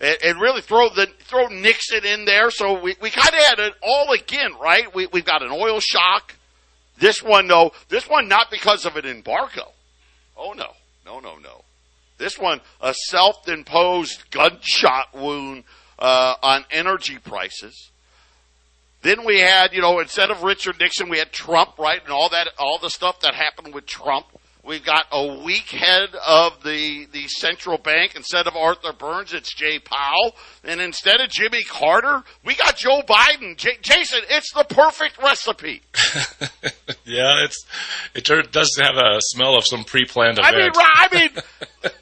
And, 0.00 0.16
and 0.24 0.40
really 0.40 0.62
throw 0.62 0.88
the 0.88 1.06
throw 1.20 1.48
Nixon 1.48 2.04
in 2.04 2.24
there. 2.24 2.50
So 2.50 2.80
we, 2.80 2.96
we 3.00 3.10
kind 3.10 3.28
of 3.28 3.42
had 3.42 3.58
it 3.58 3.74
all 3.82 4.12
again, 4.12 4.52
right? 4.60 4.92
We, 4.94 5.06
we've 5.06 5.24
got 5.24 5.42
an 5.42 5.50
oil 5.52 5.78
shock. 5.80 6.34
This 6.98 7.22
one, 7.22 7.46
though, 7.46 7.72
This 7.88 8.08
one, 8.08 8.28
not 8.28 8.50
because 8.50 8.84
of 8.84 8.96
an 8.96 9.06
embargo. 9.06 9.72
Oh, 10.36 10.52
no. 10.52 10.72
No, 11.04 11.20
no, 11.20 11.36
no. 11.36 11.64
This 12.18 12.38
one, 12.38 12.60
a 12.80 12.94
self 12.94 13.48
imposed 13.48 14.30
gunshot 14.30 15.14
wound 15.14 15.64
uh, 15.98 16.34
on 16.42 16.64
energy 16.70 17.18
prices. 17.18 17.90
Then 19.02 19.24
we 19.24 19.40
had, 19.40 19.72
you 19.72 19.80
know, 19.80 19.98
instead 20.00 20.30
of 20.30 20.42
Richard 20.42 20.78
Nixon, 20.78 21.08
we 21.08 21.18
had 21.18 21.32
Trump, 21.32 21.78
right? 21.78 22.02
And 22.02 22.12
all 22.12 22.28
that, 22.30 22.48
all 22.58 22.78
the 22.78 22.90
stuff 22.90 23.20
that 23.20 23.34
happened 23.34 23.74
with 23.74 23.86
Trump. 23.86 24.26
We've 24.62 24.84
got 24.84 25.06
a 25.10 25.42
weak 25.42 25.70
head 25.70 26.10
of 26.26 26.62
the, 26.62 27.06
the 27.12 27.28
central 27.28 27.78
bank. 27.78 28.14
Instead 28.14 28.46
of 28.46 28.54
Arthur 28.54 28.92
Burns, 28.92 29.32
it's 29.32 29.54
Jay 29.54 29.78
Powell. 29.78 30.36
And 30.62 30.80
instead 30.80 31.20
of 31.20 31.30
Jimmy 31.30 31.64
Carter, 31.64 32.22
we 32.44 32.54
got 32.54 32.76
Joe 32.76 33.00
Biden. 33.08 33.56
J- 33.56 33.78
Jason, 33.80 34.20
it's 34.28 34.52
the 34.52 34.64
perfect 34.64 35.16
recipe. 35.22 35.82
yeah, 37.04 37.44
it's 37.44 37.64
it 38.14 38.24
does 38.52 38.76
have 38.78 38.96
a 38.96 39.20
smell 39.20 39.56
of 39.56 39.64
some 39.64 39.82
pre-planned 39.84 40.38
event. 40.38 40.54
I 40.54 40.58
mean, 40.58 40.70
I 40.76 41.08
mean, 41.12 41.30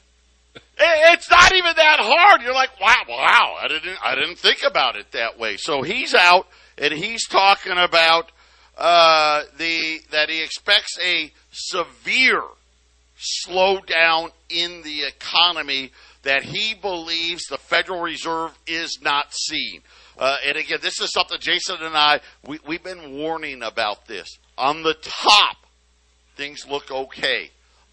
it's 0.78 1.30
not 1.30 1.52
even 1.52 1.72
that 1.76 1.98
hard. 2.00 2.42
You're 2.42 2.54
like, 2.54 2.80
wow, 2.80 3.02
wow, 3.08 3.56
I 3.60 3.68
didn't, 3.68 3.98
I 4.04 4.14
didn't 4.16 4.38
think 4.38 4.62
about 4.68 4.96
it 4.96 5.12
that 5.12 5.38
way. 5.38 5.56
So 5.56 5.82
he's 5.82 6.14
out 6.14 6.48
and 6.76 6.92
he's 6.92 7.26
talking 7.28 7.78
about 7.78 8.32
uh, 8.78 9.42
the 9.58 10.00
that 10.12 10.30
he 10.30 10.42
expects 10.42 10.98
a 11.00 11.32
severe 11.50 12.42
slowdown 13.18 14.30
in 14.48 14.82
the 14.82 15.02
economy 15.02 15.90
that 16.22 16.44
he 16.44 16.74
believes 16.74 17.46
the 17.46 17.58
Federal 17.58 18.00
Reserve 18.00 18.56
is 18.66 19.00
not 19.02 19.34
seeing. 19.34 19.80
Uh, 20.16 20.36
and 20.46 20.56
again, 20.56 20.78
this 20.80 21.00
is 21.00 21.12
something 21.12 21.38
Jason 21.40 21.76
and 21.80 21.96
I 21.96 22.20
we, 22.46 22.58
we've 22.66 22.82
been 22.82 23.18
warning 23.18 23.62
about 23.62 24.06
this. 24.06 24.38
On 24.56 24.82
the 24.82 24.94
top, 24.94 25.56
things 26.36 26.66
look 26.68 26.90
okay. 26.90 27.50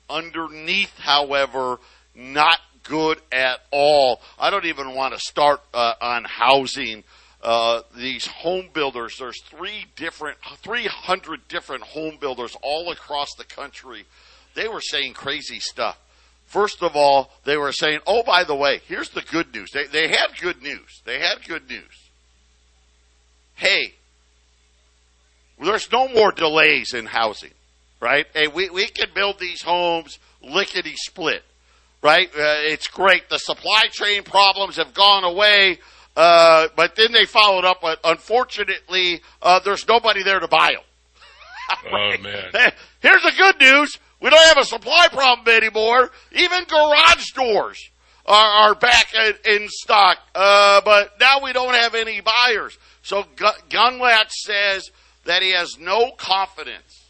Underneath, 0.09 0.97
however, 0.99 1.79
not 2.13 2.59
good 2.83 3.19
at 3.31 3.59
all. 3.71 4.21
I 4.37 4.51
don't 4.51 4.65
even 4.65 4.93
want 4.93 5.13
to 5.15 5.19
start 5.19 5.61
uh, 5.73 5.93
on 5.99 6.25
housing. 6.25 7.03
Uh, 7.45 7.83
these 7.95 8.25
home 8.25 8.69
builders, 8.73 9.17
there's 9.19 9.39
three 9.43 9.85
different, 9.95 10.37
300 10.63 11.47
different 11.47 11.83
home 11.83 12.17
builders 12.19 12.57
all 12.61 12.91
across 12.91 13.29
the 13.37 13.43
country 13.43 14.05
they 14.55 14.67
were 14.67 14.81
saying 14.81 15.13
crazy 15.13 15.59
stuff. 15.59 15.99
First 16.47 16.81
of 16.81 16.95
all, 16.95 17.29
they 17.43 17.57
were 17.57 17.71
saying, 17.71 17.99
oh, 18.07 18.23
by 18.23 18.43
the 18.43 18.55
way, 18.55 18.81
here's 18.87 19.09
the 19.09 19.21
good 19.21 19.53
news. 19.53 19.69
They, 19.71 19.85
they 19.85 20.07
had 20.07 20.29
good 20.41 20.61
news. 20.61 21.01
They 21.05 21.19
had 21.19 21.45
good 21.45 21.69
news. 21.69 22.09
Hey, 23.55 23.93
there's 25.61 25.91
no 25.91 26.07
more 26.07 26.31
delays 26.31 26.93
in 26.93 27.05
housing, 27.05 27.53
right? 27.99 28.25
Hey, 28.33 28.47
we, 28.47 28.69
we 28.69 28.87
can 28.87 29.07
build 29.13 29.39
these 29.39 29.61
homes 29.61 30.19
lickety 30.41 30.95
split, 30.95 31.43
right? 32.01 32.27
Uh, 32.29 32.63
it's 32.63 32.87
great. 32.87 33.29
The 33.29 33.39
supply 33.39 33.83
chain 33.91 34.23
problems 34.23 34.77
have 34.77 34.93
gone 34.93 35.23
away. 35.23 35.79
Uh, 36.15 36.67
but 36.75 36.95
then 36.95 37.11
they 37.11 37.25
followed 37.25 37.65
up 37.65 37.83
with, 37.83 37.99
unfortunately, 38.03 39.21
uh, 39.41 39.59
there's 39.59 39.87
nobody 39.87 40.23
there 40.23 40.39
to 40.39 40.47
buy 40.47 40.71
them. 40.73 40.83
Oh 41.91 42.13
man! 42.21 42.71
Here's 42.99 43.23
the 43.23 43.33
good 43.35 43.59
news: 43.59 43.97
we 44.21 44.29
don't 44.29 44.47
have 44.49 44.59
a 44.59 44.65
supply 44.65 45.07
problem 45.11 45.47
anymore. 45.47 46.11
Even 46.31 46.63
garage 46.65 47.31
doors 47.31 47.89
are, 48.25 48.69
are 48.69 48.75
back 48.75 49.07
in, 49.15 49.33
in 49.45 49.67
stock, 49.69 50.19
uh, 50.35 50.81
but 50.85 51.19
now 51.19 51.43
we 51.43 51.53
don't 51.53 51.73
have 51.73 51.95
any 51.95 52.21
buyers. 52.21 52.77
So 53.01 53.23
Gundlach 53.69 54.29
says 54.29 54.91
that 55.25 55.41
he 55.41 55.51
has 55.53 55.79
no 55.79 56.11
confidence 56.11 57.05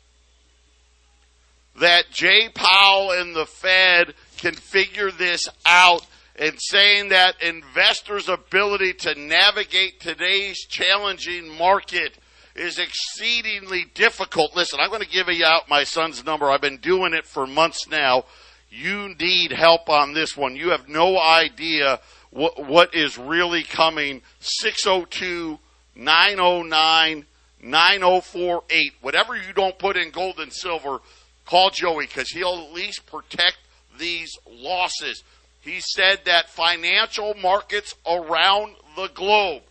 that 1.79 2.09
Jay 2.11 2.49
Powell 2.53 3.11
and 3.11 3.35
the 3.35 3.45
Fed 3.45 4.13
can 4.37 4.53
figure 4.53 5.11
this 5.11 5.47
out 5.65 6.05
and 6.37 6.55
saying 6.57 7.09
that 7.09 7.41
investors' 7.41 8.27
ability 8.27 8.93
to 8.93 9.15
navigate 9.15 9.99
today's 9.99 10.65
challenging 10.65 11.49
market 11.57 12.17
is 12.55 12.79
exceedingly 12.79 13.85
difficult. 13.93 14.55
Listen, 14.55 14.79
I'm 14.79 14.89
going 14.89 15.01
to 15.01 15.07
give 15.07 15.29
you 15.29 15.45
out 15.45 15.69
my 15.69 15.83
son's 15.83 16.25
number. 16.25 16.49
I've 16.49 16.61
been 16.61 16.77
doing 16.77 17.13
it 17.13 17.25
for 17.25 17.47
months 17.47 17.87
now. 17.87 18.25
You 18.69 19.15
need 19.19 19.51
help 19.51 19.89
on 19.89 20.13
this 20.13 20.35
one. 20.35 20.55
You 20.55 20.69
have 20.69 20.89
no 20.89 21.17
idea 21.19 21.99
what, 22.31 22.65
what 22.65 22.93
is 22.93 23.17
really 23.17 23.63
coming. 23.63 24.21
602 24.39 25.59
909 25.95 27.25
9048. 27.61 28.93
Whatever 29.01 29.35
you 29.35 29.53
don't 29.53 29.79
put 29.79 29.97
in 29.97 30.11
gold 30.11 30.39
and 30.39 30.51
silver, 30.51 30.99
call 31.45 31.69
Joey 31.69 32.05
because 32.05 32.29
he'll 32.29 32.67
at 32.67 32.73
least 32.73 33.05
protect 33.05 33.57
these 33.97 34.31
losses. 34.49 35.23
He 35.65 35.79
said 35.79 36.19
that 36.25 36.49
financial 36.49 37.33
markets 37.41 37.95
around 38.05 38.75
the 38.95 39.07
globe 39.07 39.63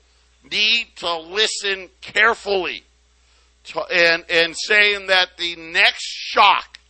need 0.42 0.88
to 0.96 1.18
listen 1.18 1.88
carefully 2.00 2.82
to, 3.66 3.80
and, 3.84 4.24
and 4.28 4.56
saying 4.56 5.06
that 5.06 5.36
the 5.38 5.54
next 5.54 6.02
shock 6.02 6.80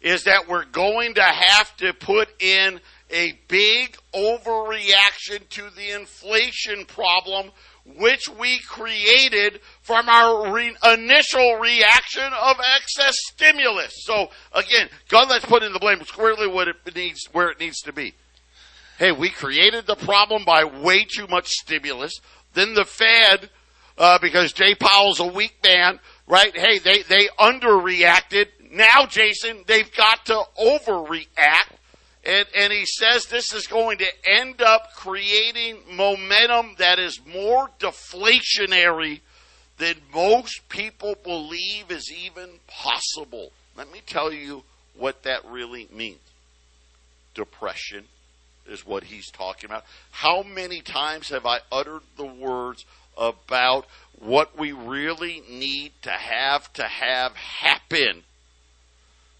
is 0.00 0.22
that 0.22 0.46
we're 0.48 0.66
going 0.66 1.14
to 1.14 1.22
have 1.22 1.76
to 1.78 1.92
put 1.92 2.28
in 2.40 2.78
a 3.10 3.36
big 3.48 3.96
overreaction 4.14 5.46
to 5.48 5.68
the 5.74 5.96
inflation 5.98 6.84
problem 6.84 7.50
which 7.96 8.28
we 8.28 8.58
created 8.60 9.60
from 9.82 10.08
our 10.08 10.52
re- 10.52 10.76
initial 10.92 11.56
reaction 11.56 12.30
of 12.42 12.56
excess 12.76 13.14
stimulus. 13.32 14.04
So 14.04 14.28
again, 14.52 14.88
God, 15.08 15.28
let's 15.28 15.44
put 15.44 15.62
in 15.62 15.72
the 15.72 15.78
blame 15.78 16.02
squarely 16.04 16.46
what 16.46 16.68
it 16.68 16.76
needs, 16.94 17.28
where 17.32 17.50
it 17.50 17.60
needs 17.60 17.80
to 17.82 17.92
be. 17.92 18.14
Hey, 18.98 19.12
we 19.12 19.30
created 19.30 19.86
the 19.86 19.94
problem 19.94 20.44
by 20.44 20.64
way 20.64 21.04
too 21.04 21.26
much 21.28 21.48
stimulus. 21.48 22.20
Then 22.54 22.74
the 22.74 22.84
Fed, 22.84 23.48
uh, 23.96 24.18
because 24.20 24.52
Jay 24.52 24.74
Powell's 24.74 25.20
a 25.20 25.26
weak 25.26 25.56
man, 25.62 26.00
right? 26.26 26.56
Hey, 26.56 26.78
they, 26.78 27.02
they 27.02 27.28
underreacted. 27.38 28.46
Now, 28.72 29.06
Jason, 29.06 29.64
they've 29.66 29.94
got 29.94 30.26
to 30.26 30.42
overreact 30.60 31.77
and, 32.28 32.46
and 32.54 32.72
he 32.72 32.84
says 32.84 33.24
this 33.24 33.54
is 33.54 33.66
going 33.66 33.98
to 33.98 34.06
end 34.30 34.60
up 34.60 34.92
creating 34.94 35.78
momentum 35.90 36.74
that 36.78 36.98
is 36.98 37.20
more 37.26 37.70
deflationary 37.80 39.20
than 39.78 39.94
most 40.12 40.68
people 40.68 41.14
believe 41.24 41.90
is 41.90 42.12
even 42.12 42.50
possible. 42.66 43.52
Let 43.74 43.90
me 43.90 44.02
tell 44.04 44.30
you 44.30 44.64
what 44.94 45.22
that 45.22 45.42
really 45.46 45.88
means. 45.90 46.18
Depression 47.32 48.04
is 48.68 48.84
what 48.84 49.04
he's 49.04 49.30
talking 49.30 49.70
about. 49.70 49.84
How 50.10 50.42
many 50.42 50.82
times 50.82 51.30
have 51.30 51.46
I 51.46 51.60
uttered 51.72 52.02
the 52.18 52.26
words 52.26 52.84
about 53.16 53.86
what 54.18 54.58
we 54.58 54.72
really 54.72 55.42
need 55.48 55.92
to 56.02 56.10
have 56.10 56.70
to 56.74 56.82
have 56.82 57.34
happen 57.36 58.24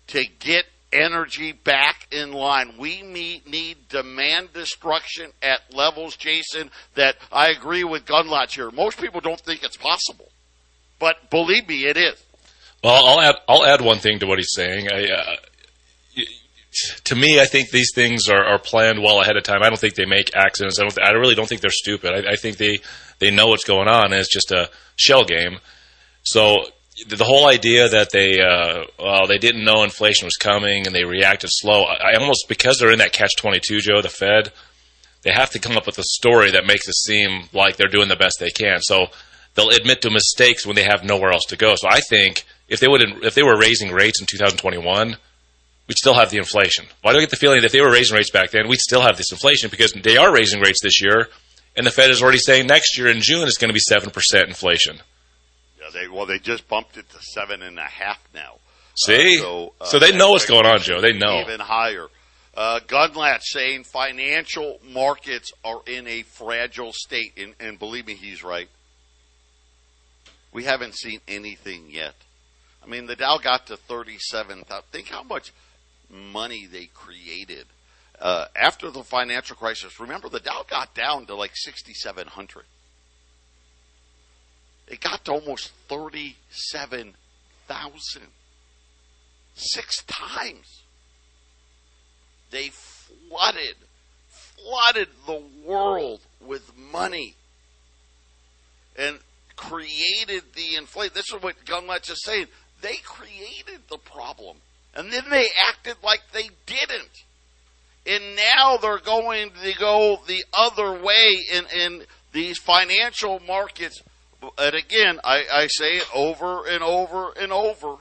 to 0.07 0.25
get 0.39 0.65
energy 0.93 1.53
back 1.53 2.07
in 2.11 2.33
line. 2.33 2.75
We 2.79 3.03
need 3.03 3.89
demand 3.89 4.53
destruction 4.53 5.31
at 5.43 5.61
levels, 5.73 6.17
Jason, 6.17 6.71
that 6.95 7.17
I 7.33 7.51
agree 7.51 7.85
with 7.85 8.05
Gundlach 8.05 8.51
here. 8.51 8.71
Most 8.71 9.01
people 9.01 9.21
don't 9.21 9.41
think 9.41 9.63
it's 9.63 9.77
possible, 9.77 10.31
but 10.99 11.31
believe 11.31 11.69
me, 11.69 11.87
it 11.87 11.97
is. 11.97 12.23
Well, 12.83 13.07
I'll 13.07 13.21
add 13.21 13.35
I'll 13.49 13.67
add 13.67 13.81
one 13.81 13.99
thing 13.99 14.21
to 14.21 14.27
what 14.27 14.39
he's 14.39 14.53
saying. 14.55 14.89
I, 14.93 15.09
uh, 15.11 15.37
to 17.05 17.17
me, 17.17 17.41
I 17.41 17.47
think 17.47 17.71
these 17.71 17.91
things 17.95 18.29
are, 18.29 18.45
are, 18.45 18.59
planned 18.59 19.03
well 19.03 19.21
ahead 19.21 19.37
of 19.37 19.43
time. 19.43 19.63
I 19.63 19.69
don't 19.69 19.81
think 19.81 19.95
they 19.95 20.05
make 20.05 20.37
accidents. 20.37 20.79
I 20.79 20.83
don't. 20.83 20.99
I 21.03 21.11
really 21.13 21.35
don't 21.35 21.49
think 21.49 21.61
they're 21.61 21.71
stupid. 21.71 22.13
I, 22.13 22.33
I 22.33 22.37
think 22.37 22.57
they 22.57 22.79
they 23.19 23.31
know 23.31 23.49
what's 23.49 23.65
going 23.65 23.89
on. 23.89 24.13
It's 24.13 24.33
just 24.33 24.53
a 24.53 24.71
shell 24.97 25.25
game. 25.25 25.59
So 26.23 26.67
the 27.07 27.25
whole 27.25 27.47
idea 27.47 27.89
that 27.89 28.11
they 28.11 28.41
uh, 28.41 28.85
well 28.99 29.27
they 29.27 29.39
didn't 29.39 29.65
know 29.65 29.85
inflation 29.85 30.27
was 30.27 30.37
coming 30.37 30.87
and 30.87 30.95
they 30.95 31.05
reacted 31.05 31.51
slow. 31.53 31.85
I, 31.85 32.13
I 32.13 32.15
almost 32.17 32.49
because 32.49 32.79
they're 32.79 32.93
in 32.93 32.99
that 32.99 33.13
catch 33.13 33.37
twenty 33.37 33.61
two, 33.63 33.81
Joe, 33.81 34.03
the 34.03 34.09
Fed, 34.09 34.53
they 35.23 35.31
have 35.31 35.51
to 35.51 35.59
come 35.59 35.77
up 35.77 35.87
with 35.87 35.99
a 35.99 36.05
story 36.05 36.51
that 36.53 36.67
makes 36.67 36.89
it 36.89 36.95
seem 36.95 37.49
like 37.53 37.77
they're 37.77 37.89
doing 37.89 38.09
the 38.09 38.17
best 38.17 38.39
they 38.41 38.51
can. 38.51 38.81
So 38.81 39.09
they'll 39.55 39.71
admit 39.71 40.03
to 40.03 40.11
mistakes 40.11 40.67
when 40.67 40.77
they 40.77 40.85
have 40.85 41.05
nowhere 41.05 41.33
else 41.33 41.45
to 41.47 41.57
go. 41.57 41.75
So 41.77 41.89
I 41.89 42.01
think 42.01 42.45
if 42.69 42.81
they 42.81 42.89
would 42.89 43.03
if 43.25 43.35
they 43.35 43.43
were 43.43 43.59
raising 43.59 43.93
rates 43.93 44.21
in 44.21 44.27
2021, 44.27 45.17
we'd 45.87 45.99
still 45.99 46.15
have 46.15 46.31
the 46.31 46.39
inflation. 46.39 46.87
Why 47.03 47.13
do 47.13 47.19
I 47.19 47.23
get 47.23 47.31
the 47.31 47.37
feeling 47.37 47.61
that 47.61 47.67
if 47.67 47.73
they 47.73 47.81
were 47.81 47.93
raising 47.93 48.17
rates 48.17 48.31
back 48.31 48.51
then, 48.51 48.69
we'd 48.69 48.81
still 48.81 49.03
have 49.03 49.17
this 49.17 49.33
inflation 49.33 49.71
because 49.71 49.93
they 49.93 50.17
are 50.17 50.33
raising 50.33 50.61
rates 50.61 50.81
this 50.83 51.03
year, 51.03 51.29
and 51.77 51.87
the 51.87 51.91
Fed 51.91 52.11
is 52.11 52.23
already 52.23 52.39
saying 52.39 52.67
next 52.67 52.99
year 52.99 53.09
in 53.09 53.21
June 53.21 53.47
it's 53.47 53.59
going 53.59 53.71
to 53.71 53.75
be 53.75 53.81
seven 53.81 54.11
percent 54.11 54.49
inflation. 54.49 54.99
They 55.93 56.09
well, 56.09 56.27
they 56.27 56.39
just 56.39 56.69
bumped 56.69 56.97
it 56.97 57.09
to 57.11 57.19
seven 57.21 57.63
and 57.63 57.79
a 57.79 57.83
half 57.83 58.21
now. 58.35 58.57
See, 58.95 59.39
uh, 59.39 59.43
so, 59.43 59.73
uh, 59.81 59.85
so, 59.85 59.99
they 59.99 60.17
know 60.17 60.31
what's 60.31 60.47
going 60.47 60.67
on, 60.67 60.81
Joe. 60.81 61.01
They 61.01 61.13
know 61.13 61.41
even 61.41 61.61
higher. 61.61 62.07
Uh, 62.57 62.81
Gundlach 62.81 63.41
saying 63.43 63.85
financial 63.85 64.81
markets 64.85 65.53
are 65.65 65.81
in 65.87 66.09
a 66.09 66.23
fragile 66.23 66.93
state, 66.93 67.35
and, 67.37 67.55
and 67.61 67.79
believe 67.79 68.07
me, 68.07 68.15
he's 68.15 68.43
right. 68.43 68.69
We 70.53 70.65
haven't 70.65 70.97
seen 70.97 71.21
anything 71.29 71.91
yet. 71.91 72.15
I 72.83 72.89
mean, 72.89 73.07
the 73.07 73.15
Dow 73.15 73.39
got 73.39 73.67
to 73.67 73.77
thirty-seven. 73.77 74.65
Think 74.91 75.09
how 75.09 75.23
much 75.23 75.53
money 76.11 76.67
they 76.67 76.87
created 76.87 77.67
uh, 78.21 78.47
after 78.57 78.91
the 78.91 79.05
financial 79.05 79.55
crisis. 79.55 80.01
Remember, 80.01 80.29
the 80.29 80.41
Dow 80.41 80.65
got 80.69 80.95
down 80.95 81.27
to 81.27 81.35
like 81.35 81.53
sixty-seven 81.55 82.29
hundred. 82.29 82.65
It 84.89 85.01
got 85.01 85.25
to 85.27 85.33
almost 85.33 85.71
37,000. 85.89 88.23
Six 89.55 90.03
times. 90.05 90.83
They 92.51 92.71
flooded, 92.71 93.77
flooded 94.29 95.09
the 95.27 95.43
world 95.65 96.21
with 96.41 96.77
money 96.77 97.35
and 98.97 99.19
created 99.57 100.45
the 100.55 100.77
inflation. 100.77 101.13
This 101.15 101.31
is 101.33 101.43
what 101.43 101.65
Gundlach 101.67 102.11
is 102.11 102.23
saying. 102.25 102.47
They 102.81 102.97
created 103.05 103.83
the 103.91 103.99
problem. 103.99 104.57
And 104.95 105.13
then 105.13 105.25
they 105.29 105.49
acted 105.69 105.97
like 106.03 106.23
they 106.33 106.49
didn't. 106.67 107.25
And 108.07 108.37
now 108.37 108.79
they're 108.79 108.99
going 108.99 109.51
to 109.63 109.79
go 109.79 110.21
the 110.27 110.43
other 110.55 110.93
way 110.93 111.45
in, 111.53 111.67
in 111.77 112.05
these 112.33 112.59
financial 112.59 113.41
markets 113.47 114.01
and 114.59 114.75
again, 114.75 115.21
I, 115.25 115.45
I 115.53 115.67
say 115.67 115.97
it 115.97 116.09
over 116.15 116.67
and 116.67 116.83
over 116.83 117.33
and 117.41 117.53
over. 117.53 117.97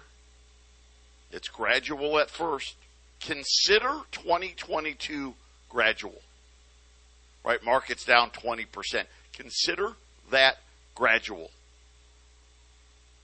It's 1.32 1.48
gradual 1.48 2.20
at 2.20 2.30
first. 2.30 2.76
Consider 3.20 4.02
2022 4.12 5.34
gradual. 5.70 6.22
Right? 7.44 7.64
Market's 7.64 8.06
down 8.06 8.30
20%. 8.32 8.68
Consider 9.34 9.94
that 10.32 10.58
gradual. 10.96 11.52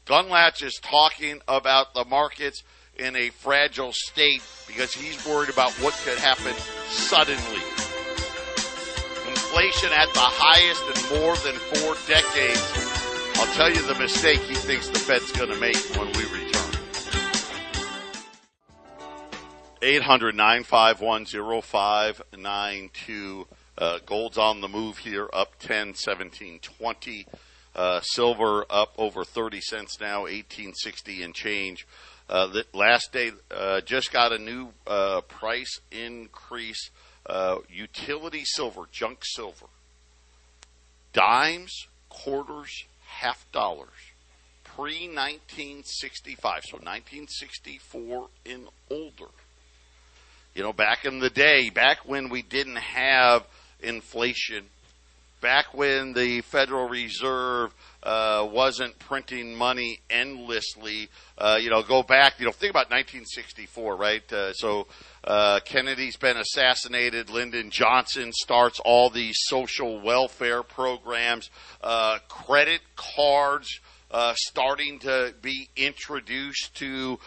Gundlach 0.05 0.63
is 0.63 0.79
talking 0.81 1.39
about 1.47 1.93
the 1.93 2.05
markets 2.05 2.63
in 2.97 3.15
a 3.15 3.29
fragile 3.29 3.91
state 3.93 4.41
because 4.67 4.93
he's 4.93 5.25
worried 5.25 5.49
about 5.49 5.71
what 5.73 5.93
could 6.03 6.17
happen 6.17 6.53
suddenly. 6.89 7.61
Inflation 9.27 9.91
at 9.93 10.13
the 10.13 10.19
highest 10.19 10.83
in 10.83 11.19
more 11.19 11.35
than 11.37 11.55
four 11.55 11.95
decades 12.07 12.92
I'll 13.35 13.53
tell 13.53 13.69
you 13.69 13.81
the 13.87 13.95
mistake 13.99 14.39
he 14.39 14.55
thinks 14.55 14.89
the 14.89 14.99
Fed's 14.99 15.31
going 15.31 15.49
to 15.49 15.59
make 15.59 15.77
when 15.97 16.07
we 16.13 16.23
return. 16.25 16.49
800 19.81 20.35
951 20.35 21.25
0592. 21.25 23.47
Uh, 23.77 23.99
gold's 24.05 24.37
on 24.37 24.61
the 24.61 24.67
move 24.67 24.99
here, 24.99 25.27
up 25.33 25.57
10, 25.59 25.95
17, 25.95 26.59
20. 26.59 27.25
Uh, 27.75 27.99
silver 28.01 28.65
up 28.69 28.93
over 28.97 29.25
30 29.25 29.59
cents 29.59 29.99
now, 29.99 30.21
1860 30.21 31.23
and 31.23 31.33
change. 31.33 31.87
Uh, 32.29 32.47
the 32.47 32.65
last 32.73 33.11
day, 33.11 33.31
uh, 33.51 33.81
just 33.81 34.13
got 34.13 34.31
a 34.31 34.37
new 34.37 34.69
uh, 34.87 35.19
price 35.21 35.81
increase. 35.91 36.91
Uh, 37.25 37.57
utility 37.69 38.43
silver, 38.45 38.83
junk 38.91 39.19
silver, 39.23 39.65
dimes, 41.13 41.87
quarters, 42.09 42.85
half 43.19 43.45
dollars, 43.51 43.89
pre 44.63 45.07
1965, 45.07 46.63
so 46.65 46.77
1964 46.77 48.27
and 48.45 48.67
older. 48.89 49.31
You 50.55 50.63
know, 50.63 50.73
back 50.73 51.05
in 51.05 51.19
the 51.19 51.29
day, 51.29 51.69
back 51.69 52.07
when 52.07 52.29
we 52.29 52.41
didn't 52.41 52.77
have 52.77 53.45
inflation, 53.79 54.65
back 55.43 55.73
when 55.73 56.13
the 56.13 56.39
Federal 56.39 56.87
Reserve 56.87 57.75
uh, 58.01 58.47
wasn't 58.49 58.97
printing 58.97 59.53
money 59.53 59.99
endlessly. 60.09 61.09
Uh, 61.37 61.59
you 61.61 61.69
know, 61.69 61.83
go 61.83 62.01
back. 62.01 62.39
You 62.39 62.45
know, 62.45 62.53
think 62.53 62.69
about 62.69 62.89
1964, 62.89 63.97
right? 63.97 64.31
Uh, 64.31 64.53
so 64.53 64.87
uh, 65.25 65.59
Kennedy's 65.65 66.15
been 66.15 66.37
assassinated. 66.37 67.29
Lyndon 67.29 67.71
Johnson 67.71 68.31
starts 68.31 68.79
all 68.79 69.09
these 69.09 69.35
social 69.41 69.99
welfare 69.99 70.63
programs, 70.63 71.49
uh, 71.83 72.19
credit 72.29 72.79
cards. 72.95 73.81
Uh, 74.09 74.35
starting 74.37 74.99
to 74.99 75.33
be 75.41 75.67
introduced 75.75 76.75
to 76.75 77.17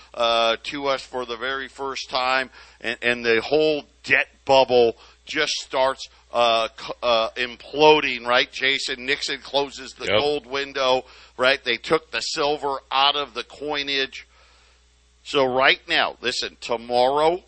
to 0.62 0.86
us 0.86 1.02
for 1.02 1.26
the 1.26 1.36
very 1.36 1.66
first 1.66 2.08
time, 2.08 2.48
and, 2.80 2.96
and 3.02 3.24
the 3.24 3.40
whole 3.40 3.82
debt 4.04 4.28
bubble 4.44 4.96
just 5.26 5.52
starts 5.54 6.08
uh, 6.32 6.68
uh, 7.02 7.30
imploding, 7.36 8.24
right? 8.26 8.50
Jason 8.50 9.04
Nixon 9.04 9.40
closes 9.40 9.92
the 9.94 10.06
yep. 10.06 10.18
gold 10.18 10.46
window, 10.46 11.04
right? 11.36 11.62
They 11.62 11.76
took 11.76 12.10
the 12.10 12.20
silver 12.20 12.78
out 12.90 13.16
of 13.16 13.34
the 13.34 13.44
coinage. 13.44 14.26
So 15.24 15.44
right 15.44 15.80
now, 15.88 16.16
listen, 16.20 16.56
tomorrow 16.60 17.42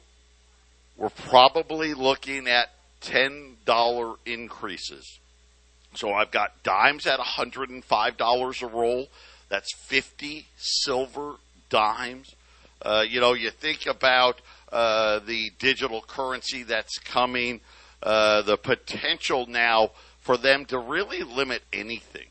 we're 0.97 1.11
probably 1.11 1.95
looking 1.95 2.49
at 2.49 2.71
$10 3.03 4.17
increases. 4.27 5.19
So 5.95 6.13
I've 6.13 6.31
got 6.31 6.63
dimes 6.63 7.07
at 7.07 7.19
$105 7.19 8.63
a 8.63 8.67
roll. 8.67 9.09
That's 9.49 9.73
50 9.75 10.47
silver 10.57 11.37
dimes. 11.71 12.35
Uh, 12.83 13.05
you 13.09 13.21
know, 13.21 13.33
you 13.33 13.51
think 13.51 13.87
about 13.87 14.41
uh, 14.73 15.21
the 15.21 15.51
digital 15.59 16.01
currency 16.01 16.63
that's 16.63 16.99
coming, 16.99 17.61
uh, 18.03 18.43
the 18.43 18.57
potential 18.57 19.47
now 19.47 19.91
for 20.21 20.37
them 20.37 20.65
to 20.67 20.79
really 20.79 21.23
limit 21.23 21.63
anything 21.73 22.27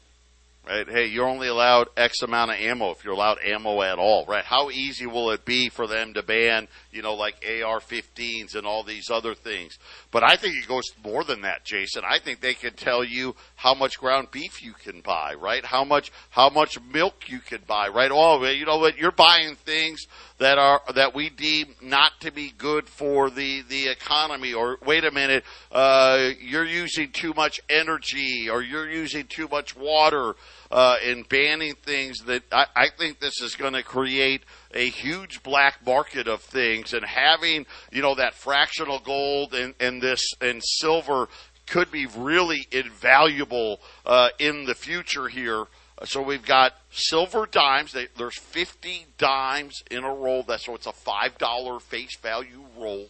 right? 0.68 0.90
Hey, 0.90 1.06
you're 1.08 1.28
only 1.28 1.48
allowed 1.48 1.88
X 1.96 2.22
amount 2.22 2.52
of 2.52 2.58
ammo 2.58 2.92
if 2.92 3.04
you're 3.04 3.14
allowed 3.14 3.40
ammo 3.44 3.82
at 3.82 3.98
all, 3.98 4.26
right? 4.26 4.44
How 4.44 4.70
easy 4.70 5.06
will 5.06 5.32
it 5.32 5.46
be 5.46 5.70
for 5.70 5.88
them 5.88 6.14
to 6.14 6.24
ban, 6.24 6.68
you 6.98 7.04
know, 7.04 7.14
like 7.14 7.36
AR-15s 7.46 8.56
and 8.56 8.66
all 8.68 8.84
these 8.84 9.10
other 9.10 9.36
things? 9.36 9.78
But 10.12 10.24
I 10.24 10.36
think 10.36 10.56
it 10.58 10.68
goes 10.68 10.84
more 11.04 11.24
than 11.24 11.42
that, 11.42 11.64
Jason. 11.64 12.04
I 12.06 12.20
think 12.20 12.42
they 12.42 12.56
can 12.56 12.74
tell 12.74 13.04
you 13.04 13.36
how 13.56 13.74
much 13.74 14.00
ground 14.00 14.30
beef 14.32 14.62
you 14.64 14.74
can 14.74 15.02
buy, 15.02 15.36
right? 15.36 15.64
How 15.64 15.84
much 15.84 16.12
how 16.32 16.50
much 16.50 16.78
milk 16.82 17.30
you 17.30 17.40
can 17.40 17.62
buy, 17.66 17.88
right? 17.88 18.12
Oh, 18.12 18.44
you 18.44 18.66
know 18.66 18.80
what? 18.80 18.98
You're 18.98 19.12
buying 19.12 19.56
things 19.56 20.08
that 20.40 20.58
are 20.58 20.82
that 20.96 21.14
we 21.14 21.30
deem 21.30 21.76
not 21.82 22.20
to 22.22 22.32
be 22.32 22.52
good 22.58 22.90
for 22.90 23.30
the 23.30 23.62
the 23.70 23.88
economy. 23.88 24.54
Or 24.54 24.78
wait 24.86 25.06
a 25.06 25.12
minute, 25.12 25.44
uh, 25.72 26.32
you're 26.42 26.66
using 26.66 27.12
too 27.12 27.34
much 27.36 27.62
energy, 27.70 28.50
or 28.50 28.62
you're 28.62 28.90
using 28.90 29.28
too 29.28 29.48
much 29.48 29.76
water 29.76 30.36
uh, 30.72 30.98
in 31.04 31.24
banning 31.24 31.76
things 31.76 32.20
that 32.26 32.44
I, 32.52 32.66
I 32.76 32.88
think 32.90 33.20
this 33.20 33.42
is 33.42 33.56
going 33.56 33.74
to 33.74 33.84
create 33.84 34.42
a 34.74 34.90
huge 34.90 35.44
black 35.44 35.86
market 35.86 36.28
of 36.28 36.42
things 36.42 36.94
and 36.94 37.06
having, 37.06 37.66
you 37.92 38.02
know, 38.02 38.16
that 38.16 38.34
fractional 38.34 39.00
gold 39.00 39.54
and, 39.54 39.74
and 39.80 40.02
this 40.02 40.34
and 40.42 40.62
silver 40.64 41.30
could 41.68 41.92
be 41.92 42.06
really 42.06 42.68
invaluable 42.72 43.80
uh, 44.06 44.30
in 44.40 44.66
the 44.66 44.76
future 44.76 45.28
here. 45.28 45.66
So 46.06 46.22
we've 46.22 46.46
got 46.46 46.74
silver 46.92 47.48
dimes. 47.48 47.92
They, 47.92 48.08
there's 48.18 48.38
50 48.38 49.08
dimes 49.18 49.84
in 49.90 50.04
a 50.04 50.14
roll. 50.14 50.44
That's 50.44 50.66
so 50.66 50.76
it's 50.76 50.86
a 50.86 50.92
five 50.92 51.38
dollar 51.38 51.80
face 51.80 52.16
value 52.18 52.64
roll. 52.78 53.08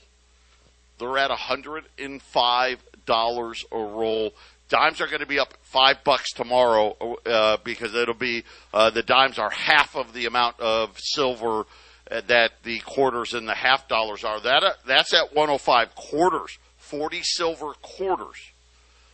They're 0.97 1.17
at 1.17 1.29
105 1.29 2.83
dollars 3.05 3.65
a 3.71 3.77
roll. 3.77 4.33
Dimes 4.69 4.99
are 4.99 5.07
going 5.07 5.21
to 5.21 5.25
be 5.25 5.39
up 5.39 5.53
five 5.61 6.03
bucks 6.03 6.33
tomorrow 6.33 7.17
uh, 7.25 7.57
because 7.63 7.93
it'll 7.95 8.13
be 8.13 8.43
uh, 8.73 8.89
the 8.89 9.03
dimes 9.03 9.39
are 9.39 9.49
half 9.49 9.95
of 9.95 10.13
the 10.13 10.25
amount 10.25 10.59
of 10.59 10.97
silver 10.99 11.65
uh, 12.11 12.21
that 12.27 12.51
the 12.63 12.79
quarters 12.79 13.33
and 13.33 13.47
the 13.47 13.55
half 13.55 13.87
dollars 13.87 14.25
are. 14.25 14.41
That 14.41 14.63
uh, 14.63 14.73
that's 14.85 15.13
at 15.13 15.33
105 15.33 15.95
quarters, 15.95 16.57
40 16.77 17.21
silver 17.23 17.73
quarters. 17.81 18.51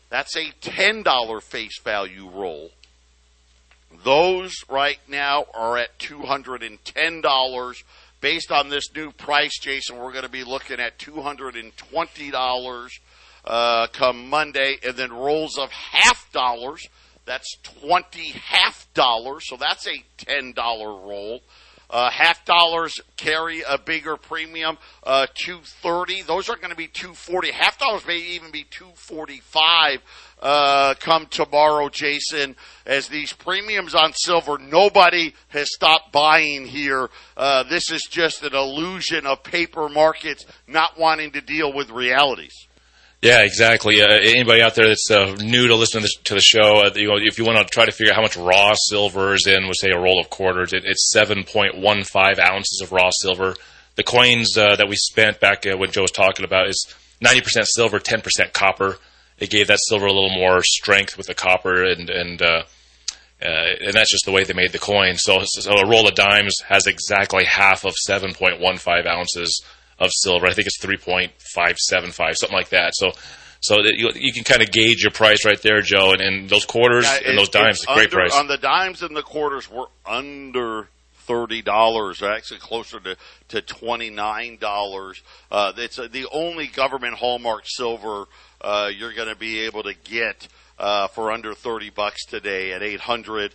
That's 0.09 0.35
a 0.37 0.51
ten 0.61 1.01
dollar 1.01 1.39
face 1.39 1.79
value 1.83 2.29
roll. 2.29 2.69
Those 4.03 4.53
right 4.69 4.99
now 5.07 5.45
are 5.53 5.77
at 5.77 5.97
two 5.97 6.21
hundred 6.21 6.61
and 6.61 6.83
ten 6.85 7.21
dollars. 7.21 7.83
Based 8.21 8.51
on 8.51 8.69
this 8.69 8.93
new 8.95 9.11
price, 9.11 9.59
Jason, 9.59 9.97
we're 9.97 10.11
going 10.11 10.23
to 10.23 10.29
be 10.29 10.43
looking 10.43 10.79
at 10.79 10.99
two 10.99 11.21
hundred 11.21 11.55
and 11.55 11.75
twenty 11.77 12.31
dollars 12.31 12.99
uh, 13.45 13.87
come 13.87 14.29
Monday, 14.29 14.77
and 14.83 14.95
then 14.95 15.11
rolls 15.11 15.57
of 15.57 15.71
half 15.71 16.31
dollars. 16.31 16.87
That's 17.25 17.57
20 17.81 18.31
half 18.31 18.87
dollars, 18.93 19.47
so 19.47 19.57
that's 19.57 19.87
a 19.87 20.03
$10 20.17 20.55
roll. 20.55 21.41
Uh, 21.89 22.09
half 22.09 22.43
dollars 22.43 22.99
carry 23.17 23.61
a 23.61 23.77
bigger 23.77 24.17
premium. 24.17 24.79
Uh, 25.03 25.27
230. 25.35 26.23
Those 26.23 26.49
are 26.49 26.55
going 26.55 26.71
to 26.71 26.75
be 26.75 26.87
240. 26.87 27.51
Half 27.51 27.77
dollars 27.77 28.07
may 28.07 28.17
even 28.17 28.51
be 28.51 28.63
245 28.63 30.01
uh, 30.41 30.95
come 30.95 31.27
tomorrow, 31.27 31.89
Jason. 31.89 32.55
As 32.87 33.07
these 33.09 33.31
premiums 33.31 33.93
on 33.93 34.11
silver, 34.13 34.57
nobody 34.57 35.35
has 35.49 35.71
stopped 35.71 36.11
buying 36.11 36.65
here. 36.65 37.09
Uh, 37.37 37.63
this 37.63 37.91
is 37.91 38.07
just 38.09 38.43
an 38.43 38.55
illusion 38.55 39.27
of 39.27 39.43
paper 39.43 39.87
markets 39.87 40.45
not 40.67 40.97
wanting 40.97 41.31
to 41.33 41.41
deal 41.41 41.71
with 41.71 41.91
realities. 41.91 42.67
Yeah, 43.23 43.39
exactly. 43.43 44.01
Uh, 44.01 44.07
anybody 44.09 44.61
out 44.61 44.75
there 44.75 44.89
that's 44.89 45.09
uh, 45.09 45.37
new 45.41 45.69
to 45.69 45.75
listening 45.77 46.03
to, 46.03 46.23
to 46.25 46.33
the 46.33 46.41
show, 46.41 46.81
uh, 46.81 46.91
you 46.93 47.07
know, 47.07 47.15
if 47.17 47.37
you 47.37 47.45
want 47.45 47.57
to 47.57 47.63
try 47.63 47.85
to 47.85 47.91
figure 47.93 48.11
out 48.11 48.17
how 48.17 48.21
much 48.21 48.35
raw 48.35 48.73
silver 48.75 49.33
is 49.33 49.47
in, 49.47 49.65
with 49.65 49.77
say 49.79 49.91
a 49.91 49.97
roll 49.97 50.19
of 50.19 50.29
quarters, 50.29 50.73
it, 50.73 50.83
it's 50.83 51.09
7.15 51.15 52.39
ounces 52.39 52.81
of 52.81 52.91
raw 52.91 53.11
silver. 53.11 53.55
The 53.95 54.03
coins 54.03 54.57
uh, 54.57 54.75
that 54.75 54.89
we 54.89 54.97
spent 54.97 55.39
back 55.39 55.65
uh, 55.65 55.77
when 55.77 55.89
Joe 55.93 56.01
was 56.01 56.11
talking 56.11 56.43
about 56.43 56.67
is 56.67 56.93
90% 57.23 57.65
silver, 57.65 57.97
10% 57.97 58.51
copper. 58.51 58.97
It 59.37 59.49
gave 59.49 59.67
that 59.67 59.79
silver 59.79 60.05
a 60.05 60.11
little 60.11 60.35
more 60.35 60.61
strength 60.61 61.15
with 61.15 61.27
the 61.27 61.33
copper, 61.33 61.81
and 61.81 62.09
and 62.09 62.41
uh, 62.41 62.63
and 63.41 63.93
that's 63.93 64.11
just 64.11 64.25
the 64.25 64.33
way 64.33 64.43
they 64.43 64.53
made 64.53 64.73
the 64.73 64.79
coin. 64.79 65.15
So, 65.15 65.43
so 65.45 65.71
a 65.71 65.87
roll 65.87 66.09
of 66.09 66.15
dimes 66.15 66.55
has 66.67 66.87
exactly 66.87 67.45
half 67.45 67.85
of 67.85 67.95
7.15 68.07 69.07
ounces 69.07 69.63
of 70.05 70.11
silver. 70.13 70.45
I 70.47 70.53
think 70.53 70.67
it's 70.67 70.79
3.575, 70.79 72.35
something 72.35 72.55
like 72.55 72.69
that. 72.69 72.93
So, 72.95 73.11
so 73.59 73.75
that 73.83 73.95
you, 73.95 74.11
you 74.15 74.33
can 74.33 74.43
kind 74.43 74.61
of 74.61 74.71
gauge 74.71 75.03
your 75.03 75.11
price 75.11 75.45
right 75.45 75.61
there, 75.61 75.81
Joe. 75.81 76.11
And, 76.11 76.21
and 76.21 76.49
those 76.49 76.65
quarters 76.65 77.05
yeah, 77.05 77.29
and 77.29 77.37
those 77.37 77.49
dimes, 77.49 77.85
great 77.85 78.05
under, 78.05 78.15
price. 78.15 78.35
On 78.35 78.47
the 78.47 78.57
dimes 78.57 79.01
and 79.01 79.15
the 79.15 79.21
quarters, 79.21 79.69
we're 79.69 79.87
under 80.05 80.89
thirty 81.13 81.61
dollars, 81.61 82.21
actually 82.21 82.59
closer 82.59 82.99
to 82.99 83.15
to 83.49 83.61
twenty 83.61 84.09
nine 84.09 84.57
dollars. 84.57 85.21
Uh, 85.49 85.71
it's 85.77 85.97
uh, 85.97 86.07
the 86.11 86.27
only 86.31 86.67
government 86.67 87.15
hallmark 87.15 87.63
silver 87.65 88.25
uh, 88.61 88.89
you're 88.93 89.13
going 89.13 89.29
to 89.29 89.35
be 89.35 89.61
able 89.61 89.83
to 89.83 89.93
get 89.93 90.47
uh, 90.77 91.07
for 91.07 91.31
under 91.31 91.53
thirty 91.53 91.89
bucks 91.89 92.25
today 92.25 92.73
at 92.73 92.83
800 92.83 93.53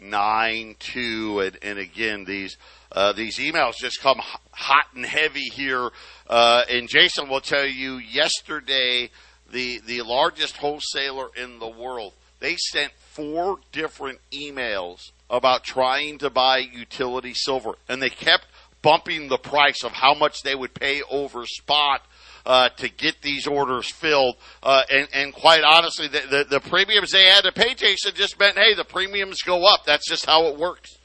951 0.00 0.80
0592 0.80 1.40
and, 1.40 1.58
and 1.62 1.78
again 1.78 2.24
these 2.24 2.56
uh, 2.92 3.12
these 3.12 3.38
emails 3.38 3.76
just 3.76 4.00
come 4.00 4.20
hot 4.50 4.86
and 4.94 5.06
heavy 5.06 5.48
here. 5.52 5.90
Uh, 6.28 6.64
and 6.68 6.88
Jason 6.88 7.28
will 7.28 7.40
tell 7.40 7.64
you 7.64 7.98
yesterday, 7.98 9.10
the, 9.52 9.80
the 9.86 10.02
largest 10.02 10.56
wholesaler 10.56 11.28
in 11.36 11.60
the 11.60 11.68
world, 11.68 12.12
they 12.40 12.56
sent 12.56 12.92
four 12.92 13.58
different 13.70 14.18
emails 14.32 15.12
about 15.28 15.62
trying 15.62 16.18
to 16.18 16.30
buy 16.30 16.58
utility 16.58 17.32
silver. 17.32 17.74
And 17.88 18.02
they 18.02 18.10
kept 18.10 18.46
bumping 18.82 19.28
the 19.28 19.38
price 19.38 19.84
of 19.84 19.92
how 19.92 20.14
much 20.14 20.42
they 20.42 20.56
would 20.56 20.74
pay 20.74 21.02
over 21.08 21.46
spot 21.46 22.02
uh, 22.46 22.68
to 22.70 22.88
get 22.88 23.22
these 23.22 23.46
orders 23.46 23.90
filled. 23.90 24.36
Uh, 24.62 24.82
and, 24.90 25.08
and 25.12 25.32
quite 25.32 25.62
honestly, 25.62 26.08
the, 26.08 26.22
the, 26.30 26.44
the 26.48 26.60
premiums 26.60 27.12
they 27.12 27.24
had 27.24 27.44
to 27.44 27.52
pay, 27.52 27.74
Jason, 27.74 28.12
just 28.14 28.38
meant, 28.38 28.56
hey, 28.56 28.74
the 28.74 28.84
premiums 28.84 29.42
go 29.42 29.64
up. 29.66 29.84
That's 29.84 30.08
just 30.08 30.26
how 30.26 30.46
it 30.46 30.58
works. 30.58 30.96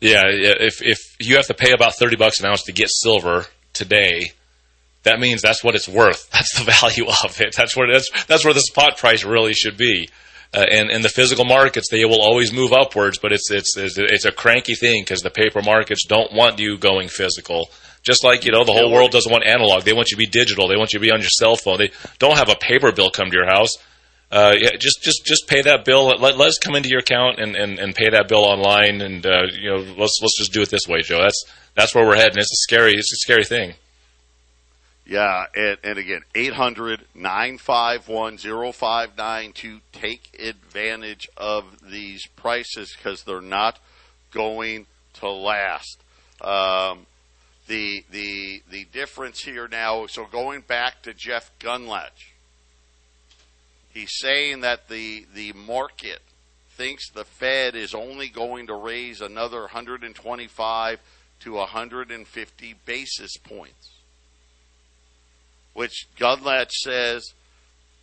Yeah, 0.00 0.22
if 0.26 0.80
if 0.80 0.98
you 1.18 1.36
have 1.36 1.48
to 1.48 1.54
pay 1.54 1.72
about 1.72 1.96
thirty 1.96 2.14
bucks 2.14 2.38
an 2.38 2.46
ounce 2.46 2.62
to 2.64 2.72
get 2.72 2.88
silver 2.88 3.46
today, 3.72 4.30
that 5.02 5.18
means 5.18 5.42
that's 5.42 5.64
what 5.64 5.74
it's 5.74 5.88
worth. 5.88 6.30
That's 6.32 6.56
the 6.56 6.70
value 6.70 7.06
of 7.24 7.40
it. 7.40 7.54
That's 7.56 7.76
where 7.76 7.92
that's 7.92 8.08
that's 8.26 8.44
where 8.44 8.54
the 8.54 8.60
spot 8.60 8.96
price 8.96 9.24
really 9.24 9.54
should 9.54 9.76
be. 9.76 10.08
Uh, 10.54 10.64
and 10.70 10.90
in 10.90 11.02
the 11.02 11.08
physical 11.08 11.44
markets, 11.44 11.88
they 11.90 12.04
will 12.04 12.22
always 12.22 12.52
move 12.52 12.72
upwards, 12.72 13.18
but 13.18 13.32
it's 13.32 13.50
it's 13.50 13.76
it's, 13.76 13.98
it's 13.98 14.24
a 14.24 14.32
cranky 14.32 14.74
thing 14.74 15.02
because 15.02 15.22
the 15.22 15.30
paper 15.30 15.60
markets 15.62 16.06
don't 16.06 16.32
want 16.32 16.58
you 16.58 16.78
going 16.78 17.08
physical. 17.08 17.68
Just 18.02 18.24
like 18.24 18.44
you 18.44 18.52
know, 18.52 18.64
the 18.64 18.72
whole 18.72 18.92
world 18.92 19.10
doesn't 19.10 19.30
want 19.30 19.44
analog; 19.46 19.84
they 19.84 19.92
want 19.92 20.10
you 20.10 20.16
to 20.16 20.18
be 20.18 20.26
digital. 20.26 20.68
They 20.68 20.76
want 20.76 20.92
you 20.92 20.98
to 20.98 21.04
be 21.04 21.10
on 21.10 21.20
your 21.20 21.28
cell 21.28 21.56
phone. 21.56 21.78
They 21.78 21.90
don't 22.18 22.36
have 22.36 22.48
a 22.48 22.54
paper 22.54 22.92
bill 22.92 23.10
come 23.10 23.30
to 23.30 23.36
your 23.36 23.46
house. 23.46 23.76
Uh, 24.30 24.54
yeah, 24.58 24.76
just 24.78 25.02
just 25.02 25.24
just 25.24 25.48
pay 25.48 25.62
that 25.62 25.84
bill. 25.84 26.06
Let, 26.06 26.36
let 26.36 26.48
us 26.48 26.58
come 26.58 26.74
into 26.74 26.88
your 26.90 27.00
account 27.00 27.40
and, 27.40 27.56
and, 27.56 27.78
and 27.78 27.94
pay 27.94 28.10
that 28.10 28.28
bill 28.28 28.44
online, 28.44 29.00
and 29.00 29.24
uh, 29.24 29.46
you 29.52 29.70
know 29.70 29.78
let's 29.96 30.18
let's 30.20 30.36
just 30.38 30.52
do 30.52 30.60
it 30.60 30.70
this 30.70 30.86
way, 30.86 31.00
Joe. 31.02 31.20
That's 31.22 31.44
that's 31.74 31.94
where 31.94 32.06
we're 32.06 32.16
heading. 32.16 32.38
It's 32.38 32.52
a 32.52 32.62
scary 32.62 32.92
it's 32.92 33.12
a 33.12 33.16
scary 33.16 33.44
thing. 33.44 33.74
Yeah, 35.06 35.46
and, 35.56 35.78
and 35.82 35.98
again, 35.98 36.20
800 36.34 37.06
951 37.14 38.36
0592. 38.36 39.80
Take 39.90 40.38
advantage 40.38 41.30
of 41.38 41.64
these 41.90 42.26
prices 42.26 42.94
because 42.94 43.22
they're 43.22 43.40
not 43.40 43.78
going 44.30 44.84
to 45.14 45.30
last. 45.30 46.02
Um, 46.42 47.06
the, 47.68 48.04
the, 48.10 48.62
the 48.70 48.84
difference 48.86 49.40
here 49.40 49.68
now, 49.68 50.06
so 50.06 50.24
going 50.24 50.62
back 50.62 51.02
to 51.02 51.14
Jeff 51.14 51.50
Gundlach, 51.60 52.10
he's 53.90 54.12
saying 54.18 54.62
that 54.62 54.88
the, 54.88 55.26
the 55.34 55.52
market 55.52 56.20
thinks 56.70 57.10
the 57.10 57.24
Fed 57.24 57.76
is 57.76 57.94
only 57.94 58.28
going 58.28 58.66
to 58.66 58.74
raise 58.74 59.20
another 59.20 59.60
125 59.60 60.98
to 61.40 61.52
150 61.52 62.74
basis 62.84 63.36
points 63.36 63.98
which 65.78 66.08
Gundlach 66.18 66.72
says 66.72 67.34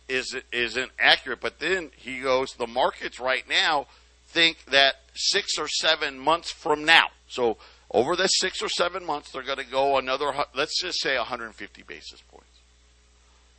is 0.08 0.34
isn't 0.50 0.90
accurate. 0.98 1.40
But 1.42 1.58
then 1.58 1.90
he 1.94 2.20
goes, 2.20 2.54
the 2.54 2.66
markets 2.66 3.20
right 3.20 3.46
now 3.46 3.86
think 4.28 4.64
that 4.70 4.94
six 5.14 5.58
or 5.58 5.68
seven 5.68 6.18
months 6.18 6.50
from 6.50 6.86
now, 6.86 7.08
so 7.28 7.58
over 7.90 8.16
the 8.16 8.26
six 8.26 8.62
or 8.62 8.68
seven 8.68 9.04
months, 9.04 9.30
they're 9.30 9.42
going 9.42 9.58
to 9.58 9.64
go 9.64 9.98
another, 9.98 10.32
let's 10.54 10.80
just 10.80 11.00
say 11.00 11.16
150 11.16 11.82
basis 11.82 12.20
points. 12.30 12.46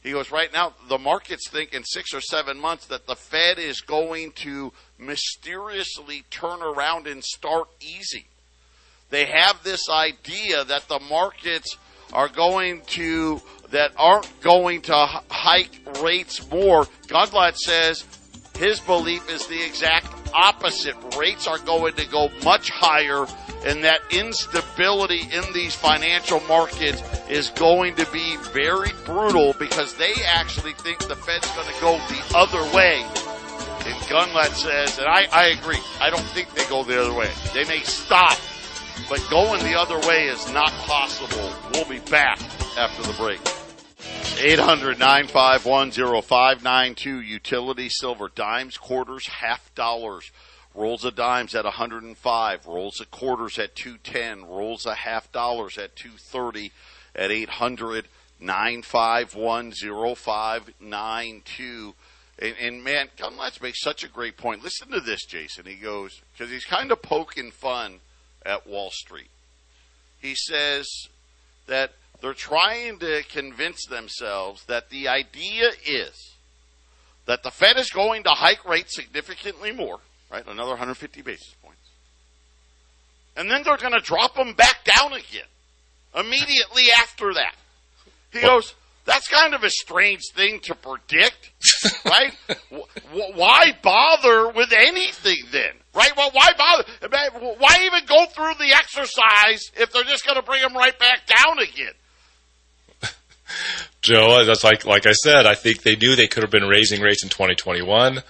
He 0.03 0.11
goes, 0.11 0.32
right 0.32 0.51
now, 0.53 0.73
the 0.88 0.97
markets 0.97 1.49
think 1.49 1.73
in 1.73 1.84
six 1.84 2.13
or 2.13 2.21
seven 2.21 2.59
months 2.59 2.88
that 2.88 3.07
the 3.07 3.15
Fed 3.15 3.59
is 3.59 3.82
going 3.82 4.32
to 4.34 4.71
mysteriously 4.97 6.23
turn 6.30 6.61
around 6.61 7.07
and 7.07 7.23
start 7.23 7.67
easing. 7.82 8.23
They 9.09 9.25
have 9.25 9.63
this 9.63 9.89
idea 9.89 10.63
that 10.65 10.88
the 10.88 10.99
markets 11.09 11.78
are 12.13 12.30
going 12.30 12.82
to 12.88 13.41
that 13.71 13.91
aren't 13.97 14.41
going 14.41 14.82
to 14.84 14.95
hike 15.30 15.82
rates 16.01 16.49
more. 16.49 16.86
Gundlach 17.07 17.57
says 17.57 18.05
his 18.57 18.80
belief 18.80 19.30
is 19.30 19.45
the 19.47 19.61
exact 19.61 20.07
opposite. 20.34 20.95
Rates 21.17 21.47
are 21.47 21.59
going 21.59 21.93
to 21.95 22.07
go 22.07 22.30
much 22.43 22.69
higher, 22.69 23.25
and 23.66 23.84
that 23.84 24.01
instability 24.12 25.22
in 25.22 25.43
these 25.53 25.76
financial 25.76 26.39
markets 26.41 27.01
is 27.30 27.49
going 27.51 27.95
to 27.95 28.05
be 28.12 28.38
very 28.53 28.91
brutal 29.05 29.53
because 29.60 29.95
they 29.95 30.14
actually 30.26 30.74
think 30.74 30.99
the 31.08 31.16
Fed's 31.16 31.49
going 31.51 31.68
to 31.68 31.82
go 31.82 31.97
the 32.10 32.38
other 32.38 32.62
way. 32.76 33.01
And 33.86 33.95
Gundlach 34.08 34.53
says, 34.53 34.99
and 34.99 35.08
I, 35.08 35.28
I 35.32 35.47
agree, 35.47 35.80
I 35.99 36.10
don't 36.10 36.26
think 36.28 36.53
they 36.53 36.66
go 36.68 36.84
the 36.84 37.01
other 37.01 37.14
way. 37.14 37.30
They 37.53 37.66
may 37.66 37.80
stop, 37.80 38.38
but 39.10 39.26
going 39.30 39.64
the 39.64 39.76
other 39.76 39.99
way 40.08 40.28
is 40.28 40.51
not 40.51 40.72
possible. 40.72 41.53
We'll 41.74 41.89
be 41.89 41.99
back 42.10 42.39
after 42.78 43.03
the 43.03 43.14
break. 43.14 43.39
800 44.39 44.99
951 44.99 45.91
0592 45.91 47.22
utility 47.22 47.89
silver 47.89 48.30
dimes, 48.34 48.78
quarters, 48.78 49.26
half 49.28 49.74
dollars. 49.74 50.32
Rolls 50.78 51.03
of 51.05 51.15
dimes 51.15 51.55
at 51.55 51.65
105, 51.65 52.67
rolls 52.67 53.01
of 53.01 53.09
quarters 53.09 53.57
at 53.57 53.75
210, 53.75 54.45
rolls 54.45 54.86
of 54.86 54.95
half 54.95 55.32
dollars 55.32 55.80
at 55.80 55.95
230 55.95 56.71
at 57.15 57.32
800 57.32 58.07
951 58.39 59.71
0592. 59.71 61.95
And, 62.39 62.55
and 62.61 62.84
man, 62.84 63.09
Gundlach 63.17 63.59
makes 63.59 63.82
such 63.82 64.03
a 64.03 64.07
great 64.07 64.38
point. 64.38 64.63
Listen 64.63 64.91
to 64.91 64.99
this, 64.99 65.25
Jason. 65.25 65.65
He 65.65 65.78
goes, 65.78 66.21
because 66.32 66.51
he's 66.51 66.65
kind 66.65 66.91
of 66.91 67.01
poking 67.01 67.49
fun 67.49 67.99
at 68.45 68.67
Wall 68.67 68.91
Street. 68.91 69.32
He 70.21 70.36
says 70.36 70.88
that 71.65 71.93
they're 72.21 72.34
trying 72.34 72.99
to 72.99 73.23
convince 73.32 73.84
themselves 73.88 74.63
that 74.65 74.91
the 74.91 75.07
idea 75.07 75.71
is 75.84 76.36
that 77.25 77.41
the 77.41 77.51
Fed 77.51 77.78
is 77.78 77.89
going 77.89 78.21
to 78.23 78.30
hike 78.30 78.63
rates 78.63 78.95
significantly 78.95 79.71
more, 79.71 79.99
right? 80.32 80.45
Another 80.47 80.71
150 80.71 81.21
basis 81.21 81.53
points. 81.63 81.78
And 83.36 83.49
then 83.51 83.63
they're 83.63 83.78
going 83.78 83.93
to 83.93 83.99
drop 83.99 84.36
them 84.36 84.53
back 84.53 84.84
down 84.84 85.13
again 85.13 85.45
immediately 86.15 86.91
after 86.97 87.34
that. 87.36 87.55
He 88.32 88.41
goes, 88.41 88.73
that's 89.05 89.28
kind 89.30 89.53
of 89.53 89.63
a 89.63 89.69
strange 89.69 90.21
thing 90.34 90.59
to 90.63 90.75
predict, 90.75 91.51
right? 92.05 92.34
why 93.36 93.73
bother 93.82 94.49
with 94.49 94.73
anything 94.73 95.38
then, 95.51 95.71
right? 95.95 96.11
Well, 96.17 96.30
why 96.34 96.51
bother? 96.57 96.84
Why 97.57 97.78
even 97.84 98.05
go 98.05 98.25
through 98.25 98.55
the 98.59 98.73
exercise 98.75 99.71
if 99.75 99.93
they're 99.93 100.03
just 100.03 100.25
going 100.25 100.36
to 100.36 100.43
bring 100.43 100.61
them 100.61 100.75
right 100.75 100.97
back 100.99 101.21
down 101.25 101.59
again? 101.59 101.93
Joe, 104.01 104.43
that's 104.43 104.65
like 104.65 104.86
like 104.86 105.07
I 105.07 105.13
said. 105.13 105.45
I 105.45 105.55
think 105.55 105.84
they 105.84 105.95
knew 105.95 106.15
they 106.15 106.28
could 106.28 106.43
have 106.43 106.51
been 106.51 106.67
raising 106.67 107.01
rates 107.01 107.23
in 107.23 107.30
2021. 107.30 108.21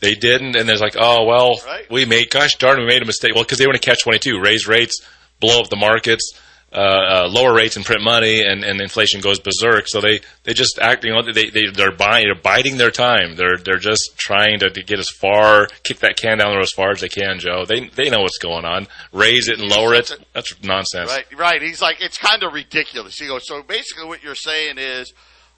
They 0.00 0.14
didn't, 0.14 0.56
and 0.56 0.68
there's 0.68 0.80
like, 0.80 0.96
oh 0.98 1.24
well, 1.24 1.60
right. 1.66 1.90
we 1.90 2.04
made, 2.04 2.30
gosh 2.30 2.54
darn, 2.56 2.78
we 2.78 2.86
made 2.86 3.02
a 3.02 3.06
mistake. 3.06 3.34
Well, 3.34 3.44
because 3.44 3.58
they 3.58 3.66
want 3.66 3.80
to 3.80 3.84
catch 3.84 4.02
22, 4.04 4.40
raise 4.40 4.68
rates, 4.68 5.00
blow 5.40 5.60
up 5.60 5.70
the 5.70 5.76
markets, 5.76 6.38
uh, 6.70 6.76
uh, 7.24 7.28
lower 7.30 7.54
rates 7.54 7.76
and 7.76 7.84
print 7.84 8.02
money, 8.02 8.42
and, 8.42 8.62
and 8.62 8.80
inflation 8.80 9.22
goes 9.22 9.40
berserk. 9.40 9.88
So 9.88 10.02
they, 10.02 10.20
they 10.44 10.52
just 10.52 10.78
act, 10.78 11.02
you 11.02 11.12
know, 11.12 11.22
they 11.22 11.48
they 11.48 11.66
they're 11.72 11.92
buying, 11.92 12.26
they're 12.26 12.34
biding 12.34 12.76
their 12.76 12.90
time. 12.90 13.36
They're 13.36 13.56
they're 13.56 13.78
just 13.78 14.18
trying 14.18 14.58
to, 14.58 14.68
to 14.68 14.82
get 14.82 14.98
as 14.98 15.08
far, 15.08 15.68
kick 15.82 16.00
that 16.00 16.16
can 16.18 16.38
down 16.38 16.50
the 16.50 16.56
road 16.56 16.62
as 16.62 16.72
far 16.72 16.90
as 16.90 17.00
they 17.00 17.08
can. 17.08 17.38
Joe, 17.38 17.64
they 17.64 17.88
they 17.88 18.10
know 18.10 18.20
what's 18.20 18.38
going 18.38 18.66
on. 18.66 18.86
Raise 19.12 19.48
it 19.48 19.58
and 19.58 19.68
lower 19.68 19.94
it. 19.94 20.12
That's 20.34 20.62
nonsense. 20.62 21.10
Right, 21.10 21.38
right. 21.38 21.62
He's 21.62 21.80
like, 21.80 22.02
it's 22.02 22.18
kind 22.18 22.42
of 22.42 22.52
ridiculous. 22.52 23.16
He 23.18 23.26
goes, 23.26 23.46
so 23.46 23.62
basically, 23.62 24.06
what 24.06 24.22
you're 24.22 24.34
saying 24.34 24.76
is, 24.76 25.14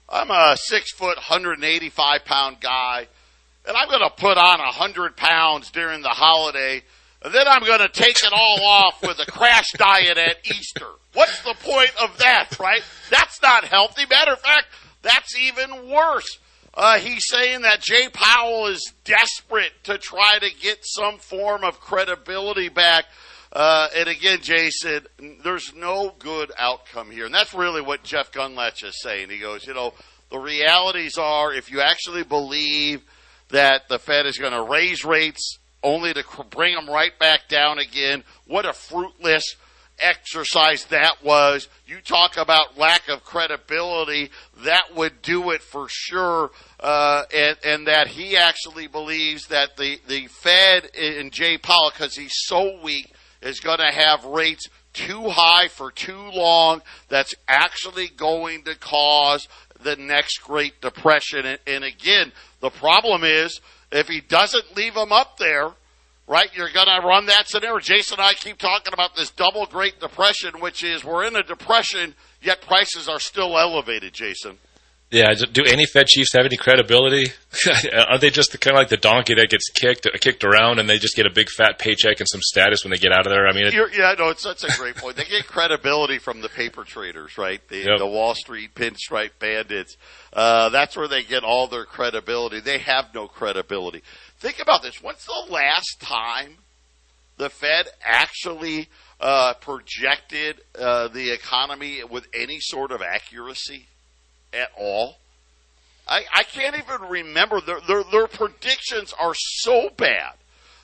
I'm 0.07 0.31
a 0.31 0.55
six 0.57 0.93
foot, 0.93 1.17
185 1.17 2.23
pound 2.23 2.61
guy, 2.61 3.07
and 3.67 3.77
I'm 3.77 3.87
going 3.87 4.01
to 4.01 4.15
put 4.15 4.37
on 4.37 4.59
a 4.59 4.63
100 4.63 5.15
pounds 5.15 5.71
during 5.71 6.01
the 6.01 6.09
holiday 6.09 6.83
and 7.23 7.33
then 7.33 7.47
I'm 7.47 7.63
going 7.63 7.79
to 7.79 7.89
take 7.89 8.17
it 8.23 8.33
all 8.33 8.65
off 8.65 9.01
with 9.01 9.19
a 9.19 9.29
crash 9.29 9.71
diet 9.73 10.17
at 10.17 10.37
Easter. 10.45 10.87
What's 11.13 11.41
the 11.43 11.53
point 11.59 11.91
of 12.01 12.17
that, 12.17 12.57
right? 12.59 12.81
That's 13.11 13.41
not 13.41 13.65
healthy. 13.65 14.03
Matter 14.09 14.31
of 14.33 14.39
fact, 14.39 14.67
that's 15.03 15.37
even 15.37 15.89
worse. 15.89 16.39
Uh, 16.73 16.97
he's 16.97 17.25
saying 17.27 17.61
that 17.61 17.81
Jay 17.81 18.07
Powell 18.11 18.67
is 18.67 18.93
desperate 19.03 19.73
to 19.83 19.97
try 19.97 20.39
to 20.39 20.49
get 20.61 20.79
some 20.81 21.19
form 21.19 21.63
of 21.63 21.79
credibility 21.79 22.69
back. 22.69 23.05
Uh, 23.51 23.89
and 23.95 24.07
again, 24.07 24.39
Jason, 24.41 25.05
there's 25.43 25.75
no 25.75 26.15
good 26.17 26.51
outcome 26.57 27.11
here. 27.11 27.25
And 27.25 27.35
that's 27.35 27.53
really 27.53 27.81
what 27.81 28.03
Jeff 28.03 28.31
Gundlach 28.31 28.83
is 28.83 28.99
saying. 29.01 29.29
He 29.29 29.37
goes, 29.37 29.67
you 29.67 29.73
know, 29.73 29.93
the 30.31 30.39
realities 30.39 31.17
are 31.19 31.53
if 31.53 31.69
you 31.69 31.81
actually 31.81 32.23
believe 32.23 33.03
that 33.51 33.87
the 33.89 33.99
Fed 33.99 34.25
is 34.25 34.37
going 34.37 34.53
to 34.53 34.63
raise 34.63 35.05
rates 35.05 35.59
only 35.83 36.13
to 36.13 36.23
bring 36.49 36.75
them 36.75 36.89
right 36.89 37.17
back 37.19 37.47
down 37.47 37.79
again. 37.79 38.23
What 38.45 38.65
a 38.65 38.73
fruitless 38.73 39.55
exercise 39.99 40.85
that 40.85 41.23
was. 41.23 41.67
You 41.85 42.01
talk 42.01 42.37
about 42.37 42.77
lack 42.77 43.07
of 43.07 43.23
credibility. 43.23 44.31
That 44.63 44.95
would 44.95 45.21
do 45.21 45.51
it 45.51 45.61
for 45.61 45.87
sure. 45.89 46.51
Uh, 46.79 47.23
and, 47.33 47.57
and 47.63 47.87
that 47.87 48.07
he 48.07 48.35
actually 48.35 48.87
believes 48.87 49.47
that 49.47 49.77
the, 49.77 49.99
the 50.07 50.27
Fed 50.27 50.89
and 50.95 51.31
Jay 51.31 51.57
Powell, 51.57 51.91
because 51.93 52.15
he's 52.15 52.33
so 52.45 52.79
weak, 52.81 53.13
is 53.41 53.59
going 53.59 53.79
to 53.79 53.91
have 53.91 54.25
rates 54.25 54.67
too 54.93 55.29
high 55.29 55.67
for 55.67 55.91
too 55.91 56.29
long. 56.33 56.81
That's 57.07 57.33
actually 57.47 58.07
going 58.07 58.63
to 58.63 58.75
cause 58.75 59.47
the 59.83 59.95
next 59.95 60.39
Great 60.39 60.81
Depression. 60.81 61.45
And, 61.45 61.59
and 61.67 61.83
again, 61.83 62.31
the 62.59 62.69
problem 62.69 63.23
is 63.23 63.59
if 63.91 64.07
he 64.07 64.21
doesn't 64.21 64.75
leave 64.75 64.93
them 64.93 65.11
up 65.11 65.37
there, 65.37 65.71
right, 66.27 66.49
you're 66.55 66.71
going 66.71 66.87
to 66.87 67.05
run 67.05 67.25
that 67.27 67.47
scenario. 67.49 67.79
Jason 67.79 68.19
and 68.19 68.27
I 68.27 68.33
keep 68.33 68.57
talking 68.57 68.93
about 68.93 69.15
this 69.15 69.31
double 69.31 69.65
Great 69.65 69.99
Depression, 69.99 70.59
which 70.59 70.83
is 70.83 71.03
we're 71.03 71.25
in 71.25 71.35
a 71.35 71.43
depression, 71.43 72.15
yet 72.41 72.61
prices 72.61 73.09
are 73.09 73.19
still 73.19 73.57
elevated, 73.57 74.13
Jason. 74.13 74.57
Yeah, 75.11 75.33
do 75.33 75.65
any 75.65 75.85
Fed 75.85 76.07
chiefs 76.07 76.31
have 76.33 76.45
any 76.45 76.55
credibility? 76.55 77.33
Are 78.07 78.17
they 78.17 78.29
just 78.29 78.53
the, 78.53 78.57
kind 78.57 78.77
of 78.77 78.79
like 78.79 78.87
the 78.87 78.95
donkey 78.95 79.33
that 79.33 79.49
gets 79.49 79.69
kicked 79.69 80.07
kicked 80.21 80.45
around 80.45 80.79
and 80.79 80.89
they 80.89 80.99
just 80.99 81.17
get 81.17 81.25
a 81.25 81.29
big 81.29 81.49
fat 81.49 81.77
paycheck 81.79 82.21
and 82.21 82.29
some 82.29 82.39
status 82.41 82.85
when 82.85 82.91
they 82.91 82.97
get 82.97 83.11
out 83.11 83.27
of 83.27 83.31
there? 83.31 83.45
I 83.45 83.51
mean, 83.51 83.65
it, 83.65 83.73
yeah, 83.93 84.15
no, 84.17 84.29
it's 84.29 84.43
such 84.43 84.63
a 84.63 84.77
great 84.77 84.95
point. 84.95 85.17
They 85.17 85.25
get 85.25 85.45
credibility 85.47 86.17
from 86.17 86.39
the 86.39 86.47
paper 86.47 86.85
traders, 86.85 87.37
right? 87.37 87.59
The, 87.67 87.79
yep. 87.79 87.99
the 87.99 88.07
Wall 88.07 88.35
Street 88.35 88.73
pinstripe 88.73 89.31
bandits. 89.37 89.97
Uh, 90.31 90.69
that's 90.69 90.95
where 90.95 91.09
they 91.09 91.23
get 91.23 91.43
all 91.43 91.67
their 91.67 91.83
credibility. 91.83 92.61
They 92.61 92.77
have 92.77 93.13
no 93.13 93.27
credibility. 93.27 94.03
Think 94.39 94.61
about 94.61 94.81
this. 94.81 95.03
When's 95.03 95.25
the 95.25 95.51
last 95.51 95.99
time 95.99 96.55
the 97.35 97.49
Fed 97.49 97.87
actually 98.01 98.87
uh, 99.19 99.55
projected 99.55 100.61
uh, 100.79 101.09
the 101.09 101.31
economy 101.31 102.01
with 102.09 102.27
any 102.33 102.59
sort 102.61 102.93
of 102.93 103.01
accuracy? 103.01 103.87
At 104.53 104.69
all. 104.77 105.17
I, 106.07 106.23
I 106.33 106.43
can't 106.43 106.75
even 106.77 107.09
remember. 107.09 107.61
Their, 107.61 107.79
their, 107.87 108.03
their 108.11 108.27
predictions 108.27 109.13
are 109.19 109.33
so 109.35 109.89
bad. 109.95 110.33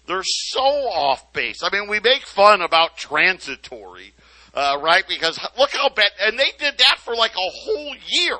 They're 0.05 0.23
so 0.23 0.61
off 0.61 1.33
base. 1.33 1.63
I 1.63 1.69
mean, 1.71 1.89
we 1.89 1.99
make 1.99 2.25
fun 2.25 2.61
about 2.61 2.97
transitory, 2.97 4.13
uh, 4.53 4.79
right? 4.81 5.03
Because 5.07 5.37
look 5.57 5.71
how 5.71 5.89
bad, 5.89 6.11
and 6.21 6.39
they 6.39 6.51
did 6.57 6.77
that 6.77 6.97
for 6.99 7.13
like 7.13 7.33
a 7.35 7.39
whole 7.39 7.95
year 8.07 8.37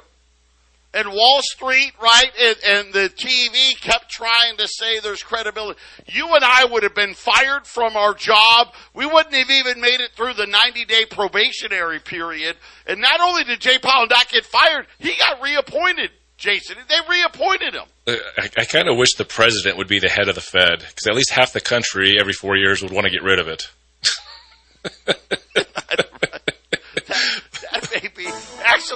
and 0.93 1.09
Wall 1.09 1.41
Street, 1.41 1.91
right, 2.01 2.31
and, 2.41 2.57
and, 2.65 2.93
the 2.93 3.09
TV 3.09 3.79
kept 3.79 4.09
trying 4.09 4.57
to 4.57 4.67
say 4.67 4.99
there's 4.99 5.21
credibility. 5.21 5.79
You 6.07 6.33
and 6.33 6.43
I 6.43 6.65
would 6.65 6.83
have 6.83 6.95
been 6.95 7.13
fired 7.13 7.67
from 7.67 7.97
our 7.97 8.13
job. 8.13 8.73
We 8.93 9.05
wouldn't 9.05 9.35
have 9.35 9.49
even 9.49 9.81
made 9.81 9.99
it 9.99 10.11
through 10.15 10.33
the 10.33 10.47
90 10.47 10.85
day 10.85 11.05
probationary 11.05 11.99
period. 11.99 12.55
And 12.87 13.01
not 13.01 13.19
only 13.21 13.43
did 13.43 13.59
Jay 13.59 13.77
Powell 13.77 14.07
not 14.09 14.29
get 14.29 14.45
fired, 14.45 14.87
he 14.97 15.13
got 15.17 15.41
reappointed. 15.41 16.11
Jason, 16.37 16.77
they 16.87 16.95
reappointed 17.09 17.73
him. 17.73 17.87
Uh, 18.05 18.15
I, 18.37 18.49
I 18.59 18.65
kind 18.65 18.87
of 18.87 18.95
wish 18.95 19.15
the 19.15 19.25
president 19.25 19.77
would 19.77 19.87
be 19.87 19.99
the 19.99 20.09
head 20.09 20.29
of 20.29 20.35
the 20.35 20.41
Fed 20.41 20.79
because 20.79 21.07
at 21.07 21.15
least 21.15 21.31
half 21.31 21.51
the 21.51 21.61
country 21.61 22.15
every 22.19 22.33
four 22.33 22.55
years 22.55 22.81
would 22.81 22.91
want 22.91 23.05
to 23.05 23.11
get 23.11 23.23
rid 23.23 23.39
of 23.39 23.47
it. 23.47 23.69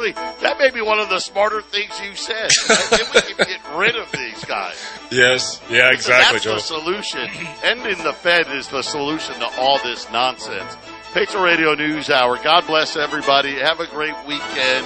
actually, 0.01 0.23
that 0.41 0.57
may 0.59 0.71
be 0.71 0.81
one 0.81 0.99
of 0.99 1.09
the 1.09 1.19
smarter 1.19 1.61
things 1.61 1.91
you 2.03 2.15
said. 2.15 2.49
then 2.89 3.05
we 3.13 3.21
can 3.21 3.37
get 3.37 3.61
rid 3.75 3.95
of 3.95 4.11
these 4.11 4.43
guys. 4.45 4.75
Yes, 5.11 5.61
yeah, 5.69 5.91
exactly. 5.91 6.39
So 6.39 6.53
that's 6.53 6.69
Joe. 6.69 6.75
the 6.75 6.81
solution. 6.81 7.29
Ending 7.63 8.03
the 8.03 8.13
Fed 8.13 8.47
is 8.49 8.67
the 8.67 8.81
solution 8.81 9.35
to 9.35 9.47
all 9.59 9.79
this 9.83 10.09
nonsense. 10.11 10.75
Patriot 11.13 11.43
Radio 11.43 11.73
News 11.75 12.09
Hour. 12.09 12.37
God 12.41 12.65
bless 12.67 12.95
everybody. 12.95 13.59
Have 13.59 13.79
a 13.79 13.87
great 13.87 14.15
weekend. 14.27 14.85